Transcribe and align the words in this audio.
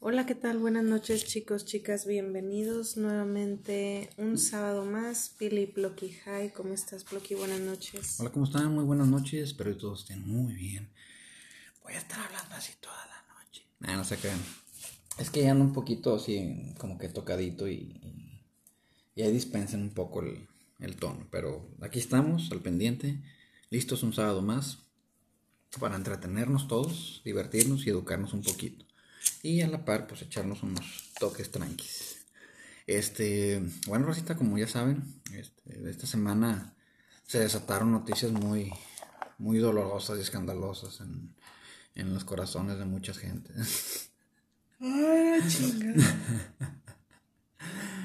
Hola, 0.00 0.26
¿qué 0.26 0.36
tal? 0.36 0.58
Buenas 0.58 0.84
noches 0.84 1.24
chicos, 1.24 1.64
chicas, 1.64 2.06
bienvenidos 2.06 2.96
nuevamente 2.96 4.10
un 4.16 4.38
sábado 4.38 4.84
más. 4.84 5.34
Pili 5.36 5.66
Plocky, 5.66 6.06
hi, 6.24 6.50
¿cómo 6.54 6.72
estás 6.72 7.02
Plocky? 7.02 7.34
Buenas 7.34 7.58
noches. 7.58 8.20
Hola, 8.20 8.30
¿cómo 8.30 8.44
están? 8.44 8.72
Muy 8.72 8.84
buenas 8.84 9.08
noches, 9.08 9.42
espero 9.42 9.72
que 9.72 9.80
todos 9.80 10.02
estén 10.02 10.24
muy 10.24 10.54
bien. 10.54 10.88
Voy 11.82 11.94
a 11.94 11.98
estar 11.98 12.20
hablando 12.20 12.54
así 12.54 12.74
toda 12.80 12.96
la 13.06 13.34
noche. 13.34 13.64
No 13.80 14.04
se 14.04 14.16
crean. 14.18 14.38
Es 15.18 15.30
que 15.30 15.42
ya 15.42 15.50
ando 15.50 15.64
un 15.64 15.72
poquito 15.72 16.14
así, 16.14 16.74
como 16.78 16.96
que 16.96 17.08
tocadito 17.08 17.66
y, 17.66 18.00
y, 19.16 19.22
ahí 19.22 19.32
dispensen 19.32 19.82
un 19.82 19.90
poco 19.90 20.22
el, 20.22 20.46
el 20.78 20.94
tono. 20.94 21.26
Pero 21.32 21.68
aquí 21.80 21.98
estamos, 21.98 22.52
al 22.52 22.60
pendiente, 22.60 23.20
listos 23.68 24.04
un 24.04 24.12
sábado 24.12 24.42
más 24.42 24.78
para 25.80 25.96
entretenernos 25.96 26.68
todos, 26.68 27.20
divertirnos 27.24 27.84
y 27.84 27.90
educarnos 27.90 28.32
un 28.32 28.42
poquito. 28.42 28.87
Y 29.42 29.60
a 29.62 29.68
la 29.68 29.84
par, 29.84 30.06
pues 30.06 30.22
echarnos 30.22 30.62
unos 30.62 31.10
toques 31.18 31.50
tranquis. 31.50 32.26
Este, 32.86 33.62
bueno, 33.86 34.06
Rosita, 34.06 34.36
como 34.36 34.56
ya 34.58 34.66
saben, 34.66 35.20
este, 35.34 35.90
esta 35.90 36.06
semana 36.06 36.74
se 37.26 37.38
desataron 37.38 37.92
noticias 37.92 38.32
muy, 38.32 38.72
muy 39.38 39.58
dolorosas 39.58 40.18
y 40.18 40.22
escandalosas 40.22 41.00
en, 41.00 41.34
en 41.94 42.14
los 42.14 42.24
corazones 42.24 42.78
de 42.78 42.84
mucha 42.86 43.12
gente. 43.12 43.52
Ay, 44.80 45.40
chingada. 45.48 46.77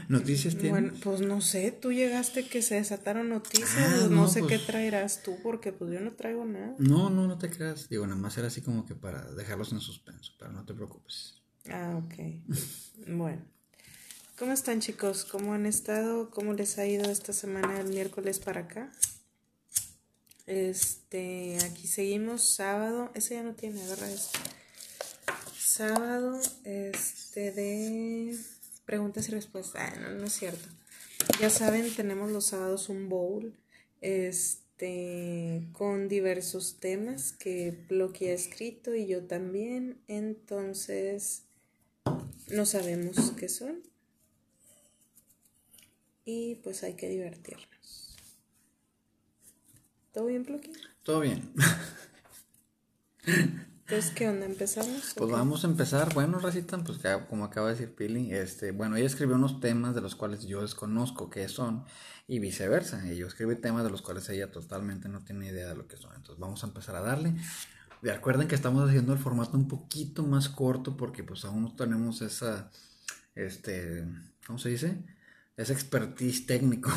¿Noticias 0.09 0.53
tienes? 0.55 0.71
Bueno, 0.71 0.93
pues 1.03 1.21
no 1.21 1.41
sé, 1.41 1.71
tú 1.71 1.91
llegaste 1.91 2.47
que 2.47 2.61
se 2.61 2.75
desataron 2.75 3.29
noticias, 3.29 3.69
Ah, 3.77 3.95
pues 3.99 4.09
no, 4.09 4.15
no, 4.23 4.27
sé 4.27 4.39
pues- 4.41 4.51
qué 4.59 4.65
traerás 4.65 5.23
tú, 5.23 5.37
porque 5.43 5.71
pues 5.71 5.91
yo 5.91 5.99
no 5.99 6.11
traigo 6.13 6.45
nada. 6.45 6.75
No, 6.77 7.09
no, 7.09 7.27
no 7.27 7.37
te 7.37 7.49
creas. 7.49 7.89
Digo, 7.89 8.05
nada 8.07 8.19
más 8.19 8.37
era 8.37 8.47
así 8.47 8.61
como 8.61 8.85
que 8.85 8.95
para 8.95 9.23
dejarlos 9.33 9.71
en 9.71 9.79
suspenso, 9.79 10.33
pero 10.39 10.51
no 10.51 10.65
te 10.65 10.73
preocupes. 10.73 11.41
Ah, 11.69 11.99
ok. 12.03 12.13
bueno. 13.07 13.41
¿Cómo 14.37 14.51
están 14.51 14.81
chicos? 14.81 15.25
¿Cómo 15.25 15.53
han 15.53 15.65
estado? 15.67 16.29
¿Cómo 16.31 16.53
les 16.53 16.77
ha 16.79 16.87
ido 16.87 17.09
esta 17.09 17.33
semana 17.33 17.79
el 17.79 17.87
miércoles 17.89 18.39
para 18.39 18.61
acá? 18.61 18.91
Este, 20.47 21.57
aquí 21.63 21.87
seguimos 21.87 22.43
sábado. 22.55 23.11
Ese 23.13 23.35
ya 23.35 23.43
no 23.43 23.53
tiene, 23.53 23.81
agarra 23.83 24.09
esto. 24.11 24.39
Sábado, 25.57 26.39
este, 26.65 27.51
de 27.51 28.37
preguntas 28.85 29.27
y 29.29 29.31
respuestas. 29.31 29.81
Ah, 29.81 29.99
no, 29.99 30.09
no 30.11 30.25
es 30.25 30.33
cierto. 30.33 30.67
Ya 31.39 31.49
saben, 31.49 31.93
tenemos 31.95 32.31
los 32.31 32.47
sábados 32.47 32.89
un 32.89 33.09
bowl. 33.09 33.53
Este, 34.01 35.67
con 35.71 36.09
diversos 36.09 36.77
temas 36.79 37.31
que 37.31 37.85
Blocky 37.87 38.27
ha 38.27 38.33
escrito 38.33 38.95
y 38.95 39.07
yo 39.07 39.23
también. 39.23 40.01
Entonces, 40.07 41.43
no 42.51 42.65
sabemos 42.65 43.31
qué 43.37 43.49
son. 43.49 43.81
Y 46.25 46.55
pues 46.55 46.83
hay 46.83 46.93
que 46.93 47.09
divertirnos. 47.09 48.17
¿Todo 50.13 50.27
bien, 50.27 50.43
Blocky? 50.43 50.71
Todo 51.03 51.21
bien. 51.21 51.53
Entonces, 53.93 54.15
¿qué 54.15 54.27
onda? 54.27 54.47
¿Empezamos? 54.47 55.13
Pues 55.15 55.29
vamos 55.29 55.63
a 55.63 55.67
empezar. 55.67 56.11
Bueno, 56.15 56.39
Racita, 56.39 56.79
pues 56.79 56.97
como 57.29 57.45
acaba 57.45 57.67
de 57.67 57.73
decir 57.73 57.93
Pili, 57.93 58.33
este, 58.33 58.71
bueno, 58.71 58.95
ella 58.95 59.05
escribió 59.05 59.35
unos 59.35 59.59
temas 59.59 59.93
de 59.93 60.01
los 60.01 60.15
cuales 60.15 60.47
yo 60.47 60.63
desconozco 60.63 61.29
qué 61.29 61.47
son 61.47 61.85
y 62.27 62.39
viceversa. 62.39 63.05
Y 63.07 63.17
yo 63.17 63.27
escribí 63.27 63.55
temas 63.55 63.83
de 63.83 63.91
los 63.91 64.01
cuales 64.01 64.27
ella 64.29 64.51
totalmente 64.51 65.09
no 65.09 65.23
tiene 65.23 65.45
idea 65.45 65.67
de 65.67 65.75
lo 65.75 65.87
que 65.87 65.97
son. 65.97 66.09
Entonces 66.15 66.39
vamos 66.39 66.63
a 66.63 66.67
empezar 66.67 66.95
a 66.95 67.01
darle. 67.01 67.35
Recuerden 68.01 68.47
que 68.47 68.55
estamos 68.55 68.89
haciendo 68.89 69.13
el 69.13 69.19
formato 69.19 69.55
un 69.57 69.67
poquito 69.67 70.23
más 70.23 70.49
corto 70.49 70.97
porque 70.97 71.23
pues 71.23 71.45
aún 71.45 71.61
no 71.61 71.75
tenemos 71.75 72.23
esa, 72.23 72.71
este, 73.35 74.07
¿cómo 74.47 74.57
se 74.57 74.69
dice? 74.69 75.03
Ese 75.55 75.71
expertise 75.71 76.47
técnico 76.47 76.89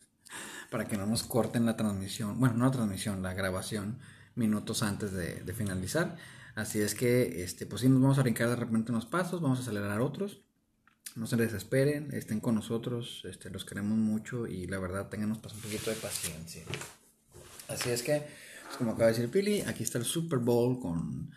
para 0.70 0.86
que 0.86 0.96
no 0.96 1.04
nos 1.04 1.24
corten 1.24 1.66
la 1.66 1.76
transmisión, 1.76 2.40
bueno, 2.40 2.56
no 2.56 2.64
la 2.64 2.70
transmisión, 2.70 3.22
la 3.22 3.34
grabación 3.34 3.98
minutos 4.34 4.82
antes 4.82 5.12
de, 5.12 5.52
finalizar. 5.52 6.16
Así 6.54 6.80
es 6.80 6.94
que, 6.94 7.42
este, 7.42 7.66
pues 7.66 7.80
sí, 7.82 7.88
nos 7.88 8.00
vamos 8.00 8.18
a 8.18 8.22
brincar 8.22 8.48
de 8.48 8.56
repente 8.56 8.92
unos 8.92 9.06
pasos, 9.06 9.40
vamos 9.40 9.58
a 9.58 9.62
acelerar 9.62 10.00
otros. 10.00 10.40
No 11.14 11.26
se 11.26 11.36
desesperen, 11.36 12.10
estén 12.12 12.40
con 12.40 12.54
nosotros, 12.54 13.22
este, 13.24 13.50
los 13.50 13.64
queremos 13.64 13.98
mucho 13.98 14.46
y 14.46 14.66
la 14.66 14.78
verdad, 14.78 15.08
tenganos 15.08 15.38
un 15.38 15.60
poquito 15.60 15.90
de 15.90 15.96
paciencia. 15.96 16.64
Así 17.68 17.90
es 17.90 18.02
que, 18.02 18.22
pues, 18.64 18.76
como 18.78 18.92
acaba 18.92 19.06
de 19.06 19.12
decir 19.12 19.30
Pili, 19.30 19.60
aquí 19.62 19.82
está 19.82 19.98
el 19.98 20.04
Super 20.04 20.38
Bowl 20.38 20.80
con 20.80 21.30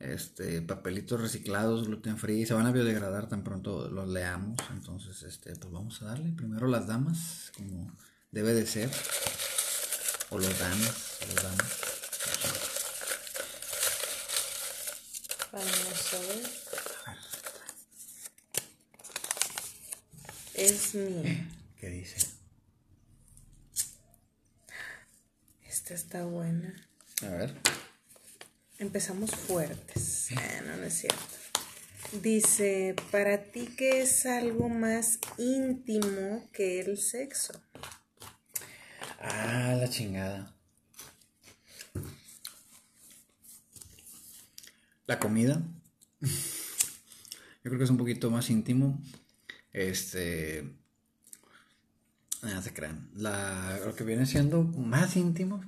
este, 0.00 0.62
papelitos 0.62 1.20
reciclados, 1.20 1.86
gluten 1.86 2.18
free, 2.18 2.46
se 2.46 2.54
van 2.54 2.66
a 2.66 2.72
biodegradar 2.72 3.28
tan 3.28 3.42
pronto 3.44 3.88
los 3.88 4.08
leamos. 4.08 4.58
Entonces, 4.70 5.22
este, 5.22 5.54
pues 5.56 5.72
vamos 5.72 6.02
a 6.02 6.06
darle 6.06 6.32
primero 6.32 6.66
las 6.66 6.86
damas, 6.86 7.52
como 7.56 7.96
debe 8.30 8.52
de 8.54 8.66
ser, 8.66 8.90
o 10.30 10.38
los 10.38 10.58
damas, 10.58 11.18
los 11.28 11.42
damas. 11.42 11.93
Vamos 15.54 16.14
a 16.14 16.18
ver. 16.18 16.50
Es 20.54 20.94
mía. 20.96 21.48
¿Qué 21.78 21.90
dice? 21.90 22.26
Esta 25.64 25.94
está 25.94 26.24
buena. 26.24 26.74
A 27.22 27.28
ver. 27.28 27.54
Empezamos 28.80 29.30
fuertes. 29.30 30.30
Ah, 30.36 30.60
no, 30.66 30.76
no 30.76 30.86
es 30.86 30.94
cierto. 30.94 31.22
Dice, 32.20 32.96
para 33.12 33.44
ti, 33.44 33.72
¿qué 33.76 34.02
es 34.02 34.26
algo 34.26 34.68
más 34.68 35.20
íntimo 35.38 36.50
que 36.52 36.80
el 36.80 36.98
sexo? 36.98 37.52
Ah, 39.20 39.76
la 39.78 39.88
chingada. 39.88 40.53
La 45.06 45.18
comida. 45.18 45.62
Yo 46.20 47.70
creo 47.70 47.78
que 47.78 47.84
es 47.84 47.90
un 47.90 47.98
poquito 47.98 48.30
más 48.30 48.50
íntimo. 48.50 49.02
Este. 49.72 50.64
No 52.42 52.62
se 52.62 52.72
crean. 52.72 53.10
La, 53.14 53.80
lo 53.84 53.94
que 53.94 54.04
viene 54.04 54.26
siendo 54.26 54.62
más 54.62 55.16
íntimo. 55.16 55.62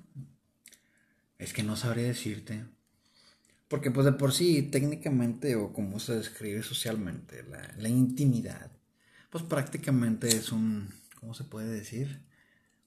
Es 1.38 1.52
que 1.52 1.62
no 1.62 1.76
sabría 1.76 2.04
decirte. 2.04 2.64
Porque 3.68 3.90
pues 3.90 4.04
de 4.06 4.12
por 4.12 4.32
sí, 4.32 4.62
técnicamente, 4.62 5.56
o 5.56 5.72
como 5.72 5.98
se 5.98 6.14
describe 6.14 6.62
socialmente, 6.62 7.42
la, 7.42 7.74
la 7.78 7.88
intimidad, 7.88 8.70
pues 9.30 9.42
prácticamente 9.42 10.28
es 10.28 10.52
un, 10.52 10.88
¿cómo 11.18 11.34
se 11.34 11.44
puede 11.44 11.68
decir? 11.68 12.22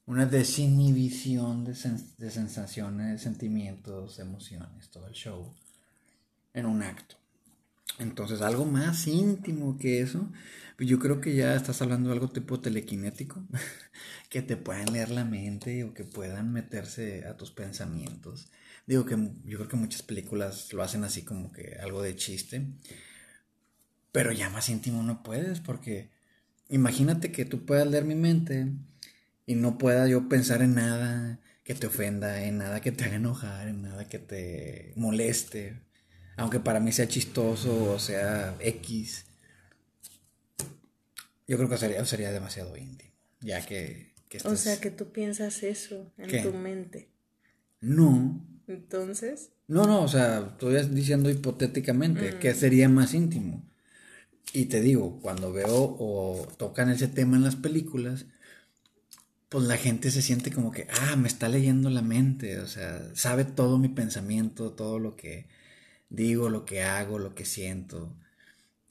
Una 0.06 0.26
desinhibición 0.26 1.66
de, 1.66 1.76
de 2.18 2.32
sensaciones, 2.32 3.22
sentimientos, 3.22 4.20
emociones, 4.20 4.90
todo 4.90 5.08
el 5.08 5.14
show, 5.14 5.54
en 6.54 6.66
un 6.66 6.84
acto. 6.84 7.16
Entonces, 8.00 8.42
algo 8.42 8.66
más 8.66 9.08
íntimo 9.08 9.78
que 9.78 10.02
eso, 10.02 10.32
pues 10.78 10.90
yo 10.90 11.00
creo 11.00 11.20
que 11.20 11.36
ya 11.36 11.56
estás 11.56 11.82
hablando 11.82 12.10
de 12.10 12.14
algo 12.16 12.30
tipo 12.30 12.62
telequinético, 12.62 13.44
que 14.30 14.42
te 14.42 14.56
puedan 14.56 14.94
leer 14.94 15.09
la 15.09 15.26
mente 15.26 15.84
o 15.84 15.94
que 15.94 16.06
puedan 16.06 16.54
meterse 16.54 17.26
a 17.26 17.36
tus 17.36 17.52
pensamientos. 17.52 18.50
Digo 18.88 19.06
que 19.06 19.18
yo 19.46 19.58
creo 19.58 19.68
que 19.68 19.76
muchas 19.76 20.02
películas 20.02 20.72
lo 20.74 20.82
hacen 20.82 21.04
así 21.04 21.24
como 21.24 21.52
que 21.52 21.78
algo 21.82 22.02
de 22.02 22.16
chiste, 22.16 22.66
pero 24.12 24.32
ya 24.32 24.50
más 24.50 24.70
íntimo 24.70 25.04
no 25.04 25.22
puedes, 25.22 25.59
porque 25.59 26.09
imagínate 26.70 27.32
que 27.32 27.46
tú 27.46 27.66
puedas 27.66 27.88
leer 27.88 28.06
mi 28.06 28.16
mente 28.16 28.72
y 29.46 29.56
no 29.56 29.78
pueda 29.78 30.08
yo 30.08 30.30
pensar 30.30 30.62
en 30.62 30.76
nada 30.76 31.40
que 31.64 31.76
te 31.76 31.88
ofenda, 31.88 32.44
en 32.44 32.58
nada 32.58 32.82
que 32.82 32.92
te 32.92 33.06
haga 33.06 33.18
enojar, 33.18 33.68
en 33.68 33.82
nada 33.82 34.08
que 34.08 34.20
te 34.20 34.94
moleste, 34.96 35.82
aunque 36.40 36.60
para 36.60 36.80
mí 36.80 36.92
sea 36.92 37.08
chistoso 37.08 37.92
o 37.94 38.00
sea 38.00 38.56
X. 38.59 39.26
Yo 41.47 41.58
creo 41.58 41.70
que 41.70 41.78
sería, 41.78 42.06
sería 42.06 42.32
demasiado 42.32 42.78
íntimo, 42.78 43.12
ya 43.41 43.66
que, 43.66 44.14
que 44.30 44.38
O 44.46 44.56
sea, 44.56 44.80
que 44.80 44.91
tú 44.91 45.12
piensas 45.12 45.64
eso 45.64 46.12
en 46.18 46.30
¿Qué? 46.30 46.41
tu 46.41 46.53
mente. 46.53 47.09
No, 47.82 48.46
Entonces, 48.68 49.50
no, 49.68 49.86
no, 49.86 50.03
o 50.03 50.08
sea, 50.08 50.50
estoy 50.52 50.84
diciendo 50.88 51.30
hipotéticamente 51.30 52.40
que 52.40 52.53
sería 52.53 52.90
más 52.90 53.14
íntimo. 53.14 53.64
Y 54.52 54.66
te 54.66 54.82
digo, 54.82 55.20
cuando 55.22 55.53
veo 55.53 55.96
o 56.00 56.47
tocan 56.58 56.90
ese 56.90 57.08
tema 57.08 57.38
en 57.38 57.44
las 57.44 57.56
películas, 57.56 58.26
pues 59.47 59.66
la 59.66 59.78
gente 59.78 60.09
se 60.09 60.22
siente 60.22 60.52
como 60.52 60.72
que, 60.72 60.88
ah, 60.90 61.16
me 61.16 61.28
está 61.28 61.50
leyendo 61.50 61.90
la 61.90 62.02
mente, 62.02 62.59
o 62.59 62.68
sea, 62.68 63.00
sabe 63.14 63.44
todo 63.46 63.78
mi 63.78 63.90
pensamiento, 63.90 64.72
todo 64.72 64.97
lo 64.97 65.16
que 65.16 65.47
digo, 66.09 66.50
lo 66.50 66.66
que 66.66 66.84
hago, 66.84 67.20
lo 67.20 67.35
que 67.35 67.46
siento. 67.46 68.16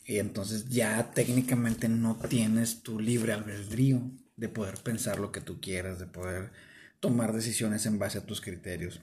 Y 0.04 0.18
entonces 0.18 0.68
ya 0.68 1.12
técnicamente 1.12 1.88
no 1.88 2.16
tienes 2.16 2.82
tu 2.82 2.98
libre 2.98 3.32
albedrío 3.32 4.10
de 4.36 4.48
poder 4.48 4.76
pensar 4.82 5.18
lo 5.18 5.32
que 5.32 5.40
tú 5.40 5.60
quieras, 5.60 5.98
de 5.98 6.06
poder 6.06 6.52
tomar 7.00 7.32
decisiones 7.32 7.86
en 7.86 7.98
base 7.98 8.18
a 8.18 8.26
tus 8.26 8.40
criterios. 8.40 9.00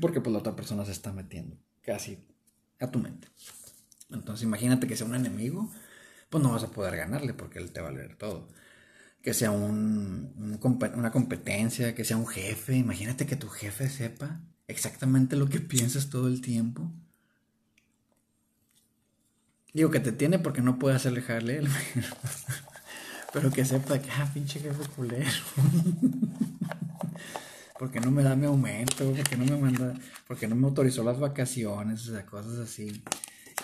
Porque 0.00 0.20
pues 0.20 0.32
la 0.32 0.38
otra 0.38 0.56
persona 0.56 0.84
se 0.84 0.92
está 0.92 1.12
metiendo 1.12 1.56
casi 1.82 2.18
a 2.80 2.90
tu 2.90 2.98
mente. 2.98 3.28
Entonces 4.10 4.44
imagínate 4.44 4.86
que 4.86 4.96
sea 4.96 5.06
un 5.06 5.14
enemigo, 5.14 5.70
pues 6.30 6.42
no 6.42 6.52
vas 6.52 6.64
a 6.64 6.70
poder 6.70 6.96
ganarle 6.96 7.34
porque 7.34 7.58
él 7.58 7.72
te 7.72 7.80
va 7.80 7.88
a 7.88 7.92
leer 7.92 8.16
todo. 8.16 8.48
Que 9.22 9.34
sea 9.34 9.50
un, 9.50 10.58
una 10.94 11.10
competencia, 11.10 11.94
que 11.94 12.04
sea 12.04 12.16
un 12.16 12.26
jefe. 12.26 12.76
Imagínate 12.76 13.26
que 13.26 13.36
tu 13.36 13.48
jefe 13.48 13.88
sepa 13.88 14.40
exactamente 14.66 15.36
lo 15.36 15.48
que 15.48 15.60
piensas 15.74 16.10
todo 16.10 16.28
el 16.28 16.40
tiempo. 16.40 16.92
Digo 19.74 19.90
que 19.90 19.98
te 19.98 20.12
tiene 20.12 20.38
porque 20.38 20.62
no 20.62 20.78
puede 20.78 20.94
hacerle 20.94 21.20
jale 21.20 21.58
él. 21.58 21.68
Pero 23.32 23.50
que 23.50 23.64
sepa 23.64 23.98
que, 23.98 24.08
ah, 24.12 24.30
pinche 24.32 24.60
jefe 24.60 24.88
culero. 24.94 25.26
porque 27.78 27.98
no 27.98 28.12
me 28.12 28.22
da 28.22 28.36
mi 28.36 28.46
aumento, 28.46 29.12
porque 29.12 29.36
no 29.36 29.44
me 29.44 29.56
manda, 29.56 29.94
porque 30.28 30.46
no 30.46 30.54
me 30.54 30.68
autorizó 30.68 31.02
las 31.02 31.18
vacaciones, 31.18 32.08
o 32.08 32.12
sea, 32.12 32.24
cosas 32.24 32.60
así. 32.60 33.02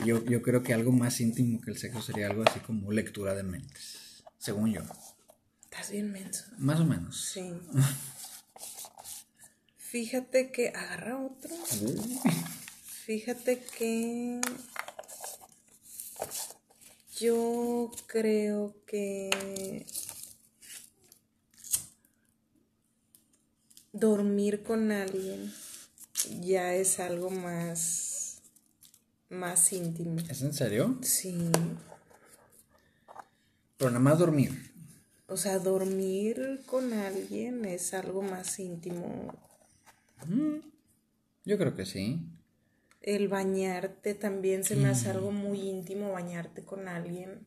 Yo, 0.05 0.25
yo 0.25 0.43
creo 0.43 0.65
que 0.65 0.75
algo 0.75 0.91
más 0.91 1.21
íntimo 1.21 1.61
que 1.61 1.71
el 1.71 1.79
sexo 1.79 2.03
sería 2.03 2.27
algo 2.27 2.43
así 2.45 2.59
como 2.59 2.91
lectura 2.91 3.37
de 3.37 3.45
mentes, 3.45 4.25
según 4.37 4.73
yo. 4.73 4.83
Estás 5.63 5.93
bien 5.93 6.11
menso. 6.11 6.47
Más 6.59 6.81
o 6.81 6.85
menos. 6.85 7.31
Sí. 7.33 7.53
Fíjate 9.79 10.51
que 10.51 10.71
agarra 10.71 11.19
otro. 11.19 11.51
Fíjate 13.07 13.63
que 13.79 14.41
yo 17.19 17.91
creo 18.07 18.75
que 18.87 19.85
dormir 23.93 24.63
con 24.63 24.91
alguien 24.91 25.53
ya 26.41 26.75
es 26.75 26.99
algo 26.99 27.31
más 27.31 28.41
más 29.29 29.73
íntimo. 29.73 30.19
¿Es 30.29 30.43
en 30.43 30.53
serio? 30.53 30.99
Sí. 31.03 31.51
Pero 33.77 33.91
nada 33.91 34.01
más 34.01 34.19
dormir. 34.19 34.73
O 35.29 35.37
sea, 35.37 35.59
dormir 35.59 36.63
con 36.67 36.93
alguien 36.93 37.65
es 37.65 37.95
algo 37.95 38.23
más 38.23 38.59
íntimo. 38.59 39.33
Mm, 40.27 40.57
yo 41.45 41.59
creo 41.59 41.77
que 41.77 41.87
sí 41.87 42.40
el 43.01 43.29
bañarte 43.29 44.15
también 44.15 44.65
se 44.65 44.77
me 44.77 44.89
hace 44.89 45.11
algo 45.11 45.33
muy 45.33 45.61
íntimo, 45.61 46.13
bañarte 46.13 46.65
con 46.65 46.89
alguien. 46.89 47.47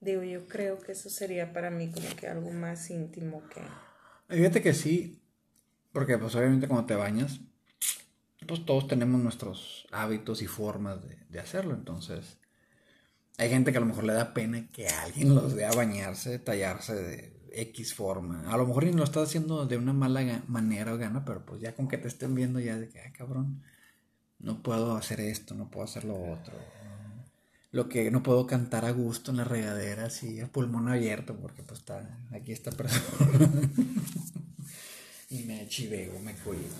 Digo, 0.00 0.22
yo 0.22 0.46
creo 0.46 0.78
que 0.78 0.92
eso 0.92 1.10
sería 1.10 1.52
para 1.52 1.70
mí 1.70 1.90
como 1.90 2.08
que 2.16 2.28
algo 2.28 2.50
más 2.50 2.90
íntimo 2.90 3.42
que... 3.48 3.60
Fíjate 4.34 4.62
que 4.62 4.72
sí, 4.72 5.20
porque 5.92 6.16
pues 6.16 6.34
obviamente 6.36 6.68
cuando 6.68 6.86
te 6.86 6.94
bañas, 6.94 7.40
pues 8.46 8.64
todos 8.64 8.86
tenemos 8.86 9.20
nuestros 9.20 9.86
hábitos 9.90 10.40
y 10.42 10.46
formas 10.46 11.06
de, 11.06 11.16
de 11.28 11.40
hacerlo, 11.40 11.74
entonces 11.74 12.38
hay 13.36 13.50
gente 13.50 13.72
que 13.72 13.78
a 13.78 13.80
lo 13.80 13.86
mejor 13.86 14.04
le 14.04 14.12
da 14.12 14.32
pena 14.32 14.68
que 14.70 14.86
alguien 14.86 15.34
los 15.34 15.54
vea 15.54 15.72
bañarse, 15.72 16.38
tallarse 16.38 16.94
de 16.94 17.39
X 17.52 17.94
forma. 17.94 18.50
A 18.50 18.56
lo 18.56 18.66
mejor 18.66 18.84
ni 18.84 18.92
lo 18.92 19.04
estás 19.04 19.28
haciendo 19.28 19.66
de 19.66 19.76
una 19.76 19.92
mala 19.92 20.42
manera 20.46 20.94
o 20.94 20.98
gana, 20.98 21.24
pero 21.24 21.44
pues 21.44 21.60
ya 21.60 21.74
con 21.74 21.88
que 21.88 21.98
te 21.98 22.08
estén 22.08 22.34
viendo 22.34 22.60
ya 22.60 22.78
de 22.78 22.88
que, 22.88 23.00
ay 23.00 23.12
cabrón, 23.12 23.62
no 24.38 24.62
puedo 24.62 24.96
hacer 24.96 25.20
esto, 25.20 25.54
no 25.54 25.70
puedo 25.70 25.84
hacer 25.84 26.04
lo 26.04 26.14
otro. 26.14 26.54
Lo 27.72 27.88
que 27.88 28.10
no 28.10 28.22
puedo 28.22 28.46
cantar 28.46 28.84
a 28.84 28.90
gusto 28.90 29.30
en 29.30 29.36
la 29.36 29.44
regadera 29.44 30.06
así 30.06 30.40
a 30.40 30.48
pulmón 30.48 30.88
abierto 30.88 31.36
porque 31.36 31.62
pues 31.62 31.80
está 31.80 32.18
aquí 32.32 32.52
esta 32.52 32.72
persona. 32.72 33.04
y 35.30 35.44
me 35.44 35.68
chiveo, 35.68 36.18
me 36.20 36.34
cuido. 36.34 36.74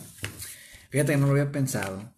Fíjate 0.89 1.13
que 1.13 1.19
no 1.19 1.27
lo 1.27 1.33
había 1.33 1.53
pensado. 1.53 2.13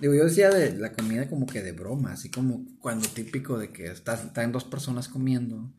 Digo, 0.00 0.14
yo 0.14 0.24
decía 0.24 0.50
de 0.50 0.78
la 0.78 0.92
comida 0.92 1.28
como 1.28 1.46
que 1.46 1.62
de 1.62 1.72
broma, 1.72 2.12
así 2.12 2.30
como 2.30 2.64
cuando 2.80 3.08
típico 3.08 3.58
de 3.58 3.70
que 3.70 3.86
están 3.86 4.52
dos 4.52 4.64
personas 4.64 5.08
comiendo 5.08 5.70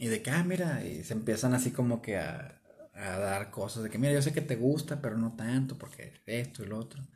y 0.00 0.08
de 0.08 0.22
que, 0.22 0.30
ah, 0.30 0.42
mira, 0.42 0.82
y 0.82 1.04
se 1.04 1.12
empiezan 1.12 1.52
así 1.52 1.72
como 1.72 2.00
que 2.00 2.16
a, 2.16 2.58
dar 2.94 3.50
cosas 3.50 3.82
de 3.82 3.90
que, 3.90 3.98
mira, 3.98 4.14
yo 4.14 4.22
sé 4.22 4.32
que 4.32 4.40
te 4.40 4.56
gusta, 4.56 5.02
pero 5.02 5.18
no 5.18 5.36
tanto, 5.36 5.76
porque 5.76 6.14
esto 6.24 6.64
y 6.64 6.66
lo 6.66 6.78
otro. 6.78 7.06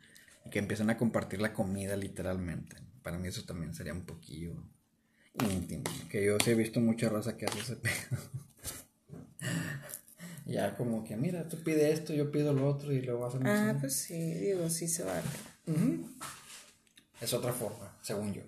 Y 0.45 0.51
que 0.51 0.59
empiezan 0.59 0.91
a 0.91 0.97
compartir 0.97 1.41
la 1.41 1.51
comida 1.51 1.97
literalmente. 1.97 2.77
Para 3.01 3.17
mí 3.17 3.27
eso 3.27 3.43
también 3.43 3.73
sería 3.73 3.91
un 3.91 4.05
poquillo 4.05 4.53
íntimo. 5.49 5.83
Que 6.11 6.23
yo 6.23 6.37
sí 6.43 6.51
he 6.51 6.53
visto 6.53 6.79
mucha 6.79 7.09
raza 7.09 7.35
que 7.35 7.47
hace 7.47 7.59
ese 7.59 7.75
pedo. 7.77 8.21
ya 10.45 10.77
como 10.77 11.03
que, 11.03 11.17
mira, 11.17 11.49
tú 11.49 11.63
pides 11.63 11.99
esto, 11.99 12.13
yo 12.13 12.31
pido 12.31 12.53
lo 12.53 12.67
otro 12.67 12.93
y 12.93 13.01
luego 13.01 13.25
hacemos 13.25 13.47
Ah, 13.49 13.75
pues 13.79 13.95
sí, 13.95 14.35
digo, 14.35 14.69
sí 14.69 14.87
se 14.87 15.03
vale. 15.03 15.23
Es 17.19 17.33
otra 17.33 17.51
forma, 17.51 17.97
según 18.03 18.31
yo. 18.31 18.43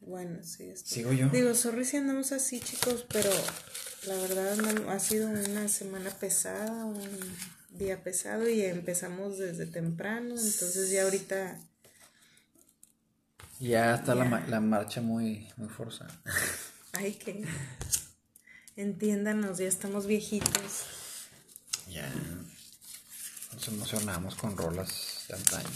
Bueno, 0.00 0.42
sí. 0.42 0.72
Sigo 0.76 1.12
yo. 1.12 1.28
Digo, 1.28 1.54
sorry 1.54 1.84
si 1.84 1.98
andamos 1.98 2.32
así, 2.32 2.60
chicos, 2.60 3.04
pero 3.08 3.30
la 4.06 4.16
verdad 4.16 4.88
ha 4.88 4.98
sido 4.98 5.28
una 5.28 5.68
semana 5.68 6.10
pesada, 6.10 6.84
un 6.84 7.00
día 7.70 8.02
pesado 8.02 8.48
y 8.48 8.62
empezamos 8.62 9.38
desde 9.38 9.66
temprano, 9.66 10.30
entonces 10.30 10.90
ya 10.90 11.04
ahorita... 11.04 11.58
Ya 13.60 13.96
está 13.96 14.14
La, 14.14 14.46
la, 14.46 14.60
marcha 14.60 15.00
muy, 15.00 15.48
muy 15.56 15.68
forzada. 15.68 16.14
Ay, 16.92 17.14
que... 17.14 17.44
Entiéndanos, 18.76 19.58
ya 19.58 19.66
estamos 19.66 20.06
viejitos. 20.06 20.84
Ya. 21.90 22.08
Nos 23.52 23.66
emocionamos 23.66 24.36
con 24.36 24.56
rolas 24.56 25.24
de 25.28 25.34
antaño. 25.34 25.68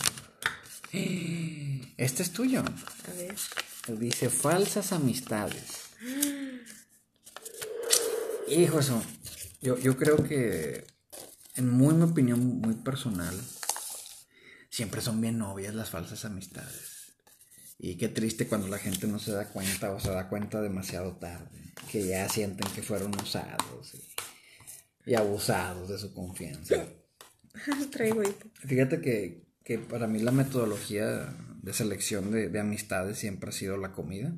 Este 1.96 2.22
es 2.22 2.32
tuyo. 2.32 2.60
A 2.60 3.12
ver. 3.14 3.36
Dice 3.98 4.28
falsas 4.28 4.92
amistades. 4.92 5.90
Hijo, 8.48 8.80
eso. 8.80 9.02
Yo, 9.60 9.78
yo 9.78 9.96
creo 9.96 10.24
que, 10.24 10.86
en 11.54 11.70
muy 11.70 11.94
mi 11.94 12.02
opinión 12.02 12.60
muy 12.60 12.74
personal, 12.74 13.38
siempre 14.70 15.00
son 15.00 15.20
bien 15.20 15.40
obvias 15.42 15.74
las 15.74 15.90
falsas 15.90 16.24
amistades. 16.24 17.12
Y 17.78 17.96
qué 17.96 18.08
triste 18.08 18.46
cuando 18.46 18.68
la 18.68 18.78
gente 18.78 19.06
no 19.06 19.18
se 19.18 19.32
da 19.32 19.48
cuenta 19.48 19.92
o 19.92 20.00
se 20.00 20.10
da 20.10 20.28
cuenta 20.28 20.60
demasiado 20.60 21.16
tarde. 21.16 21.72
Que 21.90 22.06
ya 22.06 22.28
sienten 22.28 22.70
que 22.72 22.82
fueron 22.82 23.12
usados 23.20 23.94
y, 25.04 25.14
abusados 25.14 25.88
de 25.88 25.98
su 25.98 26.12
confianza. 26.14 26.86
Traigo 27.90 28.22
Fíjate 28.54 29.00
que 29.00 29.51
que 29.64 29.78
para 29.78 30.06
mí 30.06 30.18
la 30.18 30.32
metodología 30.32 31.34
de 31.62 31.72
selección 31.72 32.30
de, 32.30 32.58
amistades 32.60 33.18
siempre 33.18 33.50
ha 33.50 33.52
sido 33.52 33.76
la 33.76 33.92
comida. 33.92 34.34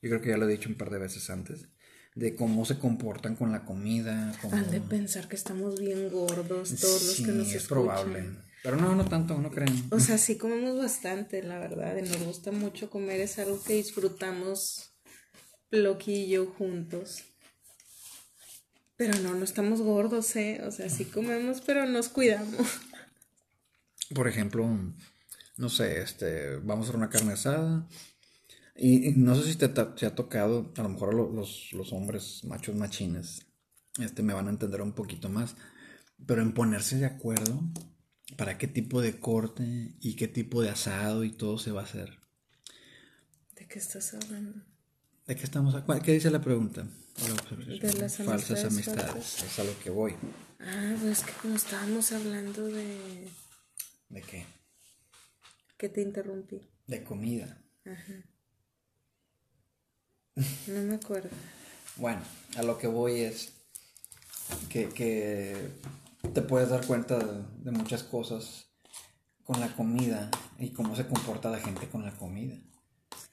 Yo 0.00 0.10
creo 0.10 0.20
que 0.20 0.30
ya 0.30 0.36
lo 0.36 0.48
he 0.48 0.52
dicho 0.52 0.68
un 0.68 0.76
par 0.76 0.90
de 0.90 0.98
veces 0.98 1.30
antes. 1.30 1.68
De 2.14 2.36
cómo 2.36 2.64
se 2.64 2.78
comportan 2.78 3.34
con 3.34 3.50
la 3.50 3.64
comida. 3.64 4.32
Han 4.50 4.70
de 4.70 4.80
pensar 4.80 5.28
que 5.28 5.36
estamos 5.36 5.80
bien 5.80 6.10
gordos 6.10 6.74
todos 6.80 7.06
los 7.06 7.16
que 7.16 7.32
nos 7.32 7.52
es 7.52 7.66
probable. 7.66 8.24
Pero 8.62 8.76
no, 8.76 8.94
no 8.94 9.04
tanto, 9.06 9.36
no 9.38 9.50
creen. 9.50 9.88
O 9.90 10.00
sea, 10.00 10.16
sí 10.16 10.38
comemos 10.38 10.78
bastante, 10.78 11.42
la 11.42 11.58
verdad. 11.58 11.96
Y 11.98 12.02
nos 12.02 12.22
gusta 12.22 12.52
mucho 12.52 12.88
comer. 12.88 13.20
Es 13.20 13.38
algo 13.38 13.62
que 13.62 13.74
disfrutamos 13.74 14.94
loquillo 15.70 16.46
juntos. 16.46 17.24
Pero 18.96 19.18
no, 19.18 19.34
no 19.34 19.44
estamos 19.44 19.82
gordos, 19.82 20.34
¿eh? 20.36 20.62
O 20.64 20.70
sea, 20.70 20.88
sí 20.88 21.04
comemos, 21.04 21.60
pero 21.62 21.84
nos 21.84 22.08
cuidamos 22.08 22.80
por 24.12 24.28
ejemplo, 24.28 24.68
no 25.56 25.68
sé, 25.68 26.02
este, 26.02 26.56
vamos 26.56 26.86
a 26.86 26.88
hacer 26.88 26.96
una 26.96 27.10
carne 27.10 27.32
asada. 27.32 27.88
Y, 28.76 29.12
no 29.12 29.36
sé 29.36 29.52
si 29.52 29.56
te, 29.56 29.66
ha 29.66 30.14
tocado, 30.14 30.72
a 30.76 30.82
lo 30.82 30.88
mejor 30.88 31.14
los, 31.14 31.72
los, 31.72 31.92
hombres 31.92 32.42
machos 32.44 32.74
machines, 32.74 33.46
este, 34.00 34.22
me 34.22 34.34
van 34.34 34.48
a 34.48 34.50
entender 34.50 34.82
un 34.82 34.92
poquito 34.92 35.28
más, 35.28 35.54
pero 36.26 36.42
en 36.42 36.52
ponerse 36.52 36.96
de 36.96 37.06
acuerdo 37.06 37.62
para 38.36 38.58
qué 38.58 38.66
tipo 38.66 39.00
de 39.00 39.20
corte 39.20 39.94
y 40.00 40.16
qué 40.16 40.26
tipo 40.26 40.60
de 40.60 40.70
asado 40.70 41.22
y 41.22 41.30
todo 41.30 41.58
se 41.58 41.70
va 41.70 41.82
a 41.82 41.84
hacer. 41.84 42.18
¿De 43.54 43.68
qué 43.68 43.78
estás 43.78 44.14
hablando? 44.14 44.60
¿De 45.26 45.36
qué 45.36 45.44
estamos 45.44 45.74
¿Qué 46.02 46.12
dice 46.12 46.30
la 46.30 46.40
pregunta? 46.40 46.86
De 47.80 47.92
las 47.94 48.16
falsas 48.16 48.64
amistades. 48.64 49.44
Es 49.44 49.58
a 49.60 49.64
lo 49.64 49.78
que 49.78 49.90
voy. 49.90 50.14
Ah, 50.58 50.96
pues 51.00 51.22
que 51.22 51.32
como 51.40 51.54
estábamos 51.54 52.10
hablando 52.12 52.66
de 52.66 53.28
¿De 54.14 54.22
qué? 54.22 54.46
¿Qué 55.76 55.88
te 55.88 56.00
interrumpí? 56.00 56.60
De 56.86 57.02
comida. 57.02 57.60
Ajá. 57.84 58.22
No 60.68 60.82
me 60.82 60.94
acuerdo. 60.94 61.30
bueno, 61.96 62.20
a 62.56 62.62
lo 62.62 62.78
que 62.78 62.86
voy 62.86 63.22
es 63.22 63.54
que, 64.68 65.56
te 66.32 66.42
puedes 66.42 66.68
dar 66.68 66.86
cuenta 66.86 67.18
de, 67.18 67.72
muchas 67.72 68.04
cosas 68.04 68.68
con 69.42 69.58
la 69.58 69.74
comida 69.74 70.30
y 70.60 70.70
cómo 70.70 70.94
se 70.94 71.08
comporta 71.08 71.50
la 71.50 71.58
gente 71.58 71.88
con 71.88 72.04
la 72.04 72.16
comida. 72.16 72.56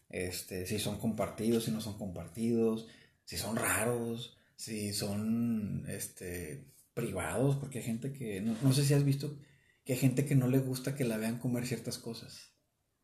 Este, 0.09 0.65
si 0.65 0.79
son 0.79 0.97
compartidos, 0.97 1.65
si 1.65 1.71
no 1.71 1.79
son 1.79 1.99
compartidos, 1.99 2.87
si 3.23 3.37
son 3.37 3.55
raros, 3.55 4.35
si 4.55 4.93
son 4.93 5.85
este, 5.87 6.65
privados, 6.95 7.57
porque 7.57 7.77
hay 7.77 7.85
gente 7.85 8.11
que, 8.11 8.41
no 8.41 8.73
sé 8.73 8.83
si 8.83 8.95
has 8.95 9.05
visto 9.05 9.37
que 9.83 9.93
hay 9.93 9.99
gente 9.99 10.25
que 10.25 10.35
no 10.35 10.47
le 10.47 10.59
gusta 10.59 10.95
que 10.95 11.05
la 11.05 11.17
vean 11.17 11.39
comer 11.39 11.65
ciertas 11.65 11.97
cosas. 11.97 12.53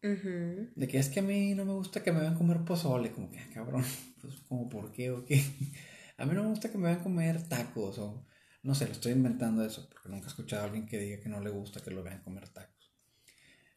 De 0.01 0.88
que 0.88 1.00
es 1.00 1.10
que 1.10 1.19
a 1.19 1.24
mí 1.24 1.53
no 1.53 1.65
me 1.65 1.74
gusta 1.74 2.03
que 2.03 2.12
me 2.12 2.22
vean 2.22 2.36
comer 2.36 2.63
pozole, 2.63 3.12
como 3.12 3.29
que, 3.29 3.39
ah, 3.39 3.50
cabrón, 3.53 3.84
pues 4.22 4.36
como 4.48 4.69
por 4.69 4.91
qué 4.91 5.12
o 5.12 5.25
qué. 5.25 5.43
A 6.19 6.25
mí 6.25 6.34
no 6.34 6.43
me 6.43 6.50
gusta 6.50 6.72
que 6.72 6.79
me 6.79 6.88
vean 6.88 7.03
comer 7.03 7.48
tacos 7.48 8.00
o 8.00 8.25
no 8.63 8.75
sé, 8.75 8.86
lo 8.86 8.91
estoy 8.91 9.13
inventando 9.13 9.63
eso, 9.63 9.88
porque 9.89 10.10
nunca 10.10 10.25
he 10.25 10.29
escuchado 10.29 10.63
a 10.63 10.65
alguien 10.65 10.88
que 10.88 11.00
diga 11.00 11.22
que 11.22 11.29
no 11.29 11.39
le 11.39 11.50
gusta 11.50 11.81
que 11.81 11.91
lo 11.91 12.03
vean 12.03 12.24
comer 12.24 12.50
tacos. 12.50 12.91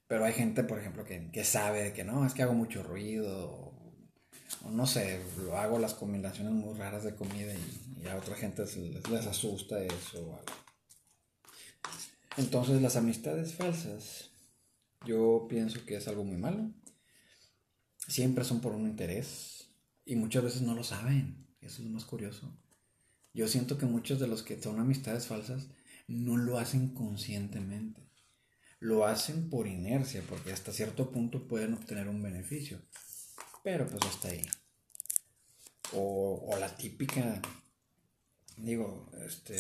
Pero 0.08 0.24
hay 0.24 0.32
gente, 0.32 0.64
por 0.64 0.80
ejemplo, 0.80 1.04
que, 1.04 1.30
que 1.30 1.44
sabe 1.44 1.84
de 1.84 1.92
que 1.92 2.02
no, 2.02 2.26
es 2.26 2.34
que 2.34 2.42
hago 2.42 2.54
mucho 2.54 2.82
ruido, 2.82 3.46
o, 4.64 4.70
no 4.70 4.86
sé, 4.86 5.20
lo 5.44 5.56
hago 5.56 5.78
las 5.78 5.94
combinaciones 5.94 6.52
muy 6.52 6.76
raras 6.76 7.04
de 7.04 7.14
comida 7.14 7.52
y, 7.54 8.06
a 8.08 8.16
otra 8.16 8.34
gente 8.34 8.62
les, 8.62 9.08
les 9.08 9.26
asusta 9.26 9.80
eso 9.80 10.26
o 10.26 10.36
algo. 10.36 10.52
Entonces 12.40 12.80
las 12.80 12.96
amistades 12.96 13.52
falsas, 13.52 14.30
yo 15.04 15.46
pienso 15.46 15.84
que 15.84 15.96
es 15.96 16.08
algo 16.08 16.24
muy 16.24 16.38
malo. 16.38 16.72
Siempre 18.08 18.44
son 18.44 18.62
por 18.62 18.72
un 18.72 18.86
interés 18.86 19.68
y 20.06 20.16
muchas 20.16 20.44
veces 20.44 20.62
no 20.62 20.74
lo 20.74 20.82
saben. 20.82 21.46
Eso 21.60 21.82
es 21.82 21.88
lo 21.88 21.90
más 21.90 22.06
curioso. 22.06 22.50
Yo 23.34 23.46
siento 23.46 23.76
que 23.76 23.84
muchos 23.84 24.18
de 24.18 24.26
los 24.26 24.42
que 24.42 24.60
son 24.60 24.80
amistades 24.80 25.26
falsas 25.26 25.68
no 26.08 26.38
lo 26.38 26.58
hacen 26.58 26.94
conscientemente. 26.94 28.08
Lo 28.78 29.04
hacen 29.04 29.50
por 29.50 29.66
inercia, 29.66 30.22
porque 30.26 30.50
hasta 30.50 30.72
cierto 30.72 31.12
punto 31.12 31.46
pueden 31.46 31.74
obtener 31.74 32.08
un 32.08 32.22
beneficio. 32.22 32.80
Pero 33.62 33.86
pues 33.86 34.02
hasta 34.06 34.28
ahí. 34.28 34.42
O, 35.92 36.48
o 36.50 36.58
la 36.58 36.74
típica, 36.74 37.42
digo, 38.56 39.10
este, 39.26 39.58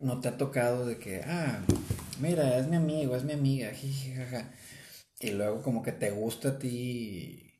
no 0.00 0.20
te 0.20 0.28
ha 0.28 0.36
tocado 0.36 0.86
de 0.86 0.98
que, 0.98 1.22
ah, 1.24 1.64
mira, 2.20 2.58
es 2.58 2.68
mi 2.68 2.76
amigo, 2.76 3.16
es 3.16 3.24
mi 3.24 3.32
amiga, 3.32 3.70
jajaja. 3.70 4.52
Y 5.20 5.32
luego 5.32 5.62
como 5.62 5.82
que 5.82 5.92
te 5.92 6.10
gusta 6.10 6.50
a 6.50 6.58
ti 6.58 7.52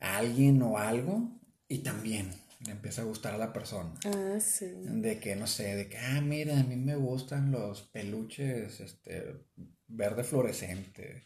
alguien 0.00 0.62
o 0.62 0.78
algo 0.78 1.40
y 1.68 1.78
también 1.78 2.30
le 2.64 2.72
empieza 2.72 3.02
a 3.02 3.04
gustar 3.04 3.34
a 3.34 3.38
la 3.38 3.52
persona. 3.52 3.92
Ah, 4.06 4.38
sí. 4.40 4.66
De 4.84 5.18
que, 5.18 5.36
no 5.36 5.46
sé, 5.46 5.76
de 5.76 5.88
que, 5.88 5.98
ah, 5.98 6.20
mira, 6.20 6.58
a 6.58 6.64
mí 6.64 6.76
me 6.76 6.96
gustan 6.96 7.50
los 7.50 7.82
peluches, 7.82 8.80
este, 8.80 9.46
verde 9.86 10.24
fluorescente. 10.24 11.24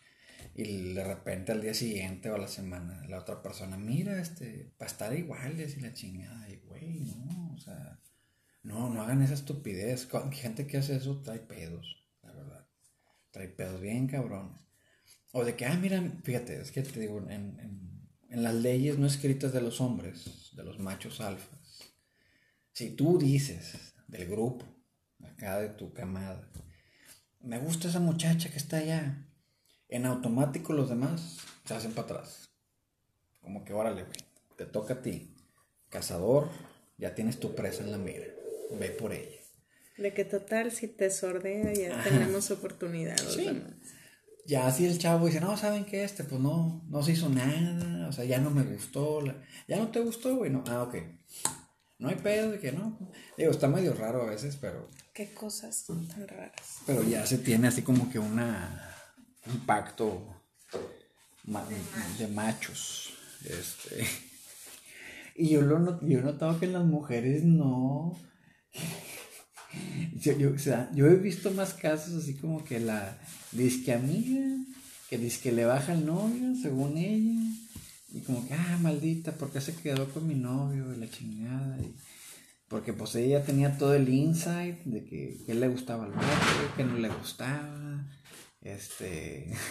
Y 0.55 0.95
de 0.95 1.05
repente 1.05 1.53
al 1.53 1.63
día 1.63 1.75
siguiente 1.75 2.31
o 2.31 2.35
a 2.35 2.39
la 2.39 2.49
semana, 2.49 3.07
la 3.09 3.21
otra 3.21 3.41
persona, 3.41 3.77
mira, 3.77 4.21
este, 4.21 4.73
para 4.77 4.91
estar 4.91 5.17
iguales 5.17 5.77
y 5.77 5.81
la 5.81 5.93
chingada. 5.93 6.49
Y, 6.51 6.57
güey, 6.57 7.15
no, 7.25 7.55
o 7.55 7.59
sea, 7.59 8.01
no, 8.69 8.91
no 8.91 9.03
hagan 9.03 9.23
esa 9.23 9.35
estupidez. 9.35 10.09
Gente 10.33 10.67
que 10.67 10.79
hace 10.79 10.97
eso 10.97 11.21
trae 11.23 11.41
pedos, 11.41 12.05
la 12.23 12.33
verdad. 12.33 12.69
Trae 13.31 13.49
pedos 13.49 13.81
bien 13.81 14.07
cabrones. 14.07 14.61
O 15.33 15.45
de 15.45 15.57
que, 15.57 15.67
ah, 15.67 15.75
mira, 15.75 16.03
fíjate, 16.23 16.61
es 16.61 16.71
que 16.73 16.83
te 16.83 17.01
digo, 17.01 17.19
en, 17.29 17.59
en 17.61 17.89
en 18.31 18.43
las 18.43 18.55
leyes 18.55 18.99
no 18.99 19.07
escritas 19.07 19.53
de 19.53 19.61
los 19.61 19.81
hombres, 19.81 20.53
de 20.55 20.65
los 20.65 20.79
machos 20.79 21.21
alfas. 21.21 21.93
Si 22.73 22.91
tú 22.91 23.19
dices 23.19 23.95
del 24.07 24.29
grupo, 24.29 24.65
acá 25.25 25.59
de 25.59 25.71
tu 25.71 25.93
camada, 25.93 26.51
me 27.41 27.59
gusta 27.59 27.89
esa 27.89 28.01
muchacha 28.01 28.51
que 28.51 28.59
está 28.59 28.79
allá, 28.79 29.27
en 29.89 30.05
automático 30.05 30.73
los 30.73 30.91
demás 30.91 31.39
se 31.65 31.75
hacen 31.75 31.93
para 31.93 32.03
atrás. 32.03 32.51
Como 33.41 33.65
que 33.65 33.73
órale, 33.73 34.03
güey, 34.03 34.19
te 34.57 34.67
toca 34.67 34.95
a 34.95 35.03
ti. 35.03 35.35
Cazador, 35.89 36.51
ya 36.99 37.15
tienes 37.15 37.41
tu 37.41 37.55
presa 37.55 37.83
en 37.83 37.93
la 37.93 37.99
mira. 37.99 38.27
Ve 38.71 38.91
por 38.91 39.13
ella. 39.13 39.39
De 39.97 40.15
que 40.15 40.25
total, 40.25 40.71
si 40.71 40.89
te 40.89 41.11
sordea, 41.11 41.73
ya 41.73 42.03
tenemos 42.05 42.51
oportunidad. 42.51 43.17
Sí 43.17 43.49
ya 44.49 44.67
así 44.67 44.87
el 44.87 44.99
chavo 44.99 45.27
dice, 45.27 45.41
no, 45.41 45.59
¿saben 45.59 45.85
qué? 45.85 46.03
Este, 46.03 46.25
pues 46.25 46.41
no, 46.41 46.83
no 46.89 47.03
se 47.03 47.13
hizo 47.13 47.29
nada, 47.29 48.09
o 48.09 48.13
sea, 48.13 48.25
ya 48.25 48.39
no 48.39 48.49
me 48.49 48.63
gustó, 48.63 49.23
ya 49.69 49.77
no 49.77 49.89
te 49.89 50.01
gustó, 50.01 50.37
güey, 50.37 50.51
no, 50.51 50.65
ah, 50.69 50.85
ok. 50.85 50.97
No 51.99 52.09
hay 52.09 52.15
pedo 52.15 52.53
de 52.53 52.59
que 52.59 52.73
no. 52.73 52.99
Digo, 53.37 53.51
está 53.51 53.69
medio 53.69 53.93
raro 53.93 54.23
a 54.23 54.31
veces, 54.31 54.57
pero... 54.57 54.89
Qué 55.13 55.35
cosas 55.35 55.85
tan 55.85 56.09
raras. 56.27 56.79
Pero 56.87 57.03
ya 57.03 57.27
se 57.27 57.37
tiene 57.39 57.69
así 57.69 57.83
como 57.83 58.09
que 58.09 58.19
una, 58.19 58.95
un 59.47 59.67
pacto 59.67 60.43
de 62.19 62.29
machos. 62.29 63.13
Este. 63.45 64.07
Y 65.41 65.51
yo, 65.51 65.63
lo, 65.63 66.01
yo 66.05 66.19
he 66.19 66.23
notado 66.23 66.59
que 66.59 66.67
las 66.67 66.85
mujeres 66.85 67.45
no... 67.45 68.19
Yo, 70.21 70.53
o 70.53 70.59
sea, 70.59 70.91
yo 70.95 71.07
he 71.07 71.15
visto 71.15 71.53
más 71.53 71.75
casos 71.75 72.15
así 72.23 72.35
como 72.35 72.65
que 72.65 72.81
la 72.81 73.17
disque 73.53 73.93
amiga, 73.93 74.41
que 75.09 75.17
dice 75.17 75.41
que 75.41 75.53
le 75.53 75.65
baja 75.65 75.93
el 75.93 76.05
novio, 76.05 76.55
según 76.61 76.99
ella, 76.99 77.41
y 78.13 78.21
como 78.21 78.47
que, 78.47 78.55
ah, 78.55 78.79
maldita, 78.81 79.33
porque 79.33 79.61
se 79.61 79.75
quedó 79.77 80.09
con 80.13 80.27
mi 80.27 80.35
novio? 80.35 80.93
Y 80.93 80.99
la 80.99 81.09
chingada, 81.09 81.79
y 81.79 81.95
porque 82.69 82.93
pues 82.93 83.15
ella 83.15 83.45
tenía 83.45 83.79
todo 83.79 83.95
el 83.95 84.09
insight 84.09 84.83
de 84.85 85.05
que, 85.05 85.39
que 85.47 85.55
le 85.55 85.69
gustaba 85.69 86.05
al 86.05 86.11
otro, 86.13 86.77
que 86.77 86.85
no 86.85 86.99
le 86.99 87.09
gustaba, 87.09 88.07
este... 88.61 89.53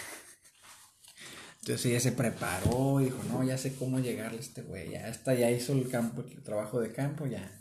Entonces 1.60 1.86
ella 1.86 2.00
se 2.00 2.12
preparó 2.12 2.98
dijo, 2.98 3.22
no, 3.28 3.44
ya 3.44 3.58
sé 3.58 3.74
cómo 3.74 3.98
llegarle 3.98 4.38
a 4.38 4.40
este 4.40 4.62
güey, 4.62 4.92
ya 4.92 5.08
está, 5.08 5.34
ya 5.34 5.50
hizo 5.50 5.74
el 5.74 5.88
campo, 5.90 6.22
el 6.22 6.42
trabajo 6.42 6.80
de 6.80 6.92
campo, 6.92 7.26
ya, 7.26 7.57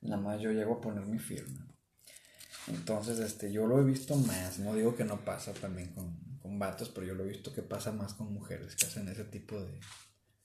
nada 0.00 0.20
más 0.20 0.40
yo 0.40 0.50
llego 0.52 0.74
a 0.74 0.80
poner 0.80 1.06
mi 1.06 1.18
firma. 1.18 1.66
Entonces, 2.68 3.18
este, 3.18 3.50
yo 3.50 3.66
lo 3.66 3.80
he 3.80 3.84
visto 3.84 4.16
más, 4.16 4.58
no 4.58 4.74
digo 4.74 4.94
que 4.94 5.04
no 5.04 5.24
pasa 5.24 5.52
también 5.54 5.92
con, 5.92 6.18
con 6.40 6.58
vatos, 6.58 6.90
pero 6.90 7.06
yo 7.06 7.14
lo 7.14 7.24
he 7.24 7.28
visto 7.28 7.52
que 7.52 7.62
pasa 7.62 7.92
más 7.92 8.14
con 8.14 8.32
mujeres 8.32 8.76
que 8.76 8.86
hacen 8.86 9.08
ese 9.08 9.24
tipo 9.24 9.60
de, 9.60 9.80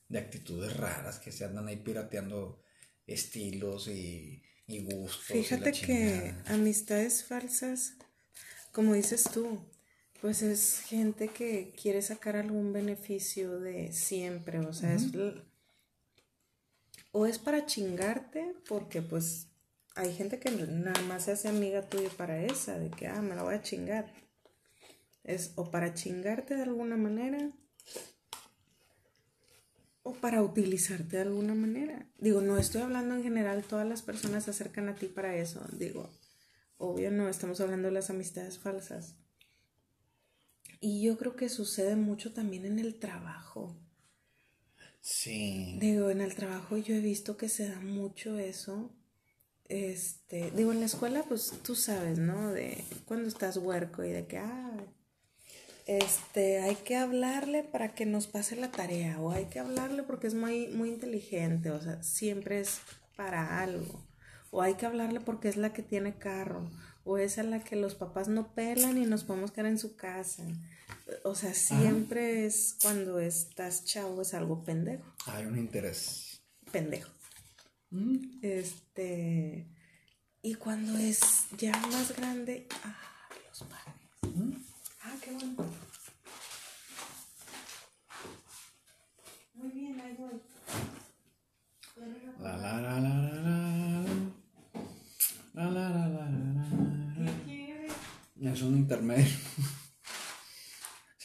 de 0.09 0.19
actitudes 0.19 0.75
raras, 0.77 1.19
que 1.19 1.31
se 1.31 1.45
andan 1.45 1.67
ahí 1.67 1.77
pirateando 1.77 2.61
estilos 3.05 3.87
y, 3.87 4.43
y 4.67 4.83
gustos. 4.83 5.25
Fíjate 5.25 5.71
que 5.71 6.33
amistades 6.47 7.23
falsas, 7.23 7.93
como 8.71 8.93
dices 8.93 9.23
tú, 9.31 9.69
pues 10.21 10.41
es 10.41 10.79
gente 10.79 11.27
que 11.27 11.73
quiere 11.79 12.01
sacar 12.01 12.35
algún 12.35 12.73
beneficio 12.73 13.59
de 13.59 13.91
siempre, 13.91 14.59
o 14.59 14.73
sea, 14.73 14.93
es, 14.95 15.11
o 17.17 17.25
es 17.25 17.39
para 17.39 17.65
chingarte, 17.65 18.57
porque 18.67 19.01
pues 19.01 19.47
hay 19.95 20.13
gente 20.13 20.37
que 20.37 20.51
nada 20.51 21.01
más 21.03 21.23
se 21.23 21.31
hace 21.31 21.47
amiga 21.47 21.81
tuya 21.81 22.09
para 22.17 22.43
esa, 22.43 22.77
de 22.77 22.89
que, 22.89 23.07
ah, 23.07 23.21
me 23.21 23.35
la 23.35 23.43
voy 23.43 23.55
a 23.55 23.61
chingar. 23.61 24.13
Es 25.23 25.53
o 25.55 25.71
para 25.71 25.93
chingarte 25.93 26.57
de 26.57 26.63
alguna 26.63 26.97
manera 26.97 27.53
o 30.03 30.11
para 30.11 30.43
utilizarte 30.43 31.15
de 31.15 31.21
alguna 31.21 31.55
manera. 31.55 32.05
Digo, 32.17 32.41
no 32.41 32.57
estoy 32.57 32.81
hablando 32.81 33.15
en 33.15 33.23
general, 33.23 33.63
todas 33.63 33.87
las 33.87 34.01
personas 34.01 34.43
se 34.43 34.49
acercan 34.49 34.89
a 34.89 34.95
ti 34.95 35.05
para 35.05 35.37
eso. 35.37 35.65
Digo, 35.71 36.09
obvio 36.77 37.11
no, 37.11 37.29
estamos 37.29 37.61
hablando 37.61 37.87
de 37.87 37.93
las 37.93 38.09
amistades 38.09 38.59
falsas. 38.59 39.15
Y 40.81 41.01
yo 41.01 41.17
creo 41.17 41.37
que 41.37 41.47
sucede 41.47 41.95
mucho 41.95 42.33
también 42.33 42.65
en 42.65 42.77
el 42.77 42.99
trabajo. 42.99 43.84
Sí. 45.07 45.77
Digo, 45.79 46.09
en 46.09 46.21
el 46.21 46.33
trabajo 46.33 46.77
yo 46.77 46.95
he 46.95 46.99
visto 46.99 47.37
que 47.37 47.47
se 47.47 47.69
da 47.69 47.79
mucho 47.79 48.39
eso 48.39 48.91
este, 49.67 50.51
digo, 50.51 50.71
en 50.71 50.79
la 50.79 50.85
escuela, 50.85 51.23
pues 51.27 51.51
tú 51.63 51.75
sabes, 51.75 52.19
¿no? 52.19 52.51
De 52.51 52.83
cuando 53.05 53.27
estás 53.27 53.57
huerco 53.57 54.03
y 54.03 54.11
de 54.11 54.27
que, 54.27 54.37
ah, 54.37 54.77
este, 55.87 56.59
hay 56.59 56.75
que 56.75 56.95
hablarle 56.95 57.63
para 57.63 57.93
que 57.95 58.05
nos 58.05 58.27
pase 58.27 58.55
la 58.55 58.71
tarea, 58.71 59.19
o 59.19 59.31
hay 59.31 59.45
que 59.45 59.59
hablarle 59.59 60.03
porque 60.03 60.27
es 60.27 60.35
muy, 60.35 60.67
muy 60.67 60.89
inteligente, 60.89 61.71
o 61.71 61.81
sea, 61.81 62.01
siempre 62.03 62.59
es 62.59 62.79
para 63.15 63.61
algo, 63.61 64.03
o 64.51 64.61
hay 64.61 64.75
que 64.75 64.85
hablarle 64.85 65.19
porque 65.19 65.49
es 65.49 65.57
la 65.57 65.73
que 65.73 65.81
tiene 65.81 66.17
carro, 66.17 66.69
o 67.03 67.17
es 67.17 67.39
a 67.39 67.43
la 67.43 67.63
que 67.63 67.75
los 67.75 67.95
papás 67.95 68.27
no 68.27 68.53
pelan 68.53 68.97
y 68.97 69.05
nos 69.05 69.23
podemos 69.23 69.51
quedar 69.51 69.67
en 69.67 69.79
su 69.79 69.95
casa. 69.95 70.43
O 71.23 71.35
sea, 71.35 71.53
siempre 71.53 72.45
es 72.45 72.77
cuando 72.81 73.19
estás 73.19 73.85
chavo, 73.85 74.21
es 74.21 74.33
algo 74.33 74.63
pendejo. 74.63 75.03
Hay 75.27 75.45
un 75.45 75.57
interés. 75.57 76.41
Pendejo. 76.71 77.11
Este. 78.41 79.67
Y 80.41 80.55
cuando 80.55 80.97
es 80.97 81.21
ya 81.57 81.71
más 81.71 82.15
grande, 82.15 82.67
ah, 82.83 82.97
los 83.49 83.63
padres. 83.63 83.95
Ah, 85.01 85.15
qué 85.21 85.31
bueno. 85.31 85.55
Muy 89.55 89.69
bien, 89.69 89.99
ahí 89.99 90.15
voy. 90.17 90.41
La 92.41 92.57
la 92.57 92.81
la 92.81 92.99
la 92.99 92.99
la 92.99 93.41
la. 93.41 94.05
La 95.53 95.71
la 95.71 95.89
la 95.89 96.07
la 96.07 96.29
la. 96.29 96.45
Es 98.51 98.61
un 98.61 98.75
intermedio. 98.75 99.25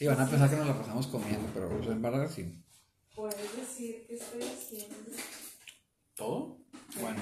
Sí, 0.01 0.07
van 0.07 0.19
a 0.19 0.27
pensar 0.27 0.49
que 0.49 0.55
nos 0.55 0.65
la 0.65 0.75
pasamos 0.79 1.05
comiendo, 1.05 1.47
pero 1.53 1.69
en 1.69 2.01
verdad 2.01 2.27
sí. 2.27 2.59
Puedes 3.15 3.55
decir 3.55 4.03
que 4.07 4.15
estoy 4.15 4.41
haciendo. 4.41 4.95
¿Todo? 6.15 6.57
Bueno. 6.99 7.21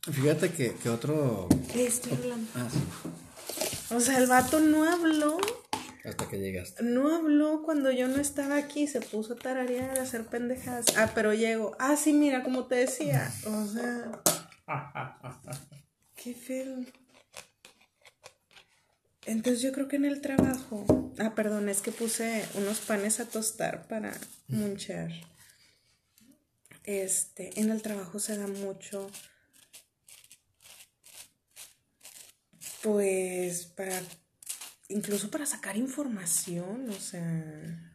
Fíjate 0.12 0.50
que, 0.50 0.76
que 0.76 0.88
otro. 0.88 1.46
¿Qué 1.70 1.88
estoy 1.88 2.14
hablando? 2.14 2.48
Ah, 2.54 2.68
sí. 2.72 3.94
O 3.94 4.00
sea, 4.00 4.16
el 4.16 4.28
vato 4.28 4.60
no 4.60 4.90
habló 4.90 5.36
hasta 6.02 6.26
que 6.30 6.38
llegaste. 6.38 6.82
No 6.82 7.14
habló 7.14 7.64
cuando 7.66 7.90
yo 7.90 8.08
no 8.08 8.16
estaba 8.16 8.56
aquí, 8.56 8.86
se 8.86 9.02
puso 9.02 9.34
a 9.34 9.36
tararear, 9.36 9.98
a 9.98 10.04
hacer 10.04 10.24
pendejadas. 10.24 10.86
Ah, 10.96 11.12
pero 11.14 11.34
llego. 11.34 11.76
Ah, 11.78 11.96
sí, 11.96 12.14
mira, 12.14 12.42
como 12.42 12.64
te 12.64 12.76
decía. 12.76 13.30
O 13.44 13.66
sea. 13.66 14.22
qué 16.14 16.32
feo. 16.32 16.78
Entonces 19.26 19.60
yo 19.60 19.72
creo 19.72 19.88
que 19.88 19.96
en 19.96 20.04
el 20.04 20.20
trabajo. 20.20 21.12
Ah, 21.18 21.34
perdón, 21.34 21.68
es 21.68 21.80
que 21.82 21.92
puse 21.92 22.46
unos 22.54 22.78
panes 22.80 23.20
a 23.20 23.26
tostar 23.26 23.88
para 23.88 24.16
munchar. 24.48 25.10
Este, 26.84 27.60
en 27.60 27.70
el 27.70 27.82
trabajo 27.82 28.20
se 28.20 28.38
da 28.38 28.46
mucho. 28.46 29.10
Pues 32.82 33.66
para 33.66 34.00
incluso 34.88 35.30
para 35.30 35.46
sacar 35.46 35.76
información, 35.76 36.88
o 36.88 37.00
sea... 37.00 37.92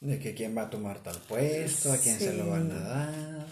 De 0.00 0.18
que 0.18 0.34
quién 0.34 0.56
va 0.56 0.62
a 0.62 0.70
tomar 0.70 1.02
tal 1.02 1.20
puesto, 1.22 1.92
a 1.92 1.98
quién 1.98 2.18
se 2.18 2.32
lo 2.32 2.48
van 2.48 2.70
a 2.70 2.80
dar. 2.80 3.46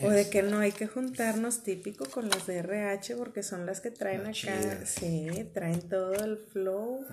O 0.00 0.10
de 0.10 0.30
que 0.30 0.42
no 0.42 0.60
hay 0.60 0.72
que 0.72 0.86
juntarnos 0.86 1.62
típico 1.62 2.04
con 2.08 2.28
las 2.28 2.46
de 2.46 2.58
RH 2.58 3.16
porque 3.16 3.42
son 3.42 3.66
las 3.66 3.80
que 3.80 3.90
traen 3.90 4.26
acá, 4.26 4.86
sí, 4.86 5.28
traen 5.52 5.88
todo 5.88 6.14
el 6.14 6.38
flow, 6.38 7.04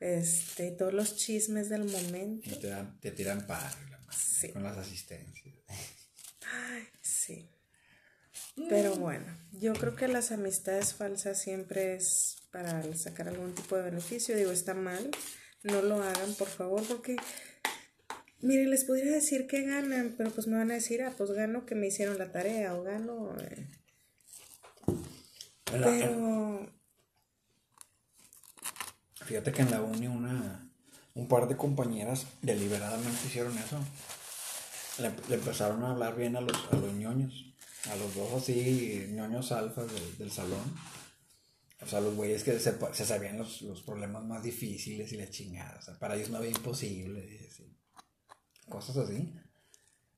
este, 0.00 0.70
todos 0.72 0.92
los 0.92 1.16
chismes 1.16 1.68
del 1.68 1.84
momento. 1.84 2.50
Y 2.50 2.60
te, 2.60 2.74
te 3.00 3.10
tiran 3.12 3.46
paro 3.46 3.76
con 4.52 4.62
las 4.62 4.78
asistencias. 4.78 5.54
Ay, 6.52 6.88
sí. 7.00 7.48
Pero 8.68 8.96
bueno, 8.96 9.38
yo 9.52 9.72
creo 9.74 9.94
que 9.94 10.08
las 10.08 10.32
amistades 10.32 10.94
falsas 10.94 11.40
siempre 11.40 11.94
es 11.94 12.42
para 12.50 12.82
sacar 12.94 13.28
algún 13.28 13.54
tipo 13.54 13.76
de 13.76 13.82
beneficio. 13.82 14.36
Digo, 14.36 14.50
está 14.50 14.74
mal, 14.74 15.10
no 15.62 15.82
lo 15.82 16.02
hagan, 16.02 16.34
por 16.34 16.48
favor, 16.48 16.82
porque, 16.86 17.16
mire, 18.42 18.66
les 18.66 18.84
podría 18.84 19.12
decir 19.12 19.46
que 19.46 19.62
ganan, 19.62 20.14
pero 20.16 20.30
pues 20.30 20.46
me 20.46 20.56
van 20.56 20.70
a 20.70 20.74
decir, 20.74 21.02
ah, 21.02 21.14
pues 21.16 21.30
gano 21.30 21.66
que 21.66 21.74
me 21.74 21.88
hicieron 21.88 22.18
la 22.18 22.32
tarea 22.32 22.74
o 22.74 22.82
gano... 22.82 23.36
Eh". 23.40 23.66
Pero... 25.64 26.70
Fíjate 29.24 29.52
que 29.52 29.62
en 29.62 29.70
la 29.70 29.82
uni 29.82 30.08
una, 30.08 30.68
un 31.14 31.28
par 31.28 31.46
de 31.46 31.56
compañeras 31.56 32.26
deliberadamente 32.42 33.26
hicieron 33.26 33.56
eso. 33.56 33.78
Le, 34.98 35.34
empezaron 35.34 35.84
a 35.84 35.92
hablar 35.92 36.16
bien 36.16 36.36
a 36.36 36.40
los, 36.40 36.56
a 36.72 36.76
los 36.76 36.92
ñoños, 36.94 37.54
a 37.90 37.96
los 37.96 38.14
dos 38.14 38.42
así 38.42 39.06
ñoños 39.12 39.52
alfas 39.52 39.86
del 40.18 40.32
salón 40.32 40.74
o 41.82 41.86
sea, 41.86 42.00
los 42.00 42.14
güeyes 42.14 42.44
que 42.44 42.58
se, 42.58 42.74
se 42.92 43.06
sabían 43.06 43.38
los, 43.38 43.62
los, 43.62 43.80
problemas 43.82 44.24
más 44.24 44.42
difíciles 44.42 45.12
y 45.12 45.16
la 45.16 45.30
chingada. 45.30 45.78
O 45.78 45.82
sea, 45.82 45.98
para 45.98 46.14
ellos 46.14 46.28
no 46.28 46.36
había 46.36 46.50
imposible. 46.50 47.48
Cosas 48.70 48.96
así. 48.96 49.34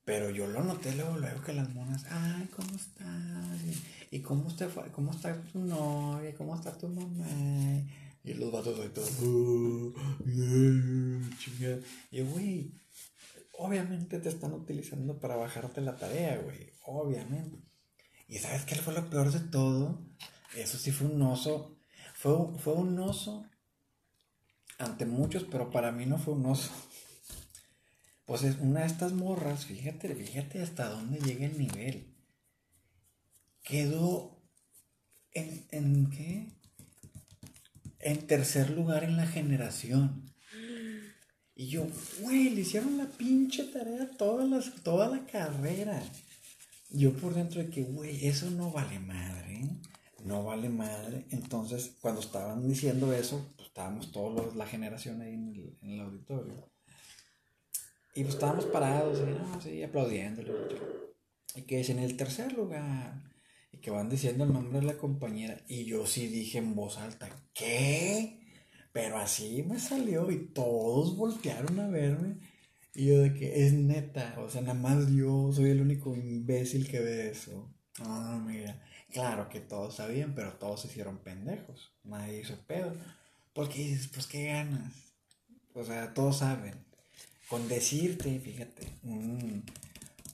Pero 0.04 0.30
yo 0.30 0.46
lo 0.46 0.62
noté 0.62 0.94
luego, 0.94 1.16
luego 1.16 1.42
que 1.42 1.52
las 1.52 1.72
monas, 1.74 2.04
ay, 2.10 2.48
¿cómo 2.54 2.74
estás? 2.76 3.60
¿Y 4.10 4.20
cómo 4.20 4.48
está, 4.48 4.68
cómo 4.92 5.10
está 5.10 5.40
tu 5.44 5.60
novia? 5.60 6.34
¿Cómo 6.34 6.54
está 6.54 6.76
tu 6.76 6.88
mamá? 6.88 7.26
Y 8.24 8.34
los 8.34 8.52
vatos 8.52 8.78
ahí 8.78 8.90
todos, 8.90 9.10
oh. 9.22 9.92
Y 12.10 12.20
güey, 12.20 12.74
obviamente 13.52 14.18
te 14.18 14.28
están 14.28 14.52
utilizando 14.52 15.18
para 15.18 15.36
bajarte 15.36 15.80
la 15.80 15.96
tarea, 15.96 16.38
güey. 16.38 16.72
Obviamente. 16.84 17.58
Y 18.28 18.38
¿sabes 18.38 18.64
qué 18.64 18.74
fue 18.74 18.94
lo 18.94 19.08
peor 19.08 19.32
de 19.32 19.40
todo? 19.40 20.04
Eso 20.56 20.78
sí 20.78 20.92
fue 20.92 21.06
un 21.06 21.22
oso. 21.22 21.76
Fue, 22.14 22.36
fue 22.58 22.74
un 22.74 22.98
oso 22.98 23.46
ante 24.78 25.06
muchos, 25.06 25.44
pero 25.44 25.70
para 25.70 25.92
mí 25.92 26.06
no 26.06 26.18
fue 26.18 26.34
un 26.34 26.46
oso. 26.46 26.70
Pues 28.32 28.44
es 28.44 28.56
una 28.60 28.80
de 28.80 28.86
estas 28.86 29.12
morras, 29.12 29.66
fíjate, 29.66 30.14
fíjate 30.14 30.62
hasta 30.62 30.88
dónde 30.88 31.20
llega 31.20 31.44
el 31.44 31.58
nivel. 31.58 32.16
Quedó 33.62 34.42
en, 35.32 35.66
en 35.70 36.08
qué? 36.08 36.48
En 37.98 38.26
tercer 38.26 38.70
lugar 38.70 39.04
en 39.04 39.18
la 39.18 39.26
generación. 39.26 40.32
Y 41.54 41.66
yo, 41.66 41.86
güey, 42.22 42.48
le 42.48 42.62
hicieron 42.62 42.96
la 42.96 43.04
pinche 43.04 43.64
tarea 43.64 44.08
toda, 44.16 44.46
las, 44.46 44.82
toda 44.82 45.10
la 45.10 45.26
carrera. 45.26 46.02
Yo 46.88 47.12
por 47.12 47.34
dentro 47.34 47.62
de 47.62 47.68
que, 47.68 47.82
güey, 47.82 48.26
eso 48.26 48.50
no 48.50 48.70
vale 48.70 48.98
madre. 48.98 49.68
no 50.24 50.42
vale 50.42 50.70
madre. 50.70 51.26
Entonces, 51.32 51.96
cuando 52.00 52.22
estaban 52.22 52.66
diciendo 52.66 53.12
eso, 53.12 53.52
pues 53.56 53.68
estábamos 53.68 54.10
todos 54.10 54.56
la 54.56 54.64
generación 54.64 55.20
ahí 55.20 55.34
en 55.34 55.76
el, 55.82 56.00
auditorio. 56.00 56.71
Y 58.14 58.22
pues 58.22 58.34
estábamos 58.34 58.66
parados, 58.66 59.20
y, 59.20 59.78
no, 59.78 59.86
aplaudiéndole. 59.86 60.52
Y 61.54 61.62
que 61.62 61.80
es 61.80 61.90
en 61.90 61.98
el 61.98 62.16
tercer 62.16 62.52
lugar. 62.52 63.30
Y 63.72 63.78
que 63.78 63.90
van 63.90 64.10
diciendo 64.10 64.44
el 64.44 64.52
nombre 64.52 64.80
de 64.80 64.86
la 64.86 64.98
compañera. 64.98 65.62
Y 65.66 65.84
yo 65.84 66.06
sí 66.06 66.26
dije 66.26 66.58
en 66.58 66.74
voz 66.74 66.98
alta, 66.98 67.30
¿qué? 67.54 68.38
Pero 68.92 69.18
así 69.18 69.62
me 69.62 69.78
salió 69.78 70.30
y 70.30 70.48
todos 70.52 71.16
voltearon 71.16 71.80
a 71.80 71.88
verme. 71.88 72.36
Y 72.94 73.06
yo 73.06 73.20
de 73.20 73.32
que 73.32 73.66
es 73.66 73.72
neta, 73.72 74.34
o 74.38 74.50
sea, 74.50 74.60
nada 74.60 74.74
más 74.74 75.10
yo 75.10 75.50
soy 75.52 75.70
el 75.70 75.80
único 75.80 76.14
imbécil 76.14 76.88
que 76.88 77.00
ve 77.00 77.30
eso. 77.30 77.74
Ah, 78.00 78.42
mira. 78.46 78.82
Claro 79.10 79.48
que 79.50 79.60
todos 79.60 79.96
sabían, 79.96 80.34
pero 80.34 80.54
todos 80.54 80.82
se 80.82 80.88
hicieron 80.88 81.18
pendejos. 81.18 81.94
Nadie 82.02 82.40
hizo 82.40 82.56
pedo. 82.66 82.94
Porque 83.54 83.78
dices, 83.78 84.08
pues 84.08 84.26
qué 84.26 84.46
ganas. 84.46 85.14
O 85.74 85.84
sea, 85.84 86.14
todos 86.14 86.38
saben. 86.38 86.91
Con 87.52 87.68
decirte, 87.68 88.40
fíjate, 88.40 88.88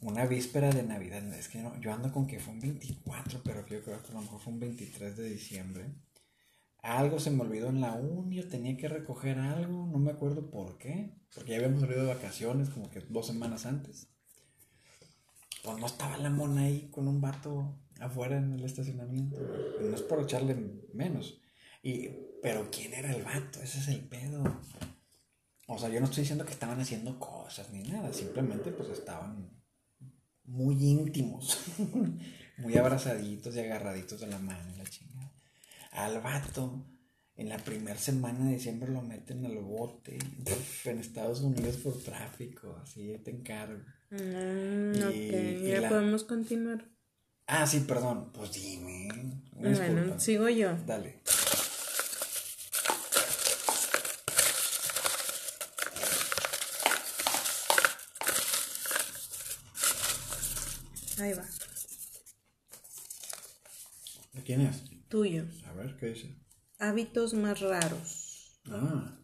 una 0.02 0.24
víspera 0.26 0.70
de 0.70 0.84
Navidad. 0.84 1.26
Es 1.34 1.48
que 1.48 1.60
yo 1.80 1.92
ando 1.92 2.12
con 2.12 2.28
que 2.28 2.38
fue 2.38 2.54
un 2.54 2.60
24, 2.60 3.40
pero 3.42 3.66
yo 3.66 3.82
creo 3.82 4.00
que 4.00 4.10
a 4.10 4.14
lo 4.14 4.20
mejor 4.20 4.40
fue 4.40 4.52
un 4.52 4.60
23 4.60 5.16
de 5.16 5.28
diciembre. 5.28 5.86
Algo 6.80 7.18
se 7.18 7.32
me 7.32 7.42
olvidó 7.42 7.70
en 7.70 7.80
la 7.80 7.94
uni, 7.94 8.40
tenía 8.44 8.76
que 8.76 8.86
recoger 8.86 9.40
algo, 9.40 9.88
no 9.88 9.98
me 9.98 10.12
acuerdo 10.12 10.48
por 10.48 10.78
qué. 10.78 11.12
Porque 11.34 11.50
ya 11.50 11.56
habíamos 11.56 11.80
salido 11.80 12.02
de 12.02 12.14
vacaciones 12.14 12.70
como 12.70 12.88
que 12.88 13.00
dos 13.00 13.26
semanas 13.26 13.66
antes. 13.66 14.06
Pues 15.64 15.76
no 15.76 15.86
estaba 15.86 16.18
la 16.18 16.30
mona 16.30 16.66
ahí 16.66 16.88
con 16.92 17.08
un 17.08 17.20
vato 17.20 17.80
afuera 17.98 18.38
en 18.38 18.52
el 18.52 18.64
estacionamiento. 18.64 19.40
No 19.80 19.92
es 19.92 20.02
por 20.02 20.22
echarle 20.22 20.54
menos. 20.94 21.40
Y, 21.82 22.10
pero 22.44 22.70
¿quién 22.70 22.94
era 22.94 23.12
el 23.12 23.24
vato? 23.24 23.60
Ese 23.60 23.80
es 23.80 23.88
el 23.88 24.02
pedo. 24.02 24.44
O 25.70 25.78
sea, 25.78 25.90
yo 25.90 26.00
no 26.00 26.06
estoy 26.06 26.22
diciendo 26.22 26.46
que 26.46 26.52
estaban 26.52 26.80
haciendo 26.80 27.18
cosas 27.18 27.70
ni 27.70 27.82
nada. 27.82 28.10
Simplemente 28.12 28.70
pues 28.70 28.88
estaban 28.88 29.50
muy 30.44 30.82
íntimos. 30.82 31.58
muy 32.56 32.76
abrazaditos 32.76 33.54
y 33.54 33.60
agarraditos 33.60 34.20
de 34.20 34.28
la 34.28 34.38
mano 34.38 34.76
la 34.78 34.84
chingada. 34.84 35.30
Al 35.92 36.20
vato, 36.22 36.86
en 37.36 37.50
la 37.50 37.58
primera 37.58 37.98
semana 37.98 38.46
de 38.46 38.54
diciembre 38.54 38.90
lo 38.90 39.02
meten 39.02 39.44
al 39.44 39.58
bote 39.58 40.18
en 40.86 40.98
Estados 40.98 41.42
Unidos 41.42 41.76
por 41.76 42.02
tráfico. 42.02 42.74
Así 42.82 43.18
te 43.22 43.30
encargo. 43.30 43.84
Mm, 44.10 45.02
ok, 45.06 45.82
ya 45.82 45.88
podemos 45.88 46.24
continuar. 46.24 46.88
Ah, 47.46 47.66
sí, 47.66 47.80
perdón. 47.80 48.32
Pues 48.32 48.54
dime. 48.54 49.08
Bueno, 49.52 50.18
sigo 50.18 50.48
yo. 50.48 50.76
Dale. 50.86 51.20
Ahí 61.20 61.32
va. 61.32 61.44
¿De 64.32 64.42
quién 64.42 64.60
es? 64.60 64.84
Tuyo. 65.08 65.44
A 65.66 65.72
ver, 65.72 65.96
¿qué 65.96 66.06
dice? 66.06 66.34
Hábitos 66.78 67.34
más 67.34 67.60
raros. 67.60 68.60
Ah. 68.70 69.18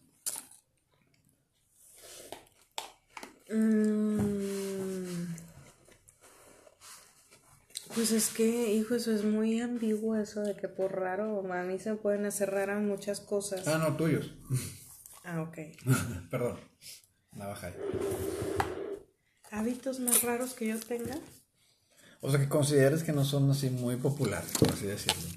Mmm... 3.50 4.34
Pues 7.94 8.10
es 8.10 8.30
que, 8.30 8.72
hijo, 8.72 8.96
eso 8.96 9.12
es 9.12 9.22
muy 9.22 9.60
ambiguo 9.60 10.16
eso 10.16 10.40
de 10.40 10.56
que 10.56 10.66
por 10.66 10.98
raro, 10.98 11.40
a 11.52 11.62
mí 11.62 11.78
se 11.78 11.94
pueden 11.94 12.26
hacer 12.26 12.50
raras 12.50 12.82
muchas 12.82 13.20
cosas. 13.20 13.68
Ah, 13.68 13.78
no, 13.78 13.96
tuyos. 13.96 14.32
Ah, 15.26 15.40
ok. 15.40 15.56
Perdón, 16.30 16.60
navaja 17.32 17.68
ahí. 17.68 17.74
¿Hábitos 19.50 19.98
más 19.98 20.22
raros 20.22 20.52
que 20.52 20.66
yo 20.66 20.78
tenga? 20.78 21.18
O 22.26 22.30
sea, 22.30 22.40
que 22.40 22.48
consideres 22.48 23.02
que 23.02 23.12
no 23.12 23.22
son 23.22 23.50
así 23.50 23.68
muy 23.68 23.96
populares, 23.96 24.50
por 24.58 24.72
así 24.72 24.86
decirlo. 24.86 25.28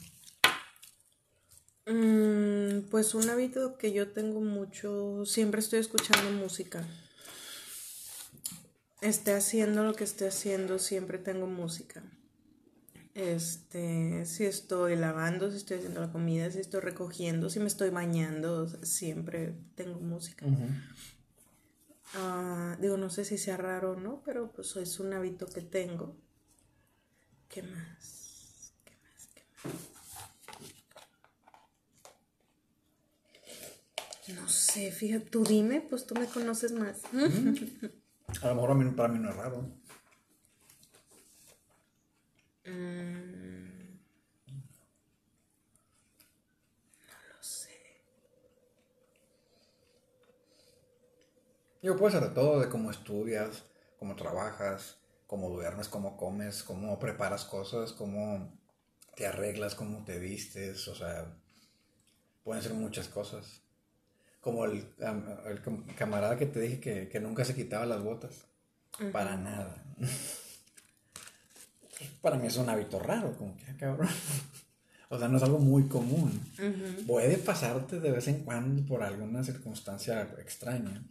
Mm, 1.85 2.87
pues 2.89 3.13
un 3.13 3.29
hábito 3.29 3.77
que 3.77 3.91
yo 3.91 4.13
tengo 4.13 4.39
mucho, 4.39 5.25
siempre 5.25 5.59
estoy 5.59 5.79
escuchando 5.79 6.31
música. 6.31 6.87
Esté 9.01 9.33
haciendo 9.33 9.83
lo 9.83 9.95
que 9.95 10.05
esté 10.05 10.29
haciendo, 10.29 10.79
siempre 10.79 11.17
tengo 11.17 11.45
música. 11.45 12.03
Este, 13.15 14.25
si 14.25 14.45
estoy 14.45 14.95
lavando, 14.95 15.51
si 15.51 15.57
estoy 15.57 15.79
haciendo 15.79 15.99
la 15.99 16.13
comida, 16.13 16.49
si 16.51 16.59
estoy 16.59 16.79
recogiendo, 16.79 17.49
si 17.49 17.59
me 17.59 17.67
estoy 17.67 17.89
bañando, 17.89 18.65
siempre 18.85 19.55
tengo 19.75 19.99
música. 19.99 20.45
Ah, 22.13 22.77
digo, 22.79 22.95
no 22.95 23.09
sé 23.09 23.25
si 23.25 23.37
sea 23.37 23.57
raro 23.57 23.91
o 23.91 23.99
no, 23.99 24.21
pero 24.23 24.53
pues 24.53 24.73
es 24.77 25.01
un 25.01 25.11
hábito 25.11 25.47
que 25.47 25.59
tengo. 25.59 26.15
¿Qué 27.49 27.63
más? 27.63 28.73
¿Qué 28.83 28.91
más? 29.03 29.29
¿Qué 29.33 29.43
más? 34.33 34.41
No 34.41 34.47
sé, 34.49 34.91
fíjate, 34.91 35.25
tú 35.29 35.43
dime, 35.43 35.81
pues 35.81 36.05
tú 36.05 36.15
me 36.15 36.27
conoces 36.27 36.71
más. 36.73 37.01
A 38.41 38.47
lo 38.47 38.55
mejor 38.55 38.71
a 38.71 38.75
mí, 38.75 38.91
para 38.91 39.09
mí 39.09 39.19
no 39.19 39.29
es 39.29 39.35
raro. 39.35 39.61
Mm. 42.65 43.97
no 47.07 47.33
lo 47.33 47.41
sé. 47.43 47.71
Yo 51.81 51.95
puedo 51.95 52.11
ser 52.11 52.23
de 52.27 52.35
todo, 52.35 52.59
de 52.59 52.67
cómo 52.69 52.91
estudias, 52.91 53.63
cómo 53.97 54.15
trabajas, 54.17 54.97
cómo 55.27 55.49
duermes, 55.49 55.89
cómo 55.89 56.17
comes, 56.17 56.63
cómo 56.63 56.97
preparas 56.97 57.45
cosas, 57.45 57.91
cómo 57.91 58.49
te 59.15 59.27
arreglas, 59.27 59.75
cómo 59.75 60.03
te 60.05 60.17
vistes, 60.19 60.87
o 60.87 60.95
sea, 60.95 61.35
pueden 62.43 62.63
ser 62.63 62.73
muchas 62.73 63.09
cosas. 63.09 63.61
Como 64.41 64.65
el, 64.65 64.87
el 65.45 65.61
camarada 65.95 66.37
que 66.37 66.45
te 66.45 66.61
dije 66.61 66.79
que, 66.79 67.09
que, 67.09 67.19
nunca 67.19 67.43
se 67.43 67.53
quitaba 67.53 67.85
las 67.85 68.01
botas. 68.01 68.45
Para 69.11 69.35
nada. 69.35 69.83
Para 72.21 72.37
mí 72.37 72.47
es 72.47 72.57
un 72.57 72.69
hábito 72.69 72.99
raro, 72.99 73.35
como 73.37 73.57
que, 73.57 73.65
ah, 73.69 73.75
cabrón. 73.77 74.07
o 75.09 75.19
sea, 75.19 75.27
no 75.27 75.37
es 75.37 75.43
algo 75.43 75.59
muy 75.59 75.87
común. 75.87 76.39
Puede 77.05 77.37
pasarte 77.37 77.99
de 77.99 78.11
vez 78.11 78.27
en 78.27 78.43
cuando 78.43 78.85
por 78.85 79.03
alguna 79.03 79.43
circunstancia 79.43 80.21
extraña. 80.39 81.03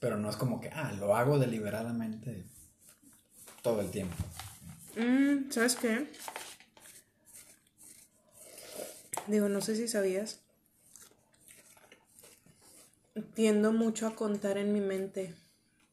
Pero 0.00 0.18
no 0.18 0.28
es 0.28 0.36
como 0.36 0.60
que, 0.60 0.68
ah, 0.68 0.92
lo 0.92 1.16
hago 1.16 1.38
deliberadamente 1.38 2.44
todo 3.66 3.80
el 3.80 3.90
tiempo. 3.90 4.14
Mm, 4.94 5.50
¿Sabes 5.50 5.74
qué? 5.74 6.06
Digo, 9.26 9.48
no 9.48 9.60
sé 9.60 9.74
si 9.74 9.88
sabías. 9.88 10.38
Tiendo 13.34 13.72
mucho 13.72 14.06
a 14.06 14.14
contar 14.14 14.56
en 14.56 14.72
mi 14.72 14.80
mente 14.80 15.34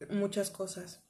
muchas 0.08 0.50
cosas. 0.50 1.00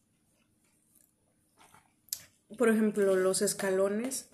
Por 2.56 2.70
ejemplo, 2.70 3.14
los 3.14 3.42
escalones. 3.42 4.30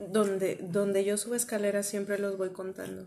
Donde, 0.00 0.56
donde 0.62 1.04
yo 1.04 1.18
subo 1.18 1.34
escaleras 1.34 1.86
siempre 1.86 2.18
los 2.18 2.38
voy 2.38 2.50
contando. 2.50 3.06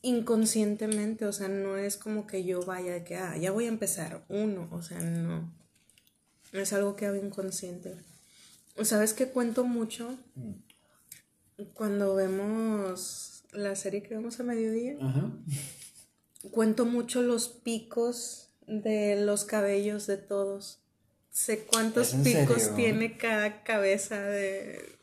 Inconscientemente, 0.00 1.26
o 1.26 1.34
sea, 1.34 1.48
no 1.48 1.76
es 1.76 1.98
como 1.98 2.26
que 2.26 2.44
yo 2.44 2.62
vaya 2.62 2.94
de 2.94 3.04
que, 3.04 3.16
ah, 3.16 3.36
ya 3.36 3.50
voy 3.50 3.66
a 3.66 3.68
empezar. 3.68 4.24
Uno, 4.30 4.68
o 4.72 4.80
sea, 4.80 4.98
no. 5.00 5.61
Es 6.52 6.72
algo 6.72 6.96
que 6.96 7.06
hago 7.06 7.16
inconsciente. 7.16 7.96
¿Sabes 8.82 9.14
qué 9.14 9.28
cuento 9.28 9.64
mucho? 9.64 10.18
Cuando 11.74 12.14
vemos 12.14 13.44
la 13.52 13.76
serie 13.76 14.02
que 14.02 14.14
vemos 14.14 14.40
a 14.40 14.42
mediodía. 14.42 14.96
Cuento 16.50 16.84
mucho 16.84 17.22
los 17.22 17.48
picos 17.48 18.50
de 18.66 19.16
los 19.24 19.44
cabellos 19.44 20.06
de 20.06 20.16
todos. 20.16 20.80
Sé 21.30 21.64
cuántos 21.64 22.14
picos 22.14 22.74
tiene 22.74 23.16
cada 23.16 23.62
cabeza 23.62 24.20
de, 24.20 24.98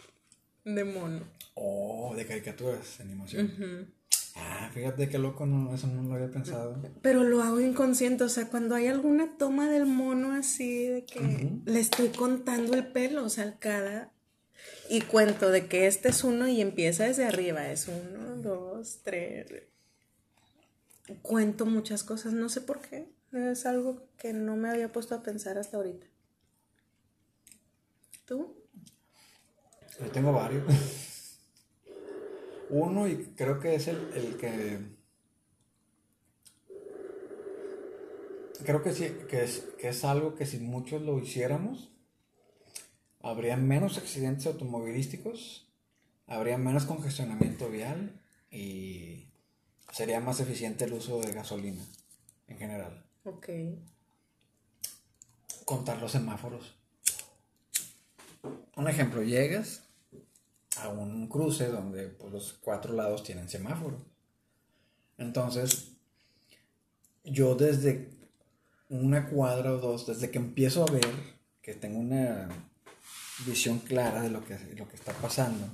de 0.66 0.84
mono. 0.84 1.24
Oh, 1.56 2.14
de 2.16 2.26
caricaturas, 2.26 3.00
animación. 3.00 3.94
Ah, 4.42 4.70
fíjate 4.74 5.10
qué 5.10 5.18
loco, 5.18 5.46
no, 5.46 5.74
eso 5.74 5.88
no 5.88 6.04
lo 6.04 6.16
había 6.16 6.32
pensado. 6.32 6.82
Pero 7.02 7.24
lo 7.24 7.42
hago 7.42 7.60
inconsciente, 7.60 8.24
o 8.24 8.30
sea, 8.30 8.50
cuando 8.50 8.76
hay 8.76 8.88
alguna 8.88 9.38
toma 9.38 9.70
del 9.70 9.86
mono 9.86 10.34
así, 10.34 10.86
de 10.88 11.06
que 11.06 11.52
le 11.66 11.80
estoy 11.80 12.10
contando 12.10 12.74
el 12.74 12.88
pelo, 12.88 13.24
o 13.24 13.30
sea, 13.30 13.58
cada... 13.60 14.12
Y 14.90 15.02
cuento 15.02 15.52
de 15.52 15.68
que 15.68 15.88
este 15.88 16.10
es 16.10 16.24
uno 16.24 16.48
y 16.48 16.62
empieza 16.62 17.06
desde 17.06 17.26
arriba, 17.26 17.70
es 17.70 17.88
uno, 17.88 18.36
dos, 18.38 19.00
tres. 19.04 19.48
Cuento 21.22 21.66
muchas 21.66 22.04
cosas, 22.04 22.34
no 22.34 22.50
sé 22.50 22.62
por 22.62 22.82
qué, 22.82 23.08
es 23.32 23.66
algo 23.66 24.08
que 24.18 24.34
no 24.34 24.56
me 24.56 24.70
había 24.70 24.92
puesto 24.92 25.16
a 25.16 25.24
pensar 25.24 25.58
hasta 25.58 25.78
ahorita. 25.78 26.06
¿Tú? 28.26 28.56
Yo 30.00 30.12
tengo 30.12 30.32
varios. 30.32 30.64
Uno, 32.70 33.08
y 33.08 33.34
creo 33.36 33.60
que 33.60 33.76
es 33.76 33.88
el, 33.88 34.38
que. 34.40 34.80
Creo 38.64 38.84
que 38.84 38.94
sí, 38.94 39.12
que 39.28 39.44
es, 39.44 39.66
que 39.80 39.90
es 39.90 40.04
algo 40.04 40.36
que 40.36 40.46
si 40.46 40.60
muchos 40.60 41.02
lo 41.02 41.18
hiciéramos, 41.18 41.92
habría 43.22 43.58
menos 43.58 43.98
accidentes 43.98 44.46
automovilísticos, 44.48 45.72
habría 46.28 46.58
menos 46.58 46.86
congestionamiento 46.86 47.70
vial 47.70 48.22
y 48.52 49.30
sería 49.92 50.20
más 50.20 50.40
eficiente 50.40 50.86
el 50.86 50.94
uso 50.94 51.20
de 51.22 51.32
gasolina 51.32 51.84
en 52.48 52.58
general. 52.58 53.06
Ok. 53.24 53.50
Contar 55.66 56.00
los 56.00 56.12
semáforos. 56.12 56.76
Un 58.76 58.88
ejemplo, 58.88 59.24
llegas 59.24 59.89
a 60.84 60.90
un 60.90 61.28
cruce 61.28 61.68
donde 61.68 62.08
pues, 62.08 62.32
los 62.32 62.54
cuatro 62.54 62.94
lados 62.94 63.24
tienen 63.24 63.50
semáforo. 63.50 64.06
Entonces, 65.18 65.92
yo 67.24 67.56
desde 67.56 68.10
una 68.90 69.30
cuadra 69.30 69.74
o 69.74 69.78
dos, 69.78 70.08
desde 70.08 70.32
que 70.32 70.38
empiezo 70.38 70.84
a 70.84 70.92
ver, 70.92 71.40
que 71.62 71.74
tengo 71.74 72.00
una 72.00 72.50
visión 73.46 73.80
clara 73.80 74.22
de 74.22 74.30
lo 74.30 74.44
que, 74.44 74.58
lo 74.76 74.88
que 74.88 74.96
está 74.96 75.14
pasando, 75.14 75.68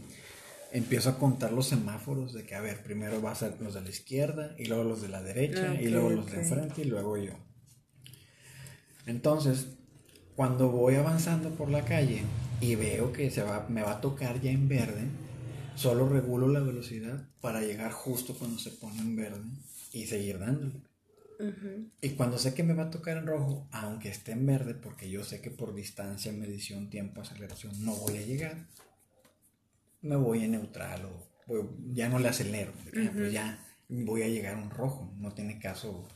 empiezo 0.71 1.09
a 1.09 1.17
contar 1.17 1.53
los 1.53 1.67
semáforos 1.67 2.33
de 2.33 2.45
que, 2.45 2.55
a 2.55 2.61
ver, 2.61 2.83
primero 2.83 3.21
va 3.21 3.31
a 3.31 3.35
ser 3.35 3.59
los 3.61 3.73
de 3.73 3.81
la 3.81 3.89
izquierda, 3.89 4.55
y 4.57 4.65
luego 4.65 4.83
los 4.83 5.01
de 5.01 5.09
la 5.09 5.21
derecha, 5.21 5.73
y 5.79 5.87
luego 5.87 6.09
los 6.09 6.29
de 6.29 6.41
enfrente, 6.41 6.81
y 6.81 6.85
luego 6.85 7.17
yo. 7.17 7.33
Entonces, 9.05 9.67
cuando 10.35 10.69
voy 10.69 10.95
avanzando 10.95 11.51
por 11.51 11.69
la 11.69 11.85
calle, 11.85 12.23
y 12.61 12.75
veo 12.75 13.11
que 13.11 13.29
se 13.31 13.43
va, 13.43 13.65
me 13.69 13.81
va 13.81 13.93
a 13.93 14.01
tocar 14.01 14.41
ya 14.41 14.51
en 14.51 14.67
verde, 14.67 15.07
solo 15.75 16.07
regulo 16.07 16.47
la 16.47 16.61
velocidad 16.61 17.27
para 17.41 17.61
llegar 17.61 17.91
justo 17.91 18.35
cuando 18.37 18.59
se 18.59 18.71
pone 18.71 18.99
en 18.99 19.15
verde 19.15 19.43
y 19.91 20.05
seguir 20.05 20.39
dándole. 20.39 20.81
Y 22.01 22.11
cuando 22.11 22.37
sé 22.37 22.53
que 22.53 22.63
me 22.63 22.73
va 22.73 22.83
a 22.83 22.89
tocar 22.89 23.17
en 23.17 23.27
rojo, 23.27 23.67
aunque 23.71 24.09
esté 24.09 24.31
en 24.31 24.45
verde, 24.45 24.73
porque 24.73 25.09
yo 25.09 25.23
sé 25.23 25.41
que 25.41 25.51
por 25.51 25.73
distancia, 25.73 26.31
medición, 26.31 26.89
tiempo, 26.89 27.21
aceleración 27.21 27.73
no 27.83 27.93
voy 27.95 28.17
a 28.17 28.21
llegar, 28.21 28.67
me 30.01 30.15
voy 30.15 30.43
en 30.43 30.51
neutral 30.51 31.05
o 31.05 31.75
ya 31.91 32.07
no 32.07 32.19
le 32.19 32.29
acelero. 32.29 32.71
Pues 33.13 33.33
ya 33.33 33.59
voy 33.89 34.23
a 34.23 34.29
llegar 34.29 34.55
a 34.55 34.61
un 34.61 34.69
rojo, 34.69 35.13
no 35.17 35.33
tiene 35.33 35.59
caso 35.59 36.07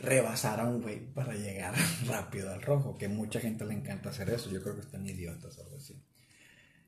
rebasar 0.00 0.60
a 0.60 0.64
un 0.64 0.82
güey 0.82 1.00
para 1.12 1.34
llegar 1.34 1.74
rápido 2.06 2.52
al 2.52 2.62
rojo, 2.62 2.96
que 2.96 3.08
mucha 3.08 3.40
gente 3.40 3.64
le 3.64 3.74
encanta 3.74 4.10
hacer 4.10 4.30
eso. 4.30 4.50
Yo 4.50 4.62
creo 4.62 4.74
que 4.74 4.82
están 4.82 5.06
idiotas 5.06 5.58
algo 5.58 5.76
así. 5.76 6.00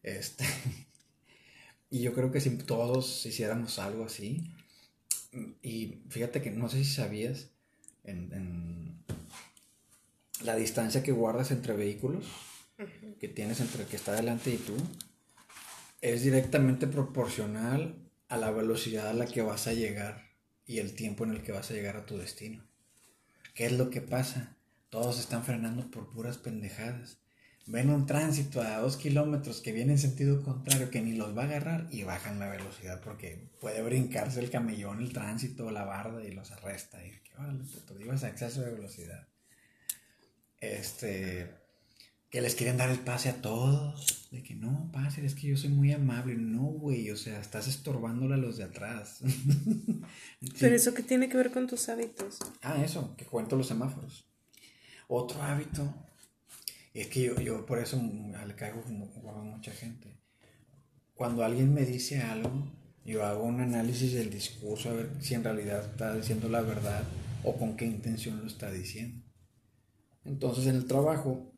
Este, 0.03 0.45
y 1.91 2.01
yo 2.01 2.15
creo 2.15 2.33
que 2.33 2.41
si 2.41 2.51
todos 2.59 3.25
hiciéramos 3.27 3.79
algo 3.79 4.05
así, 4.05 4.53
y 5.63 6.03
fíjate 6.09 6.43
que 6.43 6.51
no 6.51 6.69
sé 6.69 6.85
si 6.85 6.93
sabías 6.93 7.49
en, 8.05 9.03
la 10.45 10.57
distancia 10.57 11.03
que 11.03 11.13
guardas 11.13 11.51
entre 11.53 11.75
vehículos, 11.75 12.27
que 13.21 13.29
tienes 13.29 13.61
entre 13.61 13.83
el 13.83 13.89
que 13.89 13.97
está 13.97 14.13
delante 14.13 14.51
y 14.51 14.57
tú, 14.57 14.75
es 16.01 16.25
directamente 16.25 16.89
proporcional 16.89 17.95
a 18.29 18.37
la 18.37 18.51
velocidad 18.51 19.09
a 19.09 19.15
la 19.15 19.27
que 19.27 19.43
vas 19.43 19.69
a 19.69 19.73
llegar 19.73 20.33
y 20.67 20.79
el 20.79 20.95
tiempo 20.95 21.25
en 21.25 21.31
el 21.31 21.43
que 21.43 21.53
vas 21.53 21.71
a 21.71 21.75
llegar 21.75 21.97
a 21.97 22.07
tu 22.07 22.19
destino. 22.19 22.65
¿Qué 23.55 23.67
es 23.67 23.73
lo 23.73 23.91
que 23.91 24.01
pasa? 24.01 24.57
Todos 24.89 25.21
están 25.21 25.45
frenando 25.45 25.91
por 25.91 26.11
puras 26.11 26.39
pendejadas. 26.39 27.19
Ven 27.67 27.91
un 27.91 28.07
tránsito 28.07 28.61
a 28.61 28.79
dos 28.79 28.97
kilómetros 28.97 29.61
que 29.61 29.73
viene 29.73 29.93
en 29.93 29.99
sentido 29.99 30.43
contrario, 30.43 30.91
que 30.91 31.01
ni 31.01 31.13
los 31.13 31.37
va 31.37 31.43
a 31.43 31.47
agarrar 31.47 31.87
y 31.91 32.03
bajan 32.03 32.39
la 32.39 32.49
velocidad 32.49 33.01
porque 33.03 33.51
puede 33.61 33.83
brincarse 33.83 34.41
el 34.41 34.51
camellón, 34.51 35.01
el 35.01 35.13
tránsito, 35.13 35.71
la 35.71 35.85
barda 35.85 36.25
y 36.25 36.33
los 36.33 36.51
arresta. 36.51 37.05
Y 37.05 37.11
que 37.23 37.35
vale, 37.39 37.63
puto, 37.65 38.01
ibas 38.01 38.25
a 38.25 38.29
exceso 38.29 38.63
de 38.63 38.73
velocidad. 38.73 39.29
Este, 40.59 41.55
que 42.33 42.41
les 42.41 42.55
quieren 42.55 42.79
dar 42.79 42.89
el 42.89 42.99
pase 42.99 43.29
a 43.29 43.43
todos. 43.43 44.27
De 44.31 44.43
que 44.43 44.55
no, 44.55 44.91
pase, 44.91 45.25
es 45.25 45.35
que 45.35 45.49
yo 45.49 45.57
soy 45.59 45.69
muy 45.69 45.93
amable. 45.93 46.35
No, 46.35 46.63
güey, 46.63 47.11
o 47.11 47.17
sea, 47.17 47.39
estás 47.39 47.69
estorbándole 47.69 48.35
a 48.35 48.39
los 48.39 48.57
de 48.57 48.65
atrás. 48.65 49.21
Pero 50.59 50.75
eso 50.75 50.95
qué 50.95 51.03
tiene 51.03 51.29
que 51.29 51.37
ver 51.37 51.51
con 51.51 51.67
tus 51.67 51.91
hábitos. 51.91 52.39
Ah, 52.63 52.83
eso, 52.83 53.15
que 53.17 53.27
cuento 53.27 53.55
los 53.55 53.67
semáforos. 53.69 54.25
Otro 55.09 55.43
hábito 55.43 55.95
Es 56.95 57.09
que 57.09 57.21
yo, 57.21 57.39
yo 57.39 57.67
por 57.67 57.79
eso 57.79 58.01
le 58.01 58.55
caigo 58.55 58.81
como 58.81 59.13
a 59.31 59.45
mucha 59.45 59.71
gente. 59.71 60.17
Cuando 61.15 61.45
alguien 61.45 61.75
me 61.75 61.85
dice 61.85 62.23
algo, 62.23 62.73
yo 63.05 63.27
hago 63.27 63.45
un 63.45 63.61
análisis 63.61 64.15
del 64.15 64.31
discurso 64.31 64.89
a 64.89 64.95
ver 64.95 65.11
si 65.21 65.35
en 65.35 65.45
realidad 65.45 65.85
está 65.85 66.17
diciendo 66.17 66.49
la 66.49 66.63
verdad 66.63 67.05
o 67.45 67.59
con 67.59 67.77
qué 67.77 67.85
intención 67.85 68.41
lo 68.41 68.47
está 68.47 68.71
diciendo. 68.71 69.23
Entonces 70.25 70.67
en 70.67 70.77
el 70.77 70.87
trabajo 70.87 71.53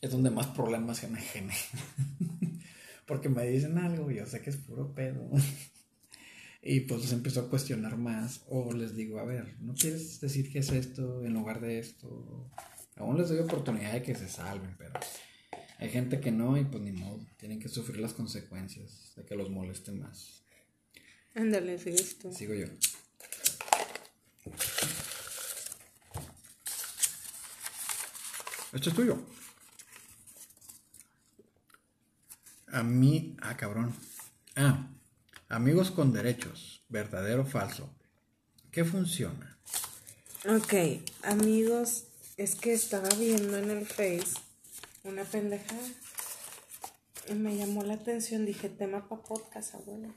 es 0.00 0.10
donde 0.10 0.30
más 0.30 0.48
problemas 0.48 0.98
se 0.98 1.08
me 1.08 1.20
generan. 1.20 1.58
Porque 3.06 3.28
me 3.28 3.46
dicen 3.46 3.78
algo, 3.78 4.10
yo 4.10 4.26
sé 4.26 4.40
que 4.40 4.50
es 4.50 4.56
puro 4.56 4.94
pedo. 4.94 5.30
y 6.62 6.80
pues 6.80 7.02
les 7.02 7.12
empiezo 7.12 7.40
a 7.40 7.48
cuestionar 7.48 7.96
más. 7.96 8.42
O 8.48 8.72
les 8.72 8.94
digo, 8.94 9.18
a 9.18 9.24
ver, 9.24 9.56
¿no 9.60 9.74
quieres 9.74 10.20
decir 10.20 10.52
qué 10.52 10.58
es 10.60 10.70
esto 10.70 11.24
en 11.24 11.32
lugar 11.32 11.60
de 11.60 11.78
esto? 11.78 12.50
Aún 12.96 13.16
les 13.16 13.28
doy 13.28 13.38
oportunidad 13.38 13.92
de 13.92 14.02
que 14.02 14.14
se 14.14 14.28
salven, 14.28 14.74
pero 14.76 14.92
hay 15.78 15.88
gente 15.88 16.20
que 16.20 16.32
no 16.32 16.58
y 16.58 16.64
pues 16.64 16.82
ni 16.82 16.92
modo. 16.92 17.24
Tienen 17.36 17.60
que 17.60 17.68
sufrir 17.68 18.00
las 18.00 18.12
consecuencias 18.12 19.12
de 19.16 19.24
que 19.24 19.36
los 19.36 19.50
moleste 19.50 19.92
más. 19.92 20.42
Ándale, 21.34 21.78
listo. 21.78 22.32
Sigo 22.32 22.54
yo. 22.54 22.66
Esto 28.72 28.90
es 28.90 28.96
tuyo. 28.96 29.18
A 32.72 32.82
mí, 32.82 33.36
ah, 33.40 33.56
cabrón. 33.56 33.94
Ah, 34.54 34.86
amigos 35.48 35.90
con 35.90 36.12
derechos, 36.12 36.84
verdadero 36.88 37.42
o 37.42 37.46
falso. 37.46 37.88
¿Qué 38.70 38.84
funciona? 38.84 39.58
Ok, 40.46 40.74
amigos, 41.22 42.04
es 42.36 42.54
que 42.54 42.72
estaba 42.72 43.08
viendo 43.18 43.56
en 43.56 43.70
el 43.70 43.86
Face 43.86 44.34
una 45.04 45.24
pendeja 45.24 45.76
y 47.28 47.34
me 47.34 47.56
llamó 47.56 47.82
la 47.82 47.94
atención. 47.94 48.44
Dije, 48.44 48.68
tema 48.68 49.08
para 49.08 49.22
podcast, 49.22 49.74
abuelo. 49.74 50.14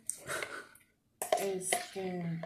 Este. 1.40 2.42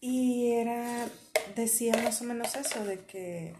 Y 0.00 0.52
era, 0.52 1.08
decía 1.56 1.96
más 2.02 2.20
o 2.22 2.24
menos 2.24 2.54
eso, 2.54 2.84
de 2.84 3.00
que 3.04 3.54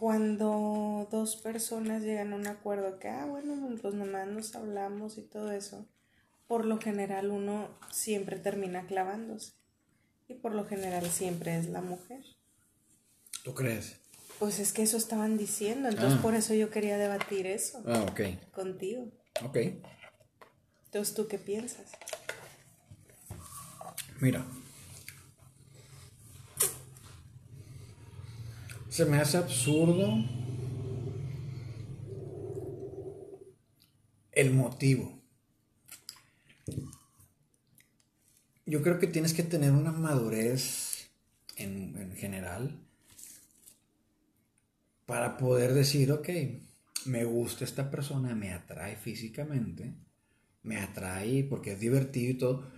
cuando 0.00 1.06
dos 1.10 1.36
personas 1.36 2.02
llegan 2.02 2.32
a 2.32 2.36
un 2.36 2.46
acuerdo 2.46 2.98
que, 2.98 3.08
ah, 3.08 3.26
bueno, 3.26 3.54
pues 3.82 3.92
nomás 3.92 4.26
nos 4.28 4.54
hablamos 4.54 5.18
y 5.18 5.22
todo 5.22 5.52
eso, 5.52 5.86
por 6.48 6.64
lo 6.64 6.80
general 6.80 7.30
uno 7.30 7.68
siempre 7.90 8.38
termina 8.38 8.86
clavándose. 8.86 9.52
Y 10.26 10.34
por 10.34 10.54
lo 10.54 10.64
general 10.64 11.10
siempre 11.10 11.58
es 11.58 11.68
la 11.68 11.82
mujer. 11.82 12.24
¿Tú 13.44 13.52
crees? 13.52 13.96
Pues 14.38 14.58
es 14.58 14.72
que 14.72 14.82
eso 14.82 14.96
estaban 14.96 15.36
diciendo, 15.36 15.90
entonces 15.90 16.18
ah. 16.18 16.22
por 16.22 16.34
eso 16.34 16.54
yo 16.54 16.70
quería 16.70 16.96
debatir 16.96 17.46
eso. 17.46 17.82
Ah, 17.86 18.06
ok. 18.10 18.20
Contigo. 18.54 19.06
Ok. 19.44 19.58
Entonces, 20.86 21.14
¿tú 21.14 21.28
qué 21.28 21.38
piensas? 21.38 21.90
Mira, 24.18 24.46
se 28.90 29.04
me 29.04 29.18
hace 29.18 29.38
absurdo 29.38 30.24
el 34.32 34.52
motivo. 34.52 35.22
Yo 38.66 38.82
creo 38.82 38.98
que 38.98 39.06
tienes 39.06 39.32
que 39.32 39.44
tener 39.44 39.72
una 39.72 39.92
madurez 39.92 41.08
en, 41.56 42.14
general 42.16 42.78
para 45.06 45.38
poder 45.38 45.72
decir, 45.72 46.10
ok, 46.10 46.28
me 47.06 47.24
gusta 47.24 47.64
esta 47.64 47.90
persona, 47.90 48.34
me 48.34 48.52
atrae 48.52 48.96
físicamente, 48.96 49.94
me 50.62 50.78
atrae 50.78 51.44
porque 51.44 51.72
es 51.72 51.80
divertido 51.80 52.30
y 52.30 52.34
todo, 52.34 52.70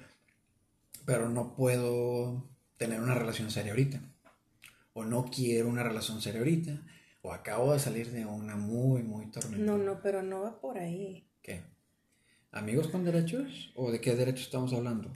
pero 1.07 1.31
no 1.31 1.57
puedo 1.57 2.51
tener 2.77 3.01
una 3.01 3.15
relación 3.15 3.51
seria 3.51 3.73
ahorita 3.73 4.12
o 4.95 5.05
no 5.05 5.25
quiero 5.25 5.69
una 5.69 5.83
relación 5.83 6.21
seria 6.21 6.41
ahorita, 6.41 6.83
o 7.23 7.33
acabo 7.33 7.73
de 7.73 7.79
salir 7.79 8.11
de 8.11 8.27
una 8.27 8.57
muy, 8.57 9.03
muy 9.03 9.31
tormenta. 9.31 9.65
No, 9.65 9.79
no, 9.79 10.01
pero 10.03 10.23
no 10.23 10.43
va 10.43 10.61
por 10.61 10.79
ahí. 10.79 11.27
¿Qué? 11.43 11.63
¿Amigos 12.51 12.89
con 12.89 13.05
derechos? 13.05 13.73
¿O 13.75 13.91
de 13.91 14.01
qué 14.01 14.15
derechos 14.15 14.47
estamos 14.47 14.73
hablando? 14.73 15.13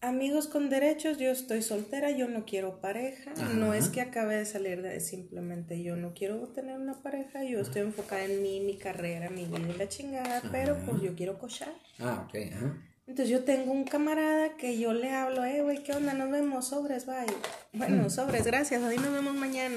Amigos 0.00 0.48
con 0.48 0.68
derechos, 0.68 1.16
yo 1.16 1.30
estoy 1.30 1.62
soltera, 1.62 2.10
yo 2.10 2.28
no 2.28 2.44
quiero 2.44 2.80
pareja. 2.80 3.32
No 3.54 3.72
es 3.72 3.88
que 3.88 4.02
acabe 4.02 4.36
de 4.36 4.44
salir 4.44 4.82
de 4.82 5.00
simplemente 5.00 5.82
yo 5.82 5.96
no 5.96 6.12
quiero 6.12 6.36
tener 6.48 6.78
una 6.78 7.02
pareja, 7.02 7.42
yo 7.42 7.60
estoy 7.60 7.82
enfocada 7.82 8.24
en 8.24 8.42
mí, 8.42 8.60
mi 8.60 8.76
carrera, 8.76 9.30
mi 9.30 9.46
vida 9.46 9.66
y 9.74 9.78
la 9.78 9.88
chingada, 9.88 10.42
pero 10.52 10.76
pues 10.84 11.00
yo 11.00 11.14
quiero 11.14 11.38
cochar. 11.38 11.72
Ah, 11.98 12.26
ok, 12.28 12.34
ajá. 12.52 12.93
Entonces 13.06 13.28
yo 13.28 13.44
tengo 13.44 13.72
un 13.72 13.84
camarada 13.84 14.56
que 14.56 14.78
yo 14.78 14.94
le 14.94 15.10
hablo, 15.12 15.44
eh, 15.44 15.62
güey, 15.62 15.82
¿qué 15.82 15.92
onda? 15.92 16.14
Nos 16.14 16.30
vemos, 16.30 16.68
sobres, 16.68 17.04
bye. 17.04 17.26
Bueno, 17.74 18.04
mm. 18.04 18.10
sobres, 18.10 18.46
gracias, 18.46 18.82
hoy 18.82 18.96
nos 18.96 19.12
vemos 19.12 19.34
mañana. 19.34 19.76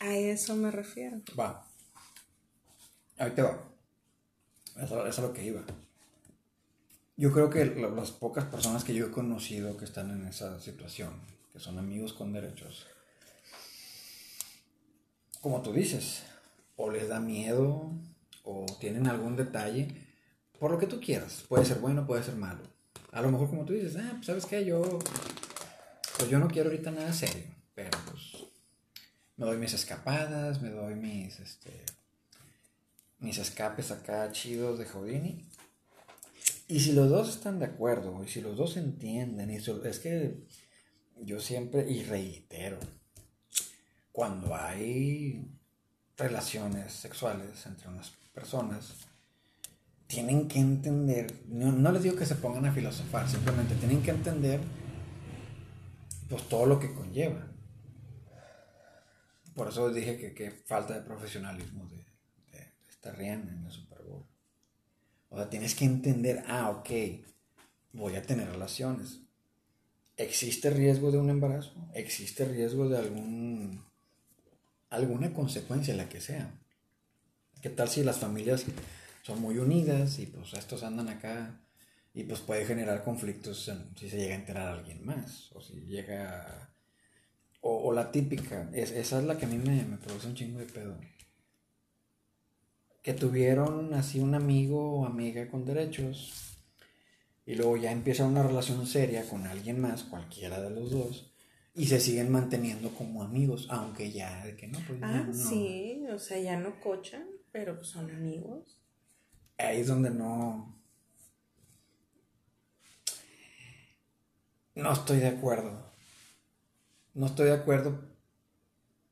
A 0.00 0.14
eso 0.14 0.54
me 0.54 0.70
refiero. 0.70 1.20
Va. 1.38 1.64
Ahí 3.16 3.30
te 3.30 3.42
va. 3.42 3.58
Eso, 4.82 5.06
es 5.06 5.18
lo 5.18 5.32
que 5.32 5.44
iba. 5.44 5.62
Yo 7.16 7.32
creo 7.32 7.50
que 7.50 7.64
las 7.64 8.10
pocas 8.12 8.44
personas 8.44 8.84
que 8.84 8.94
yo 8.94 9.06
he 9.06 9.10
conocido 9.10 9.76
que 9.76 9.84
están 9.84 10.10
en 10.10 10.26
esa 10.26 10.60
situación, 10.60 11.12
que 11.52 11.60
son 11.60 11.78
amigos 11.78 12.12
con 12.12 12.32
derechos, 12.32 12.86
como 15.40 15.62
tú 15.62 15.72
dices, 15.72 16.22
o 16.76 16.90
les 16.90 17.08
da 17.08 17.20
miedo, 17.20 17.90
o 18.44 18.66
tienen 18.78 19.06
algún 19.06 19.36
detalle, 19.36 19.88
por 20.60 20.70
lo 20.70 20.78
que 20.78 20.86
tú 20.86 21.00
quieras. 21.00 21.42
Puede 21.48 21.64
ser 21.64 21.78
bueno, 21.78 22.06
puede 22.06 22.22
ser 22.22 22.36
malo. 22.36 22.60
A 23.10 23.22
lo 23.22 23.32
mejor 23.32 23.48
como 23.48 23.64
tú 23.64 23.72
dices, 23.72 23.96
ah, 23.96 24.12
pues 24.12 24.26
sabes 24.26 24.46
qué, 24.46 24.64
yo, 24.64 25.00
pues 26.18 26.30
yo 26.30 26.38
no 26.38 26.46
quiero 26.46 26.70
ahorita 26.70 26.92
nada 26.92 27.12
serio, 27.12 27.46
pero 27.74 27.98
pues 28.08 28.46
me 29.36 29.46
doy 29.46 29.56
mis 29.56 29.72
escapadas, 29.72 30.60
me 30.60 30.68
doy 30.68 30.94
mis, 30.94 31.40
este, 31.40 31.84
mis 33.18 33.38
escapes 33.38 33.90
acá 33.90 34.30
chidos 34.30 34.78
de 34.78 34.84
Houdini. 34.84 35.48
Y 36.68 36.78
si 36.78 36.92
los 36.92 37.08
dos 37.08 37.30
están 37.30 37.58
de 37.58 37.64
acuerdo, 37.64 38.22
y 38.22 38.28
si 38.28 38.40
los 38.42 38.56
dos 38.56 38.76
entienden, 38.76 39.50
y 39.50 39.56
es 39.56 39.98
que 39.98 40.44
yo 41.16 41.40
siempre, 41.40 41.90
y 41.90 42.04
reitero, 42.04 42.78
cuando 44.12 44.54
hay 44.54 45.50
relaciones 46.16 46.92
sexuales 46.92 47.66
entre 47.66 47.88
unas 47.88 48.10
personas, 48.32 49.09
tienen 50.10 50.48
que 50.48 50.58
entender, 50.58 51.44
no, 51.46 51.92
les 51.92 52.02
digo 52.02 52.16
que 52.16 52.26
se 52.26 52.34
pongan 52.34 52.66
a 52.66 52.72
filosofar, 52.72 53.28
simplemente 53.28 53.76
tienen 53.76 54.02
que 54.02 54.10
entender 54.10 54.60
pues 56.28 56.48
todo 56.48 56.66
lo 56.66 56.80
que 56.80 56.92
conlleva. 56.92 57.46
Por 59.54 59.68
eso 59.68 59.92
dije 59.92 60.18
que, 60.18 60.34
que 60.34 60.50
falta 60.50 60.94
de 60.94 61.02
profesionalismo 61.02 61.86
de, 61.86 61.98
de, 62.50 62.72
esta 62.88 63.12
Rihanna 63.12 63.52
en 63.52 63.64
el 63.64 63.70
Super 63.70 64.02
Bowl. 64.02 64.26
O 65.28 65.36
sea, 65.36 65.48
tienes 65.48 65.76
que 65.76 65.84
entender, 65.84 66.42
ah, 66.48 66.70
ok, 66.70 66.90
voy 67.92 68.16
a 68.16 68.22
tener 68.22 68.50
relaciones. 68.50 69.20
¿Existe 70.16 70.70
riesgo 70.70 71.12
de 71.12 71.18
un 71.18 71.30
embarazo? 71.30 71.88
¿Existe 71.94 72.44
riesgo 72.46 72.88
de 72.88 72.98
algún 72.98 73.84
alguna 74.88 75.32
consecuencia, 75.32 75.94
la 75.94 76.08
que 76.08 76.20
sea? 76.20 76.58
¿Qué 77.62 77.70
tal 77.70 77.88
si 77.88 78.02
las 78.02 78.18
familias 78.18 78.64
son 79.22 79.40
muy 79.40 79.58
unidas 79.58 80.18
y 80.18 80.26
pues 80.26 80.52
estos 80.54 80.82
andan 80.82 81.08
acá 81.08 81.60
y 82.12 82.24
pues 82.24 82.40
puede 82.40 82.64
generar 82.64 83.04
conflictos 83.04 83.70
si 83.96 84.08
se 84.08 84.16
llega 84.16 84.34
a 84.34 84.38
enterar 84.38 84.68
a 84.68 84.74
alguien 84.74 85.04
más 85.04 85.50
o 85.52 85.60
si 85.60 85.80
llega 85.86 86.70
o, 87.62 87.92
la 87.92 88.10
típica 88.10 88.70
es, 88.72 88.90
esa 88.90 89.18
es 89.18 89.24
la 89.24 89.36
que 89.36 89.44
a 89.44 89.48
mí 89.48 89.58
me, 89.58 89.84
me 89.84 89.98
produce 89.98 90.28
un 90.28 90.34
chingo 90.34 90.60
de 90.60 90.64
pedo. 90.64 90.98
Que 93.02 93.12
tuvieron 93.12 93.92
así 93.92 94.18
un 94.18 94.34
amigo 94.34 95.00
o 95.00 95.06
amiga 95.06 95.46
con 95.48 95.66
derechos 95.66 96.56
y 97.44 97.54
luego 97.56 97.76
ya 97.76 97.92
empieza 97.92 98.26
una 98.26 98.42
relación 98.42 98.86
seria 98.86 99.28
con 99.28 99.46
alguien 99.46 99.80
más 99.80 100.04
cualquiera 100.04 100.60
de 100.60 100.70
los 100.70 100.90
dos 100.90 101.34
y 101.74 101.86
se 101.86 102.00
siguen 102.00 102.30
manteniendo 102.30 102.90
como 102.90 103.22
amigos 103.22 103.66
aunque 103.70 104.10
ya 104.10 104.44
de 104.44 104.56
que 104.56 104.68
no 104.68 104.78
pues 104.86 104.98
ah 105.02 105.26
sí 105.32 106.04
o 106.12 106.18
sea 106.18 106.38
ya 106.38 106.58
no 106.58 106.78
cochan 106.80 107.26
pero 107.52 107.82
son 107.82 108.10
amigos 108.10 108.80
ahí 109.60 109.80
es 109.80 109.86
donde 109.86 110.10
no... 110.10 110.70
No 114.74 114.92
estoy 114.92 115.18
de 115.18 115.28
acuerdo. 115.28 115.92
No 117.14 117.26
estoy 117.26 117.46
de 117.46 117.54
acuerdo. 117.54 118.00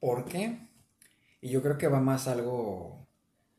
¿Por 0.01 0.25
qué? 0.25 0.59
Y 1.41 1.51
yo 1.51 1.63
creo 1.63 1.79
que 1.79 1.89
va 1.89 2.01
más 2.01 2.27
algo, 2.29 3.07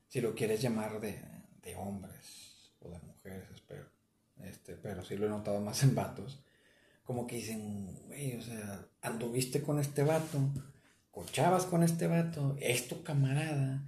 si 0.07 0.21
lo 0.21 0.33
quieres 0.35 0.61
llamar, 0.61 0.99
de, 0.99 1.21
de 1.61 1.75
hombres 1.75 2.73
o 2.79 2.89
de 2.89 2.99
mujeres, 2.99 3.49
espero. 3.53 3.85
Este, 4.43 4.75
pero 4.75 5.03
sí 5.03 5.17
lo 5.17 5.25
he 5.25 5.29
notado 5.29 5.59
más 5.61 5.83
en 5.83 5.95
vatos. 5.95 6.43
como 7.03 7.25
que 7.27 7.37
dicen, 7.37 8.03
güey, 8.07 8.37
o 8.37 8.41
sea, 8.41 8.85
anduviste 9.01 9.61
con 9.61 9.79
este 9.79 10.03
vato, 10.03 10.39
cochabas 11.11 11.65
con 11.65 11.83
este 11.83 12.07
vato, 12.07 12.55
es 12.59 12.87
tu 12.87 13.03
camarada, 13.03 13.81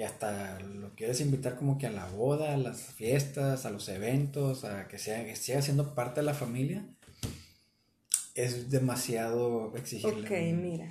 y 0.00 0.02
hasta 0.02 0.58
lo 0.60 0.94
quieres 0.94 1.20
invitar 1.20 1.56
como 1.56 1.76
que 1.76 1.86
a 1.86 1.90
la 1.90 2.06
boda, 2.06 2.54
a 2.54 2.56
las 2.56 2.80
fiestas, 2.80 3.66
a 3.66 3.70
los 3.70 3.86
eventos, 3.90 4.64
a 4.64 4.88
que, 4.88 4.96
sea, 4.96 5.26
que 5.26 5.36
siga 5.36 5.60
siendo 5.60 5.94
parte 5.94 6.20
de 6.20 6.24
la 6.24 6.32
familia, 6.32 6.86
es 8.34 8.70
demasiado 8.70 9.76
exigirle. 9.76 10.26
Ok, 10.26 10.56
mira. 10.56 10.90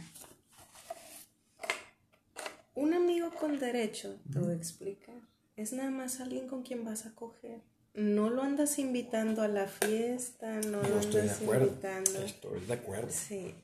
Un 2.76 2.94
amigo 2.94 3.32
con 3.32 3.58
derecho, 3.58 4.16
te 4.32 4.38
voy 4.38 4.52
a 4.52 4.56
explicar, 4.56 5.16
es 5.56 5.74
nada 5.74 5.90
más 5.90 6.20
alguien 6.20 6.48
con 6.48 6.62
quien 6.62 6.86
vas 6.86 7.08
a 7.08 7.16
coger 7.16 7.62
no 7.96 8.30
lo 8.30 8.44
andas 8.44 8.78
invitando 8.78 9.42
a 9.42 9.48
la 9.48 9.66
fiesta, 9.66 10.62
no, 10.62 10.84
lo 10.84 11.00
estoy 11.00 11.22
andas 11.22 11.40
de 11.40 11.46
acuerdo, 11.46 11.68
invitando. 11.68 12.20
Estoy 12.20 12.60
de 12.62 12.74
acuerdo. 12.74 13.10
Sí. 13.10 13.56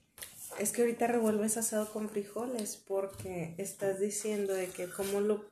Es 0.60 0.72
que 0.72 0.82
ahorita 0.82 1.08
revuelves 1.08 1.58
asado 1.58 1.92
con 1.92 2.10
frijoles 2.10 2.82
porque 2.88 3.56
estás 3.58 4.00
diciendo 4.00 4.54
de 4.54 4.68
que 4.68 4.88
cómo 4.88 5.20
lo 5.20 5.46